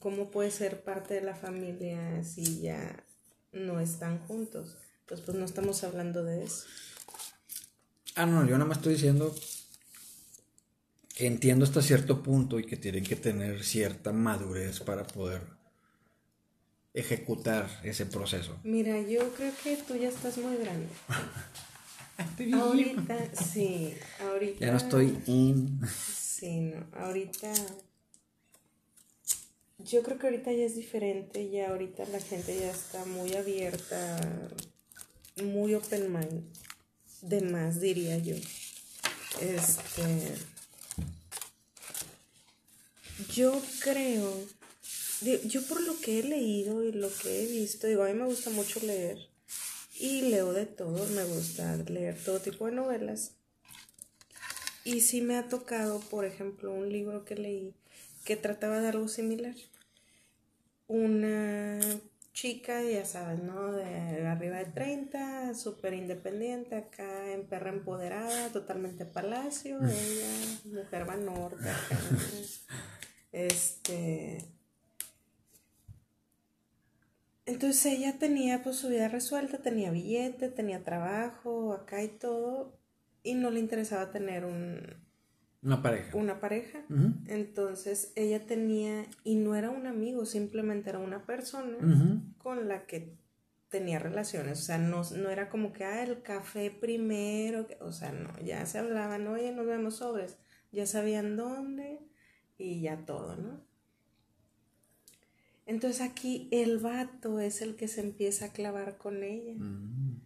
cómo 0.00 0.30
puede 0.30 0.50
ser 0.50 0.82
parte 0.82 1.14
de 1.14 1.20
la 1.22 1.34
familia 1.34 2.22
si 2.24 2.60
ya 2.60 3.04
no 3.52 3.80
están 3.80 4.18
juntos. 4.26 4.76
Pues 5.06 5.20
pues 5.20 5.36
no 5.36 5.44
estamos 5.44 5.84
hablando 5.84 6.24
de 6.24 6.44
eso. 6.44 6.64
Ah, 8.14 8.26
no, 8.26 8.44
yo 8.46 8.52
nada 8.52 8.64
más 8.64 8.78
estoy 8.78 8.94
diciendo 8.94 9.34
que 11.14 11.26
entiendo 11.26 11.64
hasta 11.64 11.82
cierto 11.82 12.22
punto 12.22 12.58
y 12.58 12.66
que 12.66 12.76
tienen 12.76 13.04
que 13.04 13.16
tener 13.16 13.62
cierta 13.62 14.12
madurez 14.12 14.80
para 14.80 15.06
poder 15.06 15.42
ejecutar 16.96 17.68
ese 17.84 18.06
proceso? 18.06 18.58
Mira, 18.64 19.00
yo 19.02 19.32
creo 19.34 19.52
que 19.62 19.76
tú 19.76 19.96
ya 19.96 20.08
estás 20.08 20.38
muy 20.38 20.56
grande. 20.56 20.88
ahorita, 22.18 23.34
sí, 23.34 23.94
ahorita. 24.20 24.66
Ya 24.66 24.70
no 24.72 24.76
estoy 24.76 25.18
in. 25.26 25.80
Sí, 25.86 26.60
no, 26.60 26.86
ahorita. 26.98 27.52
Yo 29.78 30.02
creo 30.02 30.18
que 30.18 30.26
ahorita 30.26 30.52
ya 30.52 30.64
es 30.64 30.76
diferente, 30.76 31.50
ya 31.50 31.68
ahorita 31.70 32.04
la 32.06 32.20
gente 32.20 32.58
ya 32.58 32.70
está 32.70 33.04
muy 33.04 33.34
abierta, 33.34 34.50
muy 35.42 35.74
open 35.74 36.12
mind, 36.12 36.44
de 37.22 37.40
más 37.42 37.80
diría 37.80 38.18
yo. 38.18 38.36
Este. 39.40 40.34
Yo 43.32 43.60
creo 43.80 44.46
yo 45.20 45.66
por 45.66 45.80
lo 45.82 45.98
que 46.00 46.18
he 46.18 46.22
leído 46.22 46.84
y 46.84 46.92
lo 46.92 47.08
que 47.10 47.42
he 47.42 47.46
visto, 47.46 47.86
digo, 47.86 48.02
a 48.02 48.08
mí 48.08 48.14
me 48.14 48.26
gusta 48.26 48.50
mucho 48.50 48.80
leer 48.80 49.18
y 49.98 50.22
leo 50.22 50.52
de 50.52 50.66
todo, 50.66 51.06
me 51.08 51.24
gusta 51.24 51.76
leer 51.76 52.16
todo 52.22 52.40
tipo 52.40 52.66
de 52.66 52.72
novelas. 52.72 53.32
Y 54.84 55.00
sí 55.00 55.20
me 55.20 55.36
ha 55.36 55.48
tocado, 55.48 56.00
por 56.00 56.24
ejemplo, 56.24 56.72
un 56.72 56.90
libro 56.90 57.24
que 57.24 57.34
leí 57.34 57.74
que 58.24 58.36
trataba 58.36 58.80
de 58.80 58.88
algo 58.88 59.08
similar. 59.08 59.54
Una 60.88 61.80
chica, 62.32 62.82
ya 62.82 63.04
sabes, 63.04 63.42
¿no? 63.42 63.72
De 63.72 64.26
arriba 64.26 64.58
de 64.58 64.66
30, 64.66 65.54
súper 65.54 65.94
independiente, 65.94 66.76
acá 66.76 67.32
en 67.32 67.46
perra 67.46 67.70
empoderada, 67.70 68.52
totalmente 68.52 69.06
palacio, 69.06 69.78
ella, 69.78 70.60
mujer 70.64 71.08
va 71.08 71.16
norte, 71.16 71.64
este 73.32 74.55
entonces 77.46 77.86
ella 77.86 78.18
tenía 78.18 78.62
pues 78.62 78.76
su 78.76 78.88
vida 78.88 79.08
resuelta, 79.08 79.58
tenía 79.58 79.92
billete, 79.92 80.48
tenía 80.48 80.82
trabajo, 80.82 81.72
acá 81.72 82.02
y 82.02 82.08
todo, 82.08 82.76
y 83.22 83.34
no 83.34 83.50
le 83.50 83.60
interesaba 83.60 84.10
tener 84.10 84.44
un... 84.44 85.04
Una 85.62 85.82
pareja. 85.82 86.16
Una 86.16 86.40
pareja. 86.40 86.84
Entonces 87.26 88.12
ella 88.14 88.46
tenía, 88.46 89.06
y 89.24 89.36
no 89.36 89.54
era 89.54 89.70
un 89.70 89.86
amigo, 89.86 90.26
simplemente 90.26 90.90
era 90.90 90.98
una 90.98 91.24
persona 91.24 91.78
con 92.38 92.68
la 92.68 92.86
que 92.86 93.16
tenía 93.68 93.98
relaciones. 93.98 94.60
O 94.60 94.62
sea, 94.62 94.78
no, 94.78 95.02
no 95.16 95.30
era 95.30 95.48
como 95.48 95.72
que, 95.72 95.84
ah, 95.84 96.02
el 96.02 96.22
café 96.22 96.70
primero, 96.70 97.66
o 97.80 97.92
sea, 97.92 98.12
no, 98.12 98.38
ya 98.44 98.64
se 98.66 98.78
hablaban, 98.78 99.26
oye, 99.26 99.52
nos 99.52 99.66
vemos 99.66 99.96
sobres, 99.96 100.36
ya 100.72 100.86
sabían 100.86 101.36
dónde 101.36 102.00
y 102.58 102.80
ya 102.80 103.04
todo, 103.04 103.36
¿no? 103.36 103.60
Entonces 105.66 106.00
aquí 106.00 106.48
el 106.52 106.78
vato 106.78 107.40
es 107.40 107.60
el 107.60 107.74
que 107.74 107.88
se 107.88 108.00
empieza 108.00 108.46
a 108.46 108.52
clavar 108.52 108.96
con 108.98 109.24
ella. 109.24 109.54
Mm. 109.56 110.20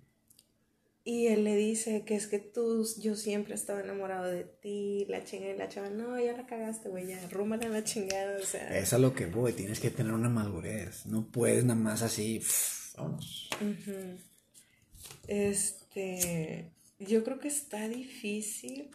Y 1.02 1.28
él 1.28 1.44
le 1.44 1.56
dice 1.56 2.04
que 2.04 2.14
es 2.14 2.26
que 2.26 2.38
tú, 2.38 2.86
yo 2.98 3.16
siempre 3.16 3.54
estaba 3.54 3.80
enamorado 3.80 4.26
de 4.26 4.44
ti, 4.44 5.06
la 5.08 5.24
chingada 5.24 5.54
y 5.54 5.58
la 5.58 5.68
chava, 5.68 5.88
no, 5.88 6.20
ya 6.20 6.36
la 6.36 6.46
cagaste, 6.46 6.90
güey, 6.90 7.06
ya, 7.06 7.26
rúmale 7.30 7.66
a 7.66 7.70
la 7.70 7.82
chingada, 7.82 8.38
o 8.38 8.44
sea. 8.44 8.78
Es 8.78 8.92
a 8.92 8.98
lo 8.98 9.14
que 9.14 9.24
voy, 9.24 9.54
tienes 9.54 9.80
que 9.80 9.90
tener 9.90 10.12
una 10.12 10.28
madurez, 10.28 11.06
no 11.06 11.26
puedes 11.26 11.64
nada 11.64 11.80
más 11.80 12.02
así, 12.02 12.42
vamos. 12.98 13.48
Este, 15.26 16.70
yo 16.98 17.24
creo 17.24 17.38
que 17.38 17.48
está 17.48 17.88
difícil. 17.88 18.90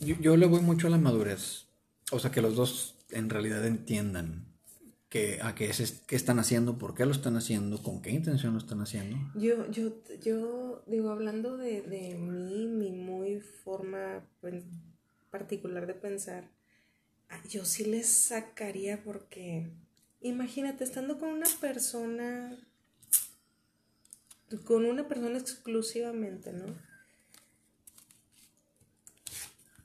Yo, 0.00 0.16
yo 0.20 0.36
le 0.36 0.46
voy 0.46 0.60
mucho 0.60 0.86
a 0.86 0.90
la 0.90 0.98
madurez, 0.98 1.64
o 2.12 2.18
sea, 2.18 2.30
que 2.30 2.42
los 2.42 2.56
dos 2.56 2.97
en 3.10 3.30
realidad 3.30 3.66
entiendan 3.66 4.46
que, 5.08 5.40
a 5.42 5.54
qué, 5.54 5.70
es, 5.70 6.02
qué 6.06 6.16
están 6.16 6.38
haciendo, 6.38 6.78
por 6.78 6.94
qué 6.94 7.06
lo 7.06 7.12
están 7.12 7.36
haciendo, 7.36 7.82
con 7.82 8.02
qué 8.02 8.10
intención 8.10 8.52
lo 8.52 8.58
están 8.58 8.80
haciendo. 8.80 9.16
Yo, 9.34 9.70
yo, 9.70 10.02
yo 10.22 10.82
digo, 10.86 11.10
hablando 11.10 11.56
de, 11.56 11.82
de 11.82 12.14
mí, 12.16 12.66
mi 12.66 12.92
muy 12.92 13.40
forma 13.40 14.26
pues, 14.40 14.64
particular 15.30 15.86
de 15.86 15.94
pensar, 15.94 16.50
yo 17.48 17.64
sí 17.64 17.84
les 17.84 18.06
sacaría 18.06 19.02
porque, 19.02 19.70
imagínate, 20.20 20.84
estando 20.84 21.18
con 21.18 21.30
una 21.30 21.46
persona, 21.60 22.56
con 24.64 24.84
una 24.84 25.08
persona 25.08 25.38
exclusivamente, 25.38 26.52
¿no? 26.52 26.87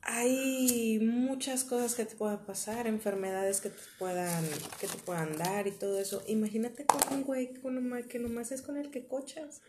Hay 0.05 0.99
muchas 1.01 1.63
cosas 1.63 1.95
que 1.95 2.05
te 2.05 2.15
puedan 2.15 2.45
pasar, 2.45 2.87
enfermedades 2.87 3.61
que 3.61 3.69
te 3.69 3.81
puedan, 3.97 4.43
que 4.79 4.87
te 4.87 4.97
puedan 4.97 5.37
dar 5.37 5.67
y 5.67 5.71
todo 5.71 5.99
eso. 5.99 6.21
Imagínate 6.27 6.85
con 6.85 7.01
un 7.11 7.23
güey 7.23 7.53
que 8.09 8.19
nomás, 8.19 8.51
es 8.51 8.61
con 8.61 8.77
el 8.77 8.91
que 8.91 9.05
cochas. 9.05 9.61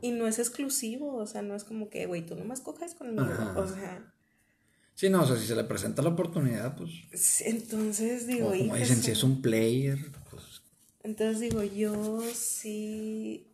Y 0.00 0.10
no 0.12 0.26
es 0.26 0.38
exclusivo, 0.38 1.14
o 1.16 1.26
sea, 1.26 1.42
no 1.42 1.54
es 1.54 1.64
como 1.64 1.88
que, 1.88 2.06
güey, 2.06 2.24
tú 2.24 2.34
nomás 2.34 2.60
cojas 2.60 2.94
conmigo. 2.94 3.28
O 3.56 3.66
sea. 3.66 4.12
Sí, 4.94 5.08
no, 5.08 5.22
o 5.22 5.26
sea, 5.26 5.36
si 5.36 5.46
se 5.46 5.54
le 5.54 5.64
presenta 5.64 6.02
la 6.02 6.10
oportunidad, 6.10 6.76
pues. 6.76 6.90
entonces 7.42 8.26
digo, 8.26 8.48
o 8.48 8.58
como 8.58 8.76
dicen, 8.76 9.02
si 9.02 9.12
es 9.12 9.22
un 9.22 9.40
player, 9.40 9.98
pues. 10.30 10.62
Entonces 11.02 11.40
digo, 11.40 11.62
yo 11.62 12.22
sí. 12.34 13.46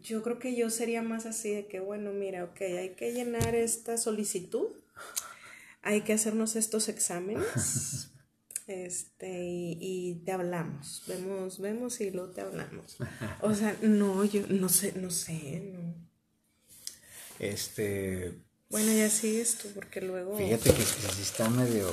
Yo 0.00 0.22
creo 0.22 0.38
que 0.38 0.54
yo 0.54 0.70
sería 0.70 1.02
más 1.02 1.26
así 1.26 1.50
de 1.50 1.66
que, 1.66 1.80
bueno, 1.80 2.12
mira, 2.12 2.44
ok, 2.44 2.60
hay 2.60 2.90
que 2.90 3.12
llenar 3.12 3.56
esta 3.56 3.98
solicitud 3.98 4.68
hay 5.82 6.02
que 6.02 6.12
hacernos 6.12 6.56
estos 6.56 6.88
exámenes. 6.88 8.10
Este, 8.68 9.30
y, 9.80 10.20
te 10.26 10.32
hablamos, 10.32 11.02
vemos, 11.06 11.58
vemos 11.58 12.02
y 12.02 12.10
luego 12.10 12.32
te 12.32 12.42
hablamos. 12.42 12.98
O 13.40 13.54
sea, 13.54 13.74
no, 13.80 14.26
yo 14.26 14.42
no 14.50 14.68
sé, 14.68 14.92
no 14.94 15.10
sé, 15.10 15.72
no. 15.72 15.94
Este. 17.38 18.34
Bueno, 18.68 18.92
ya 18.92 19.08
sigues 19.08 19.56
tú, 19.56 19.68
porque 19.74 20.02
luego. 20.02 20.36
Fíjate 20.36 20.70
que, 20.74 20.82
si 20.82 21.22
está 21.22 21.48
medio. 21.48 21.90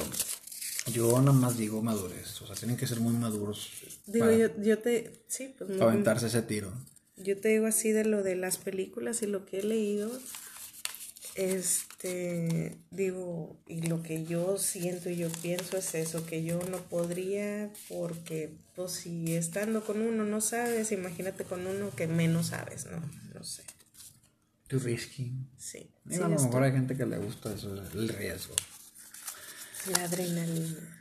Yo 0.91 1.17
nada 1.21 1.31
más 1.31 1.57
digo 1.57 1.81
madurez, 1.81 2.41
o 2.41 2.45
sea, 2.45 2.57
tienen 2.57 2.75
que 2.75 2.87
ser 2.87 2.99
muy 2.99 3.13
maduros. 3.13 3.71
Digo, 4.05 4.29
yo, 4.31 4.49
yo 4.61 4.77
te. 4.79 5.23
Sí, 5.29 5.55
pues. 5.57 5.71
Para 5.77 5.91
aventarse 5.91 6.27
ese 6.27 6.41
tiro. 6.41 6.73
Yo 7.15 7.39
te 7.39 7.47
digo 7.47 7.67
así 7.67 7.93
de 7.93 8.03
lo 8.03 8.21
de 8.21 8.35
las 8.35 8.57
películas 8.57 9.21
y 9.21 9.27
lo 9.27 9.45
que 9.45 9.59
he 9.59 9.63
leído 9.63 10.11
este, 11.35 12.77
digo, 12.91 13.57
y 13.67 13.81
lo 13.81 14.01
que 14.01 14.23
yo 14.23 14.57
siento 14.57 15.09
y 15.09 15.17
yo 15.17 15.29
pienso 15.29 15.77
es 15.77 15.93
eso, 15.93 16.25
que 16.25 16.43
yo 16.43 16.59
no 16.71 16.77
podría 16.77 17.69
porque, 17.89 18.55
pues 18.73 18.93
si 18.93 19.35
estando 19.35 19.83
con 19.83 20.01
uno 20.01 20.23
no 20.23 20.39
sabes, 20.39 20.93
imagínate 20.93 21.43
con 21.43 21.67
uno 21.67 21.91
que 21.93 22.07
menos 22.07 22.47
sabes, 22.47 22.85
¿no? 22.85 23.01
No 23.33 23.43
sé. 23.43 23.63
Too 24.67 24.79
risky. 24.79 25.33
Sí. 25.57 25.91
a 26.09 26.27
lo 26.27 26.29
mejor 26.29 26.63
hay 26.63 26.71
gente 26.71 26.95
que 26.95 27.05
le 27.05 27.17
gusta 27.17 27.53
eso, 27.53 27.75
el 27.75 28.09
riesgo. 28.09 28.55
La 29.91 30.05
adrenalina. 30.05 30.95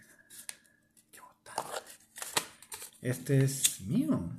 Este 3.00 3.44
es 3.44 3.80
mío. 3.82 4.30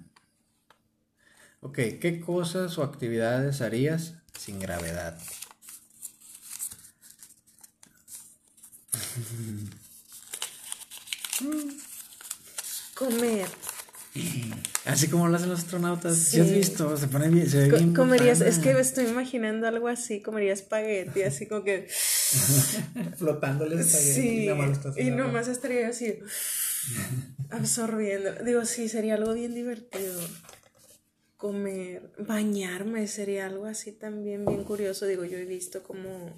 Ok, 1.62 1.76
¿qué 2.02 2.20
cosas 2.24 2.78
o 2.78 2.84
actividades 2.84 3.62
harías 3.62 4.16
sin 4.38 4.60
gravedad? 4.60 5.18
Comer. 12.94 13.48
Así 14.86 15.10
como 15.10 15.28
lo 15.28 15.36
hacen 15.36 15.50
los 15.50 15.60
astronautas. 15.60 16.16
¿Sí, 16.18 16.40
has 16.40 16.52
visto? 16.52 16.96
Se 16.96 17.08
pone 17.08 17.28
bien, 17.30 17.50
se 17.50 17.68
ve 17.68 17.78
bien 17.78 17.94
Comerías, 17.94 18.40
es 18.42 18.60
que 18.60 18.74
me 18.74 18.80
estoy 18.80 19.06
imaginando 19.08 19.68
algo 19.68 19.88
así, 19.88 20.22
comería 20.22 20.54
espagueti, 20.54 21.24
así 21.24 21.48
como 21.48 21.64
que. 21.64 21.88
Flotando 23.18 23.66
el 23.66 23.80
espagueti. 23.80 24.14
Sí, 24.14 24.50
y 24.98 25.12
nomás 25.12 25.48
estaría 25.48 25.90
así. 25.90 26.20
absorbiendo. 27.50 28.32
Digo, 28.44 28.64
sí, 28.66 28.88
sería 28.88 29.16
algo 29.16 29.34
bien 29.34 29.54
divertido. 29.54 30.22
Comer, 31.38 32.10
bañarme 32.18 33.08
sería 33.08 33.48
algo 33.48 33.66
así 33.66 33.92
también 33.92 34.46
bien 34.46 34.64
curioso. 34.64 35.06
Digo, 35.06 35.26
yo 35.26 35.38
he 35.38 35.46
visto 35.46 35.84
como 35.84 36.32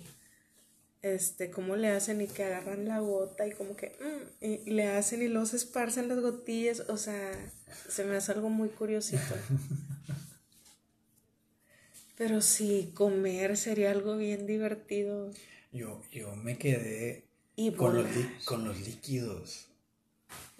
este, 1.01 1.51
cómo 1.51 1.75
le 1.75 1.89
hacen 1.89 2.21
y 2.21 2.27
que 2.27 2.43
agarran 2.43 2.87
la 2.87 2.99
gota 2.99 3.47
y 3.47 3.51
como 3.51 3.75
que 3.75 3.95
mm, 3.99 4.45
y 4.45 4.71
le 4.71 4.87
hacen 4.87 5.21
y 5.21 5.27
los 5.27 5.53
esparcen 5.53 6.07
las 6.07 6.19
gotillas, 6.19 6.81
o 6.81 6.97
sea, 6.97 7.31
se 7.89 8.03
me 8.03 8.15
hace 8.15 8.31
algo 8.31 8.49
muy 8.49 8.69
curiosito. 8.69 9.21
Pero 12.17 12.41
sí, 12.41 12.91
comer 12.95 13.57
sería 13.57 13.91
algo 13.91 14.17
bien 14.17 14.47
divertido. 14.47 15.31
Yo, 15.71 16.01
yo 16.11 16.35
me 16.35 16.57
quedé 16.57 17.25
con, 17.75 17.95
los 17.95 18.07
con 18.45 18.65
los 18.65 18.79
líquidos. 18.81 19.67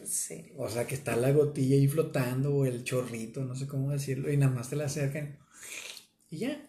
Sí. 0.03 0.51
O 0.55 0.69
sea, 0.69 0.85
que 0.85 0.93
está 0.93 1.15
la 1.15 1.31
gotilla 1.31 1.75
ahí 1.75 1.87
flotando 1.87 2.53
o 2.55 2.65
el 2.65 2.83
chorrito, 2.83 3.43
no 3.43 3.55
sé 3.55 3.65
cómo 3.65 3.89
decirlo, 3.89 4.31
y 4.31 4.37
nada 4.37 4.53
más 4.53 4.69
te 4.69 4.75
la 4.75 4.85
acercan 4.85 5.35
y 6.29 6.37
ya 6.39 6.61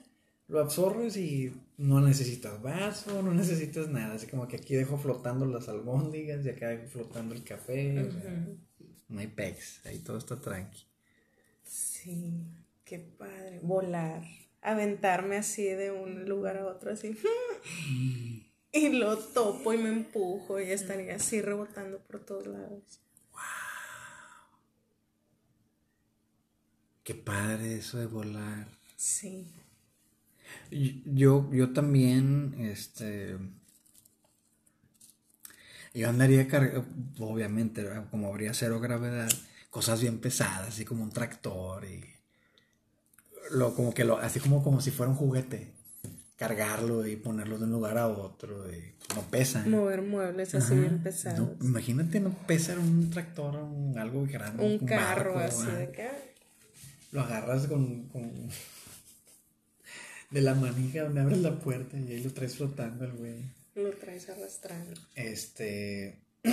lo 0.49 0.61
absorbes 0.61 1.17
y 1.17 1.55
no 1.77 2.01
necesitas 2.01 2.61
vaso, 2.63 3.23
no 3.23 3.33
necesitas 3.33 3.89
nada. 3.89 4.15
Así 4.15 4.27
como 4.27 4.49
que 4.49 4.57
aquí 4.57 4.75
dejo 4.75 4.99
flotando 4.99 5.47
las 5.47 5.69
albóndigas 5.69 6.45
y 6.45 6.49
acá 6.49 6.69
dejo 6.69 6.89
flotando 6.89 7.35
el 7.35 7.45
café. 7.45 8.11
no 9.09 9.21
hay 9.21 9.29
pex, 9.29 9.85
ahí 9.87 9.99
todo 9.99 10.19
está 10.19 10.41
tranqui. 10.41 10.85
Sí, 11.63 12.45
qué 12.85 12.99
padre. 12.99 13.61
Volar, 13.63 14.23
aventarme 14.63 15.37
así 15.37 15.65
de 15.65 15.91
un 15.91 16.27
lugar 16.27 16.57
a 16.57 16.67
otro, 16.67 16.93
así. 16.93 17.17
Y 18.71 18.91
lo 18.91 19.17
topo 19.17 19.73
y 19.73 19.79
me 19.79 19.89
empujo 19.89 20.61
y 20.61 20.71
estaría 20.71 21.17
así 21.17 21.41
rebotando 21.41 22.01
por 22.01 22.21
todos 22.21 22.47
lados. 22.47 23.01
¡Wow! 23.33 23.41
Qué 27.03 27.15
padre 27.15 27.77
eso 27.77 27.97
de 27.97 28.05
volar. 28.05 28.69
Sí. 28.95 29.51
Yo, 30.71 31.51
yo 31.53 31.73
también, 31.73 32.55
este, 32.61 33.37
yo 35.95 36.09
andaría 36.09 36.47
cargando, 36.47 36.87
obviamente, 37.21 37.87
como 38.11 38.29
habría 38.29 38.53
cero 38.55 38.81
gravedad, 38.81 39.31
cosas 39.71 40.01
bien 40.01 40.19
pesadas, 40.19 40.69
así 40.69 40.85
como 40.85 41.03
un 41.05 41.11
tractor 41.11 41.85
y 41.85 42.05
lo, 43.51 43.75
como 43.75 43.95
que 43.95 44.05
lo, 44.05 44.19
así 44.19 44.41
como, 44.41 44.63
como 44.63 44.81
si 44.81 44.91
fuera 44.91 45.11
un 45.11 45.17
juguete, 45.17 45.73
cargarlo 46.37 47.07
y 47.07 47.17
ponerlo 47.17 47.59
de 47.59 47.65
un 47.65 47.73
lugar 47.73 47.99
a 47.99 48.09
otro 48.09 48.71
y 48.71 48.95
no 49.15 49.23
pesa. 49.23 49.65
Mover 49.67 50.03
muebles 50.03 50.55
así 50.55 50.75
bien 50.75 51.03
pesados. 51.03 51.51
imagínate 51.61 52.21
no 52.21 52.31
pesar 52.47 52.79
un 52.79 53.11
tractor, 53.11 53.57
un, 53.57 53.99
algo 53.99 54.25
grande. 54.27 54.65
Un, 54.65 54.87
carro 54.87 55.39
así 55.39 55.67
de 55.67 55.91
que... 55.91 56.09
Lo 57.11 57.23
agarras 57.23 57.67
con 57.67 58.07
de 60.31 60.41
la 60.43 60.55
manija 60.55 61.05
donde 61.05 61.21
abres 61.21 61.39
la 61.39 61.59
puerta 61.59 61.99
y 61.99 62.13
ahí 62.13 62.23
lo 62.23 62.33
traes 62.33 62.57
flotando 62.57 63.05
el 63.05 63.13
güey. 63.13 63.45
Lo 63.75 63.91
traes 63.93 64.29
arrastrando. 64.29 65.01
Este. 65.15 66.21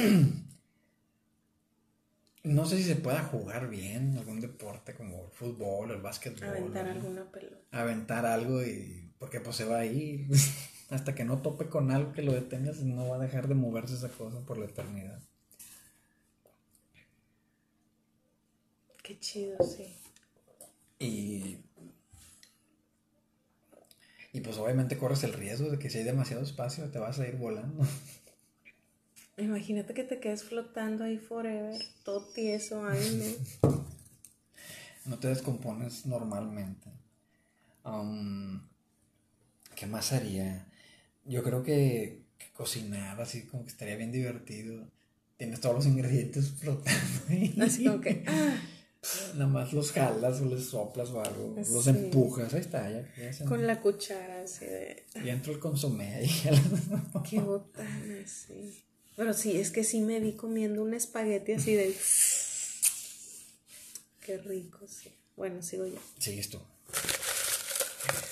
no 2.44 2.66
sé 2.66 2.78
si 2.78 2.84
se 2.84 2.96
pueda 2.96 3.24
jugar 3.24 3.70
bien 3.70 4.18
algún 4.18 4.40
deporte 4.40 4.94
como 4.94 5.26
el 5.26 5.32
fútbol, 5.32 5.92
el 5.92 6.02
básquetbol. 6.02 6.48
Aventar 6.48 6.88
alguna 6.88 7.32
pelota. 7.32 7.58
Aventar 7.72 8.26
algo 8.26 8.64
y. 8.64 9.12
Porque 9.20 9.40
pues 9.40 9.56
se 9.56 9.66
va 9.66 9.80
a 9.80 9.86
ir. 9.86 10.28
Hasta 10.90 11.16
que 11.16 11.26
no 11.26 11.42
tope 11.42 11.68
con 11.68 11.90
algo 11.90 12.14
que 12.14 12.22
lo 12.22 12.32
detengas, 12.34 12.82
no 12.82 13.10
va 13.10 13.16
a 13.16 13.20
dejar 13.20 13.48
de 13.48 13.56
moverse 13.56 13.96
esa 13.96 14.10
cosa 14.10 14.42
por 14.42 14.60
la 14.60 14.66
eternidad. 14.66 15.20
Qué 19.02 19.20
chido, 19.20 19.58
sí. 19.64 19.96
Y 21.00 21.58
y 24.36 24.42
pues 24.42 24.58
obviamente 24.58 24.98
corres 24.98 25.24
el 25.24 25.32
riesgo 25.32 25.70
de 25.70 25.80
que 25.80 25.90
si 25.90 26.00
hay 26.00 26.04
demasiado 26.04 26.44
espacio 26.44 26.92
te 26.92 27.00
vas 27.00 27.18
a 27.20 27.28
ir 27.28 27.38
volando. 27.38 27.88
Imagínate 29.38 29.94
que 29.94 30.04
te 30.04 30.20
quedes 30.20 30.44
flotando 30.44 31.06
ahí 31.06 31.18
forever, 31.18 31.82
todo 32.04 32.22
tieso 32.34 32.86
ahí, 32.86 33.40
¿no? 33.64 33.86
no 35.06 35.20
te 35.20 35.30
descompones 35.30 36.06
normalmente. 36.06 36.90
Um, 37.86 38.60
¿Qué 39.74 39.86
más 39.86 40.12
haría? 40.12 40.68
Yo 41.24 41.42
creo 41.42 41.64
que, 41.64 42.26
cocinar 42.52 43.22
así 43.22 43.44
como 43.44 43.64
que 43.64 43.72
estaría 43.72 43.96
bien 43.96 44.12
divertido. 44.12 44.86
Tienes 45.38 45.62
todos 45.62 45.76
los 45.76 45.86
ingredientes 45.86 46.52
flotando 46.60 47.22
ahí. 47.30 47.56
Así 47.62 47.86
como 47.86 48.02
que... 48.02 48.26
Ah, 48.28 48.58
Nada 49.34 49.48
más 49.48 49.74
los 49.74 49.92
jalas 49.92 50.42
o 50.42 50.46
les 50.46 50.66
soplas 50.66 51.10
o 51.10 51.22
algo, 51.22 51.56
los 51.58 51.88
empujas, 51.88 52.54
ahí 52.54 52.62
está, 52.62 52.90
ya. 52.90 53.06
Con 53.46 53.66
la 53.66 53.80
cuchara 53.80 54.42
así 54.42 54.66
de... 54.66 55.06
Y 55.24 55.30
entro 55.30 55.54
el 55.54 55.60
consomé 55.60 56.16
ahí. 56.16 56.32
Qué 57.30 57.40
botana, 57.40 58.28
sí. 58.28 58.84
Pero 59.16 59.34
sí, 59.34 59.60
es 59.60 59.72
que 59.72 59.84
sí 59.84 60.02
me 60.02 60.20
vi 60.20 60.34
comiendo 60.34 60.82
un 60.82 60.94
espagueti 60.94 61.54
así 61.54 61.74
de... 61.74 61.96
Qué 64.26 64.38
rico, 64.40 64.80
sí. 64.88 65.12
Bueno, 65.38 65.62
sigo 65.62 65.86
yo. 65.86 66.00
Sigues 66.18 66.50
tú. 66.50 66.60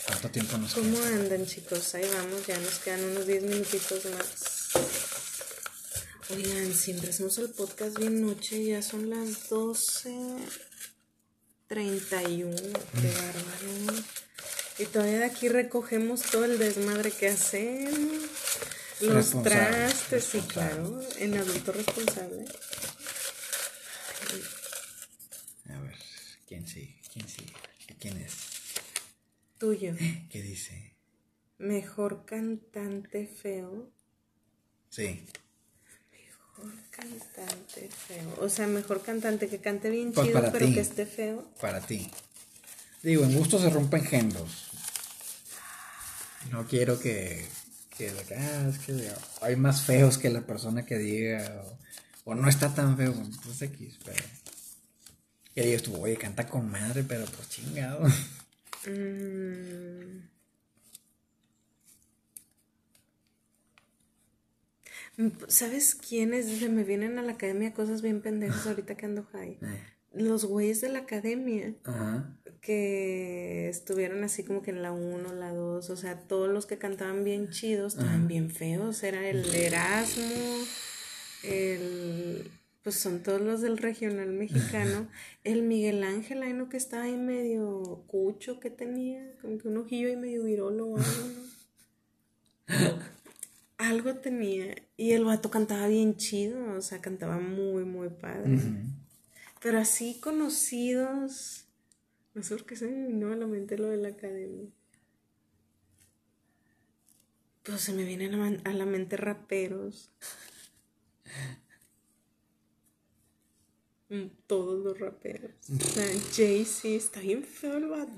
¿Cuánto 0.07 0.29
tiempo 0.29 0.57
nos 0.57 0.73
¿Cómo 0.73 0.97
andan, 1.01 1.45
chicos? 1.45 1.95
Ahí 1.95 2.05
vamos, 2.15 2.47
ya 2.47 2.57
nos 2.57 2.79
quedan 2.79 3.03
unos 3.03 3.27
10 3.27 3.43
minutitos 3.43 4.05
más. 4.05 5.12
Oigan, 6.29 6.73
siempre 6.73 7.09
hacemos 7.09 7.37
el 7.37 7.49
podcast 7.49 7.97
bien 7.99 8.21
noche, 8.21 8.63
ya 8.63 8.81
son 8.81 9.09
las 9.09 9.49
12.31, 9.49 10.49
qué 11.69 13.11
bárbaro. 13.11 14.03
Y 14.79 14.85
todavía 14.85 15.19
de 15.19 15.25
aquí 15.25 15.49
recogemos 15.49 16.21
todo 16.21 16.45
el 16.45 16.57
desmadre 16.57 17.11
que 17.11 17.27
hacemos, 17.27 18.29
los 19.01 19.43
trastes, 19.43 20.23
sí, 20.23 20.39
claro, 20.47 21.01
en 21.17 21.37
adulto 21.37 21.73
responsable. 21.73 22.45
A 25.69 25.79
ver, 25.81 25.97
¿quién 26.47 26.65
sigue? 26.65 27.01
¿Quién 27.11 27.27
sigue? 27.27 27.53
¿Quién 27.99 28.17
es? 28.17 28.33
Tuyo. 29.57 29.93
¿Qué 30.29 30.41
dice? 30.41 30.95
Mejor 31.57 32.23
cantante 32.25 33.27
feo. 33.27 33.91
Sí 34.89 35.25
cantante 36.91 37.89
feo. 37.89 38.35
O 38.39 38.49
sea, 38.49 38.67
mejor 38.67 39.01
cantante 39.01 39.47
que 39.47 39.59
cante 39.59 39.89
bien 39.89 40.13
pues 40.13 40.27
chido, 40.27 40.41
pero 40.51 40.65
que 40.67 40.79
esté 40.79 41.05
feo. 41.05 41.47
Para 41.59 41.81
ti. 41.81 42.09
Digo, 43.01 43.23
en 43.23 43.37
gusto 43.37 43.59
se 43.59 43.69
rompen 43.69 44.03
géneros. 44.03 44.69
No 46.51 46.67
quiero 46.67 46.99
que, 46.99 47.45
que, 47.97 48.11
ah, 48.37 48.69
es 48.69 48.79
que 48.79 49.11
hay 49.41 49.55
más 49.55 49.83
feos 49.83 50.17
que 50.17 50.29
la 50.29 50.41
persona 50.41 50.85
que 50.85 50.97
diga, 50.97 51.63
o, 52.25 52.35
no 52.35 52.49
está 52.49 52.73
tan 52.73 52.97
feo, 52.97 53.13
pues 53.43 53.61
X, 53.61 53.99
pero. 54.03 54.23
Que 55.55 55.61
digas 55.61 55.83
tú, 55.83 55.95
oye, 56.01 56.17
canta 56.17 56.47
con 56.47 56.69
madre, 56.69 57.03
pero 57.03 57.25
pues 57.25 57.49
chingado. 57.49 58.07
Mmm 58.87 60.32
¿Sabes 65.47 65.95
quiénes? 65.95 66.47
Se 66.47 66.69
me 66.69 66.83
vienen 66.83 67.19
a 67.19 67.21
la 67.21 67.33
academia 67.33 67.73
cosas 67.73 68.01
bien 68.01 68.21
pendejas 68.21 68.65
ahorita 68.65 68.95
que 68.95 69.05
ando 69.05 69.23
high. 69.31 69.57
Los 70.13 70.45
güeyes 70.45 70.81
de 70.81 70.89
la 70.89 70.99
academia 70.99 71.73
que 72.61 73.67
estuvieron 73.67 74.23
así 74.23 74.43
como 74.43 74.61
que 74.61 74.71
en 74.71 74.83
la 74.83 74.91
1, 74.91 75.33
la 75.33 75.51
2, 75.51 75.89
o 75.89 75.97
sea, 75.97 76.19
todos 76.19 76.49
los 76.49 76.67
que 76.67 76.77
cantaban 76.77 77.23
bien 77.23 77.49
chidos 77.49 77.95
estaban 77.95 78.27
bien 78.27 78.51
feos. 78.51 79.01
Era 79.01 79.27
el 79.27 79.43
Erasmo, 79.53 80.23
el. 81.43 82.51
Pues 82.83 82.95
son 82.95 83.23
todos 83.23 83.41
los 83.41 83.61
del 83.61 83.79
regional 83.79 84.29
mexicano. 84.29 85.07
El 85.43 85.63
Miguel 85.63 86.03
Ángel, 86.03 86.43
ahí 86.43 86.53
no 86.53 86.69
que 86.69 86.77
estaba 86.77 87.03
ahí 87.03 87.17
medio 87.17 88.03
cucho 88.05 88.59
que 88.59 88.69
tenía, 88.69 89.35
como 89.41 89.57
que 89.57 89.67
un 89.67 89.77
ojillo 89.77 90.09
ahí 90.09 90.15
medio 90.15 90.43
virolo 90.43 90.89
o 90.89 90.97
algo, 90.97 91.27
¿no? 92.67 92.99
algo 93.89 94.15
tenía. 94.15 94.75
Y 94.97 95.11
el 95.11 95.25
vato 95.25 95.49
cantaba 95.51 95.87
bien 95.87 96.17
chido, 96.17 96.73
o 96.77 96.81
sea, 96.81 97.01
cantaba 97.01 97.39
muy, 97.39 97.83
muy 97.85 98.09
padre. 98.09 98.57
Pero 99.61 99.79
así 99.79 100.19
conocidos, 100.19 101.65
no 102.33 102.43
sé 102.43 102.55
por 102.55 102.65
qué 102.65 102.75
se 102.75 102.87
me 102.87 103.07
vino 103.07 103.31
a 103.31 103.35
la 103.35 103.47
mente 103.47 103.77
lo 103.77 103.89
de 103.89 103.97
la 103.97 104.09
academia. 104.09 104.69
Pues 107.63 107.81
se 107.81 107.93
me 107.93 108.03
vienen 108.03 108.33
a 108.65 108.73
la 108.73 108.85
mente 108.85 109.15
raperos. 109.17 110.11
Mm, 114.09 114.27
Todos 114.47 114.83
los 114.83 114.99
raperos. 114.99 115.51
Jay-Z 116.35 116.87
está 116.89 117.19
bien 117.19 117.43
feo 117.43 117.77
el 117.77 117.87
vato. 117.87 118.11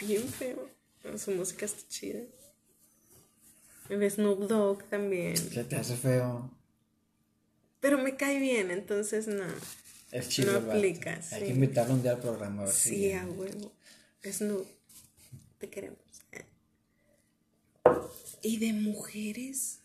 Bien 0.00 0.22
feo. 0.28 0.68
Su 1.16 1.32
música 1.32 1.66
está 1.66 1.88
chida. 1.88 2.20
El 3.88 4.10
Snoop 4.10 4.40
Dogg 4.48 4.84
también. 4.84 5.36
Se 5.36 5.64
te 5.64 5.76
hace 5.76 5.96
feo. 5.96 6.50
Pero 7.80 7.98
me 7.98 8.16
cae 8.16 8.38
bien, 8.38 8.70
entonces 8.70 9.26
no. 9.28 9.44
Es 10.10 10.28
chido. 10.28 10.60
No 10.60 10.72
aplica, 10.72 11.20
Hay 11.32 11.42
que 11.44 11.48
invitarlo 11.50 11.94
un 11.94 12.02
día 12.02 12.12
al 12.12 12.20
programa 12.20 12.62
a 12.62 12.64
ver 12.66 12.74
si 12.74 12.90
Sí, 12.90 13.12
a 13.12 13.26
huevo. 13.26 13.72
Snoop. 14.24 14.66
Te 15.58 15.68
queremos. 15.70 15.98
Y 18.42 18.58
de 18.58 18.72
mujeres 18.72 19.80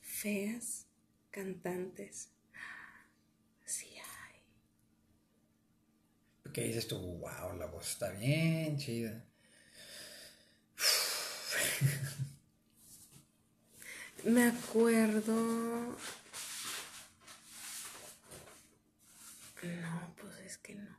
feas, 0.00 0.86
cantantes. 1.30 2.28
Sí 3.66 3.86
hay. 3.96 4.40
¿Qué 6.52 6.64
dices 6.64 6.88
tú? 6.88 6.96
Wow, 6.98 7.56
la 7.58 7.66
voz 7.66 7.90
está 7.90 8.10
bien 8.10 8.78
chida. 8.78 9.24
Me 14.24 14.44
acuerdo. 14.44 15.34
No, 19.62 20.14
pues 20.20 20.38
es 20.46 20.58
que 20.58 20.74
no. 20.74 20.96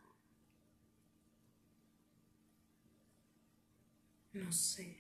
No 4.34 4.52
sé. 4.52 4.98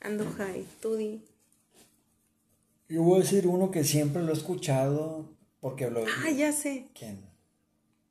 Ando 0.00 0.30
high, 0.32 0.64
tú 0.80 0.96
di. 0.96 1.24
Yo 2.88 3.02
voy 3.02 3.20
a 3.20 3.22
decir 3.22 3.46
uno 3.46 3.70
que 3.70 3.84
siempre 3.84 4.22
lo 4.22 4.30
he 4.30 4.36
escuchado 4.36 5.28
porque 5.60 5.90
lo... 5.90 6.04
Ah, 6.04 6.30
ya 6.30 6.52
sé. 6.52 6.86
¿Quién? 6.96 7.26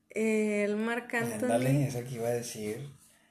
El 0.10 0.76
Marc 0.76 1.14
Anthony. 1.14 1.86
es 1.88 1.96
el 1.96 2.06
que 2.06 2.16
iba 2.16 2.28
a 2.28 2.32
decir. 2.32 2.90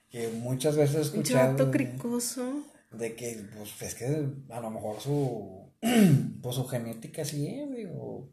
Que 0.09 0.29
muchas 0.29 0.75
veces 0.75 0.95
he 0.95 1.01
escuchado 1.01 1.57
chato 1.57 1.71
cricoso. 1.71 2.63
De 2.97 3.15
que, 3.15 3.45
pues, 3.55 3.81
es 3.81 3.95
que 3.95 4.27
a 4.49 4.59
lo 4.59 4.69
mejor 4.69 5.01
su, 5.01 5.69
pues, 6.41 6.55
su 6.55 6.65
genética 6.67 7.25
sí 7.25 7.47
es, 7.47 7.71
digo. 7.71 8.29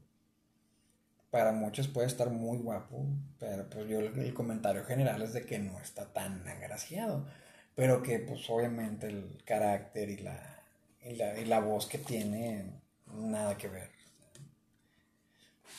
Para 1.31 1.53
muchos 1.53 1.89
puede 1.89 2.09
estar 2.09 2.29
muy 2.29 2.59
guapo, 2.59 3.07
pero 3.39 3.69
pues 3.71 3.89
yo 3.89 4.01
el, 4.01 4.35
comentario 4.35 4.85
general 4.85 5.23
es 5.23 5.33
de 5.33 5.47
que 5.47 5.59
no 5.59 5.81
está 5.81 6.13
tan 6.13 6.47
agraciado. 6.47 7.27
Pero 7.75 8.03
que, 8.03 8.19
pues, 8.19 8.49
obviamente 8.51 9.07
el 9.09 9.43
carácter 9.45 10.11
y 10.11 10.19
la, 10.19 10.63
y 11.05 11.15
la, 11.17 11.39
y 11.41 11.47
la 11.47 11.61
voz 11.61 11.87
que 11.87 11.99
tiene, 11.99 12.67
nada 13.15 13.57
que 13.57 13.69
ver. 13.69 13.91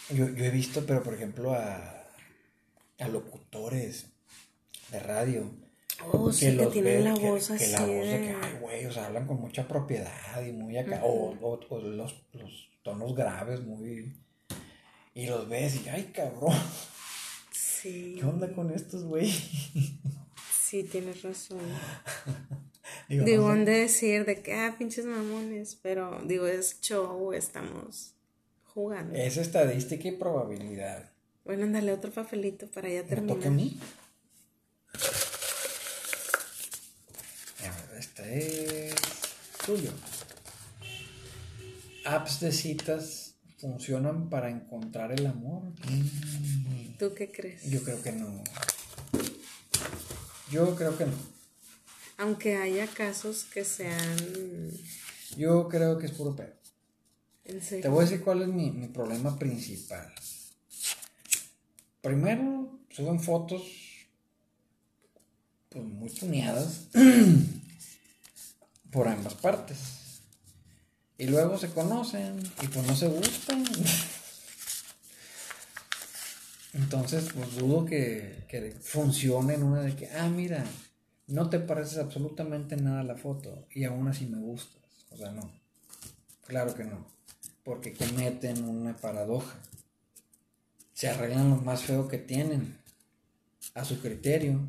Yo, 0.09 0.27
yo 0.29 0.45
he 0.45 0.49
visto, 0.49 0.85
pero 0.87 1.03
por 1.03 1.13
ejemplo, 1.13 1.53
a, 1.53 2.03
a 2.99 3.07
locutores 3.07 4.07
de 4.91 4.99
radio. 4.99 5.62
Oh, 6.11 6.31
sí, 6.31 6.57
que 6.57 6.65
tienen 6.67 7.03
la 7.03 7.13
que- 7.13 7.29
voz 7.29 7.47
que 7.47 7.53
así 7.53 7.71
la 7.71 7.79
voz 7.81 7.87
de 7.89 8.19
que, 8.21 8.35
ay, 8.41 8.57
güey, 8.61 8.85
o 8.85 8.91
sea, 8.91 9.05
hablan 9.07 9.27
con 9.27 9.39
mucha 9.39 9.67
propiedad 9.67 10.43
y 10.45 10.51
muy 10.51 10.77
acá. 10.77 11.01
O, 11.03 11.35
o- 11.41 11.59
o 11.69 11.79
los, 11.79 12.15
los 12.33 12.69
tonos 12.83 13.15
graves, 13.15 13.61
muy. 13.61 14.15
Y 15.15 15.27
los 15.27 15.47
ves 15.47 15.75
y, 15.85 15.89
ay, 15.89 16.11
cabrón, 16.13 16.53
Sí. 17.51 18.15
¿qué 18.19 18.25
onda 18.25 18.51
con 18.53 18.71
estos, 18.71 19.03
güey? 19.03 19.31
Sí, 20.61 20.83
tienes 20.83 21.21
razón. 21.21 21.59
Digo, 23.09 23.25
Digo, 23.25 23.49
no 23.49 23.65
sé. 23.65 23.71
de 23.71 23.77
decir 23.79 24.25
de 24.25 24.41
que, 24.41 24.53
ah, 24.53 24.75
pinches 24.77 25.05
mamones, 25.05 25.77
pero 25.81 26.19
digo, 26.25 26.47
es 26.47 26.79
show, 26.81 27.33
estamos 27.33 28.13
jugando. 28.73 29.13
Es 29.15 29.37
estadística 29.37 30.07
y 30.07 30.11
probabilidad. 30.13 31.11
Bueno, 31.45 31.63
ándale 31.65 31.91
otro 31.91 32.11
papelito 32.11 32.67
para 32.67 32.89
ya 32.89 33.03
¿Me 33.03 33.09
terminar. 33.09 33.35
toca 33.37 33.49
a 33.49 33.51
mí? 33.51 33.77
A 37.59 37.87
ver, 37.91 37.99
este 37.99 38.12
es 38.25 38.95
tuyo. 39.65 39.91
Apps 42.05 42.39
de 42.41 42.51
citas 42.51 43.35
funcionan 43.57 44.29
para 44.29 44.49
encontrar 44.49 45.11
el 45.11 45.25
amor. 45.25 45.63
Mm, 45.89 46.97
¿Tú 46.99 47.13
qué 47.15 47.31
crees? 47.31 47.63
Yo 47.69 47.81
creo 47.83 48.01
que 48.01 48.11
no. 48.11 48.43
Yo 50.51 50.75
creo 50.75 50.97
que 50.97 51.05
no. 51.05 51.13
Aunque 52.17 52.57
haya 52.57 52.87
casos 52.87 53.45
que 53.45 53.65
sean 53.65 54.71
Yo 55.37 55.67
creo 55.67 55.97
que 55.97 56.05
es 56.07 56.11
puro 56.11 56.35
pedo. 56.35 56.53
en 57.45 57.61
serio. 57.61 57.81
Te 57.83 57.89
voy 57.89 57.99
a 58.05 58.09
decir 58.09 58.23
cuál 58.23 58.41
es 58.43 58.47
mi, 58.49 58.69
mi 58.71 58.87
problema 58.87 59.37
principal. 59.39 60.13
Primero, 62.01 62.79
suben 62.89 63.19
fotos 63.19 63.63
pues 65.69 65.85
muy 65.85 66.09
tuneadas 66.11 66.87
por 68.93 69.07
ambas 69.07 69.33
partes. 69.33 69.79
Y 71.17 71.25
luego 71.25 71.57
se 71.57 71.69
conocen 71.69 72.39
y 72.61 72.67
pues 72.67 72.87
no 72.87 72.95
se 72.95 73.07
gustan. 73.07 73.65
Entonces, 76.73 77.29
pues 77.35 77.55
dudo 77.55 77.85
que, 77.85 78.45
que 78.47 78.71
funcione 78.71 79.55
en 79.55 79.63
una 79.63 79.81
de 79.81 79.95
que, 79.95 80.09
ah, 80.11 80.27
mira, 80.29 80.63
no 81.27 81.49
te 81.49 81.59
pareces 81.59 81.97
absolutamente 81.97 82.77
nada 82.77 83.01
a 83.01 83.03
la 83.03 83.15
foto 83.15 83.67
y 83.71 83.83
aún 83.83 84.07
así 84.07 84.25
me 84.25 84.39
gustas. 84.39 84.81
O 85.11 85.17
sea, 85.17 85.31
no. 85.31 85.51
Claro 86.45 86.73
que 86.73 86.83
no. 86.83 87.05
Porque 87.63 87.93
cometen 87.93 88.63
una 88.63 88.95
paradoja. 88.95 89.57
Se 90.93 91.09
arreglan 91.09 91.49
lo 91.49 91.57
más 91.57 91.83
feo 91.83 92.07
que 92.07 92.17
tienen 92.17 92.77
a 93.73 93.85
su 93.85 93.99
criterio. 93.99 94.59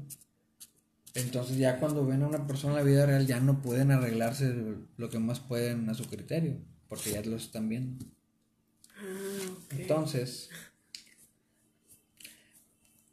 Entonces 1.14 1.56
ya 1.58 1.78
cuando 1.78 2.04
ven 2.04 2.22
a 2.22 2.26
una 2.26 2.46
persona 2.46 2.72
en 2.74 2.78
la 2.80 2.84
vida 2.84 3.06
real 3.06 3.26
ya 3.26 3.38
no 3.40 3.62
pueden 3.62 3.90
arreglarse 3.92 4.52
lo 4.96 5.10
que 5.10 5.18
más 5.20 5.40
pueden 5.40 5.88
a 5.88 5.94
su 5.94 6.04
criterio. 6.06 6.56
Porque 6.88 7.12
ya 7.12 7.22
lo 7.22 7.36
están 7.36 7.68
viendo. 7.68 8.04
Ah. 8.98 9.48
Entonces, 9.70 10.50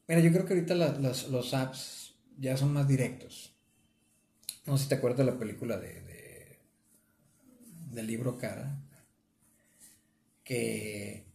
mira, 0.07 0.21
yo 0.21 0.31
creo 0.31 0.45
que 0.45 0.53
ahorita 0.53 0.75
la- 0.75 0.97
los, 0.99 1.29
los 1.29 1.53
apps 1.53 2.13
ya 2.37 2.57
son 2.57 2.73
más 2.73 2.87
directos. 2.87 3.53
No 4.65 4.77
sé 4.77 4.83
si 4.83 4.89
te 4.89 4.95
acuerdas 4.95 5.19
de 5.25 5.31
la 5.31 5.39
película 5.39 5.77
de, 5.77 6.01
de- 6.01 6.59
del 7.91 8.07
libro 8.07 8.37
Cara, 8.37 8.77
que, 10.43 11.25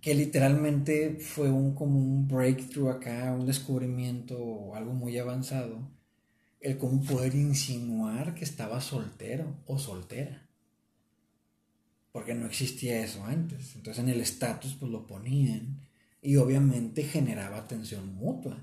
que 0.00 0.14
literalmente 0.14 1.18
fue 1.20 1.50
un 1.50 1.74
como 1.74 1.98
un 1.98 2.28
breakthrough 2.28 2.90
acá, 2.90 3.34
un 3.38 3.46
descubrimiento 3.46 4.38
o 4.38 4.74
algo 4.74 4.92
muy 4.92 5.18
avanzado, 5.18 5.90
el 6.60 6.78
cómo 6.78 7.02
poder 7.02 7.34
insinuar 7.34 8.34
que 8.34 8.44
estaba 8.44 8.80
soltero 8.80 9.56
o 9.66 9.78
soltera 9.78 10.46
porque 12.16 12.34
no 12.34 12.46
existía 12.46 13.04
eso 13.04 13.22
antes. 13.26 13.76
Entonces 13.76 14.02
en 14.02 14.08
el 14.08 14.22
estatus 14.22 14.74
pues 14.80 14.90
lo 14.90 15.06
ponían 15.06 15.82
y 16.22 16.36
obviamente 16.36 17.04
generaba 17.04 17.68
tensión 17.68 18.14
mutua. 18.14 18.56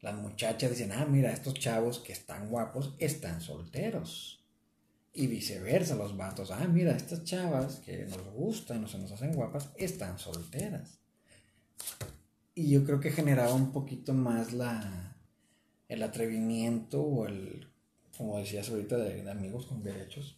Las 0.00 0.16
muchachas 0.16 0.70
decían, 0.70 0.90
ah, 0.90 1.06
mira, 1.08 1.30
estos 1.32 1.54
chavos 1.54 2.00
que 2.00 2.12
están 2.12 2.48
guapos 2.48 2.96
están 2.98 3.40
solteros. 3.42 4.39
Y 5.12 5.26
viceversa, 5.26 5.96
los 5.96 6.16
vatos, 6.16 6.52
ah, 6.52 6.68
mira, 6.68 6.96
estas 6.96 7.24
chavas 7.24 7.80
que 7.80 8.06
nos 8.06 8.22
gustan 8.32 8.84
o 8.84 8.88
se 8.88 8.98
nos 8.98 9.10
hacen 9.10 9.34
guapas 9.34 9.70
están 9.76 10.18
solteras. 10.18 11.00
Y 12.54 12.70
yo 12.70 12.84
creo 12.84 13.00
que 13.00 13.10
generaba 13.10 13.54
un 13.54 13.72
poquito 13.72 14.12
más 14.12 14.52
la, 14.52 15.16
el 15.88 16.02
atrevimiento 16.02 17.02
o 17.02 17.26
el, 17.26 17.66
como 18.16 18.38
decías 18.38 18.68
ahorita, 18.68 18.96
de, 18.98 19.28
amigos 19.28 19.66
con 19.66 19.82
derechos 19.82 20.36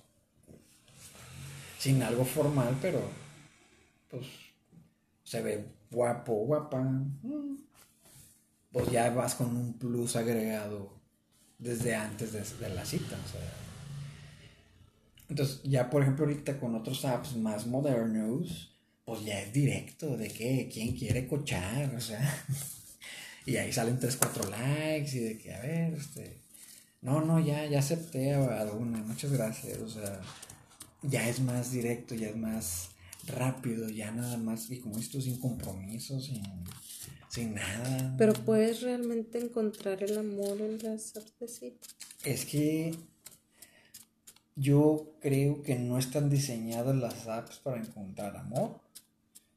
sin 1.78 2.02
algo 2.02 2.24
formal, 2.24 2.78
pero 2.80 3.00
pues 4.08 4.24
se 5.24 5.42
ve 5.42 5.64
guapo, 5.90 6.32
guapa, 6.46 6.80
pues 8.70 8.90
ya 8.90 9.10
vas 9.10 9.34
con 9.34 9.56
un 9.56 9.72
plus 9.74 10.14
agregado 10.14 10.92
desde 11.58 11.96
antes 11.96 12.32
de, 12.32 12.66
de 12.66 12.74
la 12.74 12.84
cita. 12.84 13.16
o 13.16 13.28
sea. 13.28 13.71
Entonces, 15.32 15.60
ya 15.64 15.90
por 15.90 16.02
ejemplo, 16.02 16.24
ahorita 16.24 16.60
con 16.60 16.74
otros 16.74 17.04
apps 17.04 17.36
más 17.36 17.66
modernos, 17.66 18.76
pues 19.04 19.24
ya 19.24 19.40
es 19.40 19.52
directo 19.52 20.16
de 20.16 20.28
que 20.28 20.70
quién 20.72 20.96
quiere 20.96 21.26
cochar, 21.26 21.94
o 21.94 22.00
sea. 22.00 22.44
y 23.46 23.56
ahí 23.56 23.72
salen 23.72 23.98
3, 23.98 24.16
4 24.16 24.50
likes 24.50 25.16
y 25.16 25.20
de 25.20 25.38
que, 25.38 25.54
a 25.54 25.60
ver, 25.60 25.94
este. 25.94 26.42
No, 27.00 27.20
no, 27.20 27.40
ya, 27.40 27.66
ya 27.66 27.80
acepté 27.80 28.34
a 28.34 28.60
alguna, 28.60 28.98
muchas 28.98 29.32
gracias, 29.32 29.78
o 29.78 29.88
sea 29.88 30.20
ya 31.02 31.28
es 31.28 31.40
más 31.40 31.72
directo, 31.72 32.14
ya 32.14 32.28
es 32.28 32.36
más 32.36 32.88
rápido, 33.26 33.88
ya 33.88 34.10
nada 34.10 34.36
más, 34.36 34.70
y 34.70 34.78
como 34.78 34.98
esto 34.98 35.20
sin 35.20 35.38
compromiso, 35.38 36.20
sin, 36.20 36.42
sin 37.28 37.54
nada. 37.54 38.14
Pero 38.18 38.32
puedes 38.32 38.82
realmente 38.82 39.38
encontrar 39.38 40.02
el 40.02 40.18
amor 40.18 40.60
en 40.60 40.78
las 40.82 41.16
apps 41.16 41.38
de 41.40 41.48
cita. 41.48 41.88
Es 42.24 42.44
que 42.44 42.94
yo 44.56 45.14
creo 45.20 45.62
que 45.62 45.76
no 45.76 45.98
están 45.98 46.28
diseñadas 46.28 46.96
las 46.96 47.26
apps 47.26 47.58
para 47.58 47.80
encontrar 47.80 48.36
amor, 48.36 48.80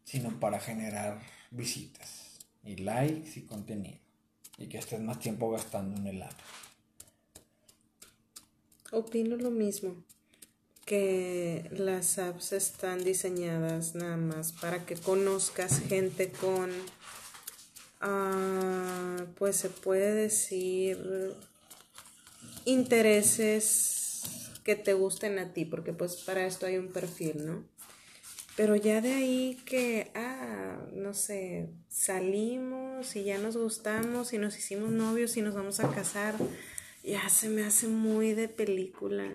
sino 0.04 0.40
para 0.40 0.60
generar 0.60 1.22
visitas. 1.52 2.22
y 2.64 2.78
likes 2.78 3.40
y 3.40 3.42
contenido. 3.42 4.00
Y 4.58 4.68
que 4.68 4.80
estés 4.80 5.00
más 5.00 5.20
tiempo 5.20 5.52
gastando 5.52 5.98
en 5.98 6.08
el 6.08 6.24
app. 6.24 6.34
Opino 8.92 9.36
lo 9.36 9.52
mismo, 9.52 9.96
que 10.86 11.70
las 11.72 12.18
apps 12.18 12.54
están 12.54 13.04
diseñadas 13.04 13.94
nada 13.94 14.18
más 14.18 14.52
para 14.54 14.84
que 14.86 14.96
conozcas 14.96 15.80
gente 15.80 16.32
con, 16.32 16.72
ah, 18.02 19.26
pues 19.38 19.58
se 19.58 19.70
puede 19.70 20.14
decir, 20.16 21.36
intereses 22.66 24.05
que 24.66 24.76
te 24.76 24.94
gusten 24.94 25.38
a 25.38 25.54
ti, 25.54 25.64
porque 25.64 25.94
pues 25.94 26.18
para 26.18 26.46
esto 26.46 26.66
hay 26.66 26.78
un 26.78 26.92
perfil, 26.92 27.46
¿no? 27.46 27.64
Pero 28.58 28.76
ya 28.76 29.00
de 29.00 29.14
ahí 29.14 29.58
que, 29.64 30.12
ah, 30.16 30.88
no 30.92 31.14
sé, 31.14 31.70
salimos 31.88 33.16
y 33.16 33.26
ya 33.26 33.38
nos 33.38 33.56
gustamos 33.56 34.34
y 34.34 34.40
nos 34.40 34.58
hicimos 34.58 34.90
novios 34.92 35.38
y 35.38 35.44
nos 35.44 35.54
vamos 35.54 35.82
a 35.82 35.92
casar, 35.92 36.36
ya 37.04 37.30
se 37.30 37.50
me 37.50 37.64
hace 37.64 37.88
muy 37.88 38.34
de 38.34 38.48
película. 38.48 39.32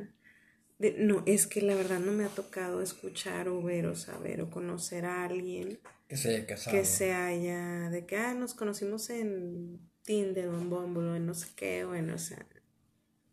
no, 0.99 1.23
es 1.27 1.47
que 1.47 1.63
la 1.63 1.77
verdad 1.77 2.01
no 2.01 2.11
me 2.11 2.25
ha 2.25 2.29
tocado 2.29 2.83
escuchar 2.83 3.49
o 3.49 3.63
ver 3.63 3.87
o 3.87 3.95
saber 3.95 4.43
o 4.43 4.51
conocer 4.51 5.05
a 5.05 5.25
alguien 5.25 5.79
que 6.09 6.17
se 6.17 6.31
haya 6.31 6.47
casado. 6.47 6.77
Que 6.77 6.85
se 6.85 7.13
haya, 7.13 7.89
de 7.91 8.05
que, 8.05 8.17
ah, 8.17 8.35
nos 8.35 8.55
conocimos 8.55 9.11
en 9.11 9.79
Tinder 10.03 10.49
o 10.49 10.59
en 10.59 10.71
Bumble 10.71 11.11
o 11.11 11.15
en 11.15 11.27
no 11.27 11.35
sé 11.35 11.47
qué, 11.55 11.85
bueno, 11.85 12.15
o 12.15 12.19
sea, 12.19 12.45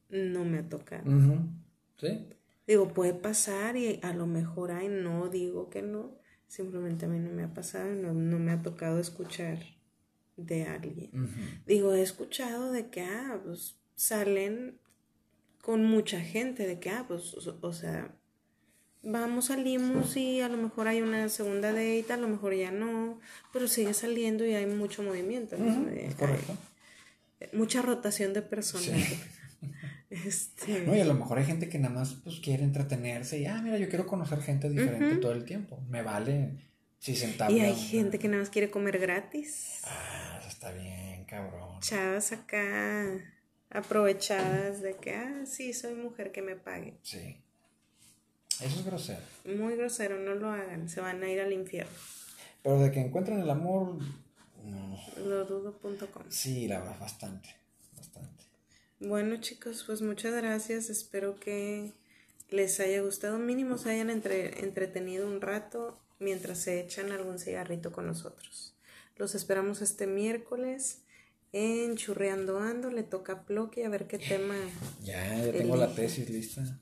no 0.10 0.46
me 0.46 0.60
ha 0.60 0.70
tocado. 0.70 1.10
Sí. 1.98 2.28
Digo, 2.68 2.90
puede 2.90 3.14
pasar 3.14 3.78
y 3.78 4.00
a 4.04 4.14
lo 4.14 4.28
mejor 4.28 4.72
hay, 4.72 4.90
no 4.90 5.30
digo 5.30 5.70
que 5.70 5.82
no, 5.82 6.18
simplemente 6.48 7.06
a 7.06 7.10
mí 7.10 7.18
no 7.20 7.32
me 7.32 7.44
ha 7.44 7.54
pasado, 7.54 7.94
no, 7.94 8.14
no 8.14 8.40
me 8.40 8.52
ha 8.52 8.62
tocado 8.62 9.00
escuchar 9.00 9.60
de 10.36 10.66
alguien. 10.66 11.12
Digo, 11.66 11.94
he 11.94 12.02
escuchado 12.02 12.72
de 12.72 12.90
que, 12.90 13.02
ah, 13.02 13.42
pues 13.44 13.78
salen 13.96 14.80
con 15.62 15.84
mucha 15.86 16.22
gente, 16.22 16.68
de 16.68 16.80
que, 16.80 16.90
ah, 16.90 17.06
pues, 17.08 17.34
o, 17.36 17.74
sea, 17.74 18.16
vamos, 19.02 19.46
salimos 19.46 20.16
y 20.16 20.42
a 20.42 20.50
lo 20.50 20.58
mejor 20.58 20.88
hay 20.88 21.02
una 21.02 21.28
segunda 21.30 21.72
date, 21.72 22.06
a 22.12 22.18
lo 22.18 22.28
mejor 22.28 22.54
ya 22.54 22.72
no, 22.72 23.20
pero 23.52 23.68
sigue 23.68 23.94
saliendo 23.94 24.46
y 24.46 24.54
hay 24.54 24.66
mucho 24.66 25.04
movimiento. 25.04 25.58
correcto. 26.18 26.58
mucha 27.54 27.82
rotación 27.82 28.34
de 28.34 28.42
personas. 28.42 28.98
Este... 30.10 30.84
No, 30.84 30.96
y 30.96 31.02
a 31.02 31.06
lo 31.06 31.14
mejor 31.14 31.38
hay 31.38 31.44
gente 31.44 31.68
que 31.68 31.80
nada 31.80 31.94
más 31.94 32.14
pues, 32.24 32.40
quiere 32.40 32.64
entretenerse 32.64 33.40
y, 33.40 33.46
ah, 33.46 33.62
mira, 33.62 33.78
yo 33.78 33.90
quiero 33.90 34.08
conocer 34.08 34.42
gente 34.42 34.70
diferente 34.70 35.18
todo 35.18 35.34
el 35.34 35.44
tiempo. 35.44 35.82
Me 35.90 36.02
vale 36.02 36.52
si 37.00 37.16
sentarme. 37.16 37.58
Y 37.58 37.60
hay 37.60 37.76
gente 37.76 38.18
que 38.18 38.28
nada 38.28 38.42
más 38.42 38.50
quiere 38.50 38.70
comer 38.70 39.00
gratis. 39.00 39.82
Ah, 39.84 40.38
eso 40.40 40.48
está 40.48 40.72
bien, 40.72 41.26
cabrón. 41.26 41.80
Chavas 41.82 42.32
acá 42.32 43.06
aprovechadas 43.70 44.82
de 44.82 44.96
que, 44.96 45.14
ah, 45.14 45.46
sí, 45.46 45.74
soy 45.74 45.96
mujer 45.96 46.32
que 46.32 46.42
me 46.42 46.56
pague. 46.56 46.96
Sí. 47.02 47.42
Eso 48.62 48.80
es 48.80 48.86
grosero. 48.86 49.22
Muy 49.46 49.76
grosero, 49.76 50.18
no 50.18 50.34
lo 50.34 50.50
hagan, 50.50 50.90
se 50.90 51.02
van 51.02 51.22
a 51.22 51.30
ir 51.30 51.40
al 51.42 51.54
infierno. 51.54 51.92
Pero 52.64 52.80
de 52.80 52.92
que 52.92 53.02
encuentren 53.02 53.40
el 53.40 53.50
amor, 53.50 54.00
no. 54.64 55.00
Lo 55.24 55.46
dudo.com. 55.46 56.24
Sí, 56.30 56.68
la 56.68 56.80
verdad, 56.80 57.00
bastante. 57.00 57.50
Bueno 59.00 59.38
chicos, 59.38 59.84
pues 59.86 60.02
muchas 60.02 60.34
gracias. 60.34 60.90
Espero 60.90 61.40
que 61.40 61.92
les 62.50 62.80
haya 62.80 63.02
gustado. 63.02 63.38
Mínimo 63.38 63.78
se 63.78 63.92
hayan 63.92 64.10
entretenido 64.10 65.28
un 65.28 65.42
rato 65.42 66.00
mientras 66.20 66.60
se 66.60 66.80
echan 66.80 67.12
algún 67.12 67.40
cigarrito 67.40 67.92
con 67.92 68.08
nosotros. 68.08 68.76
Los 69.18 69.36
esperamos 69.36 69.82
este 69.82 70.08
miércoles 70.08 71.02
en 71.54 71.96
Churreando 71.96 72.60
Ando. 72.60 72.90
Le 72.90 73.04
toca 73.04 73.34
a 73.34 73.44
Ploqui 73.44 73.84
a 73.84 73.90
ver 73.90 74.08
qué 74.08 74.20
tema. 74.20 74.56
Ya, 75.04 75.44
ya 75.44 75.52
tengo 75.52 75.76
la 75.76 75.94
tesis 75.94 76.30
lista. 76.30 76.80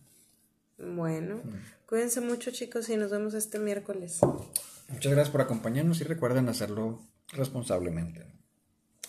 Bueno, 0.78 1.38
mm. 1.38 1.86
cuídense 1.88 2.22
mucho 2.22 2.52
chicos 2.52 2.90
y 2.90 2.98
nos 2.98 3.12
vemos 3.12 3.34
este 3.34 3.60
miércoles. 3.60 4.20
Muchas 4.90 5.12
gracias 5.12 5.32
por 5.32 5.42
acompañarnos 5.42 6.02
y 6.02 6.04
recuerden 6.04 6.50
hacerlo 6.50 7.02
responsablemente 7.30 8.26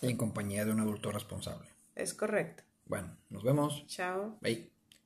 y 0.00 0.08
en 0.08 0.16
compañía 0.16 0.64
de 0.64 0.72
un 0.72 0.80
adulto 0.80 1.12
responsable. 1.12 1.68
Es 1.94 2.14
correcto. 2.14 2.65
Bueno, 2.86 3.16
nos 3.30 3.42
vemos. 3.42 3.84
Chao. 3.86 4.38
Bye. 4.40 4.75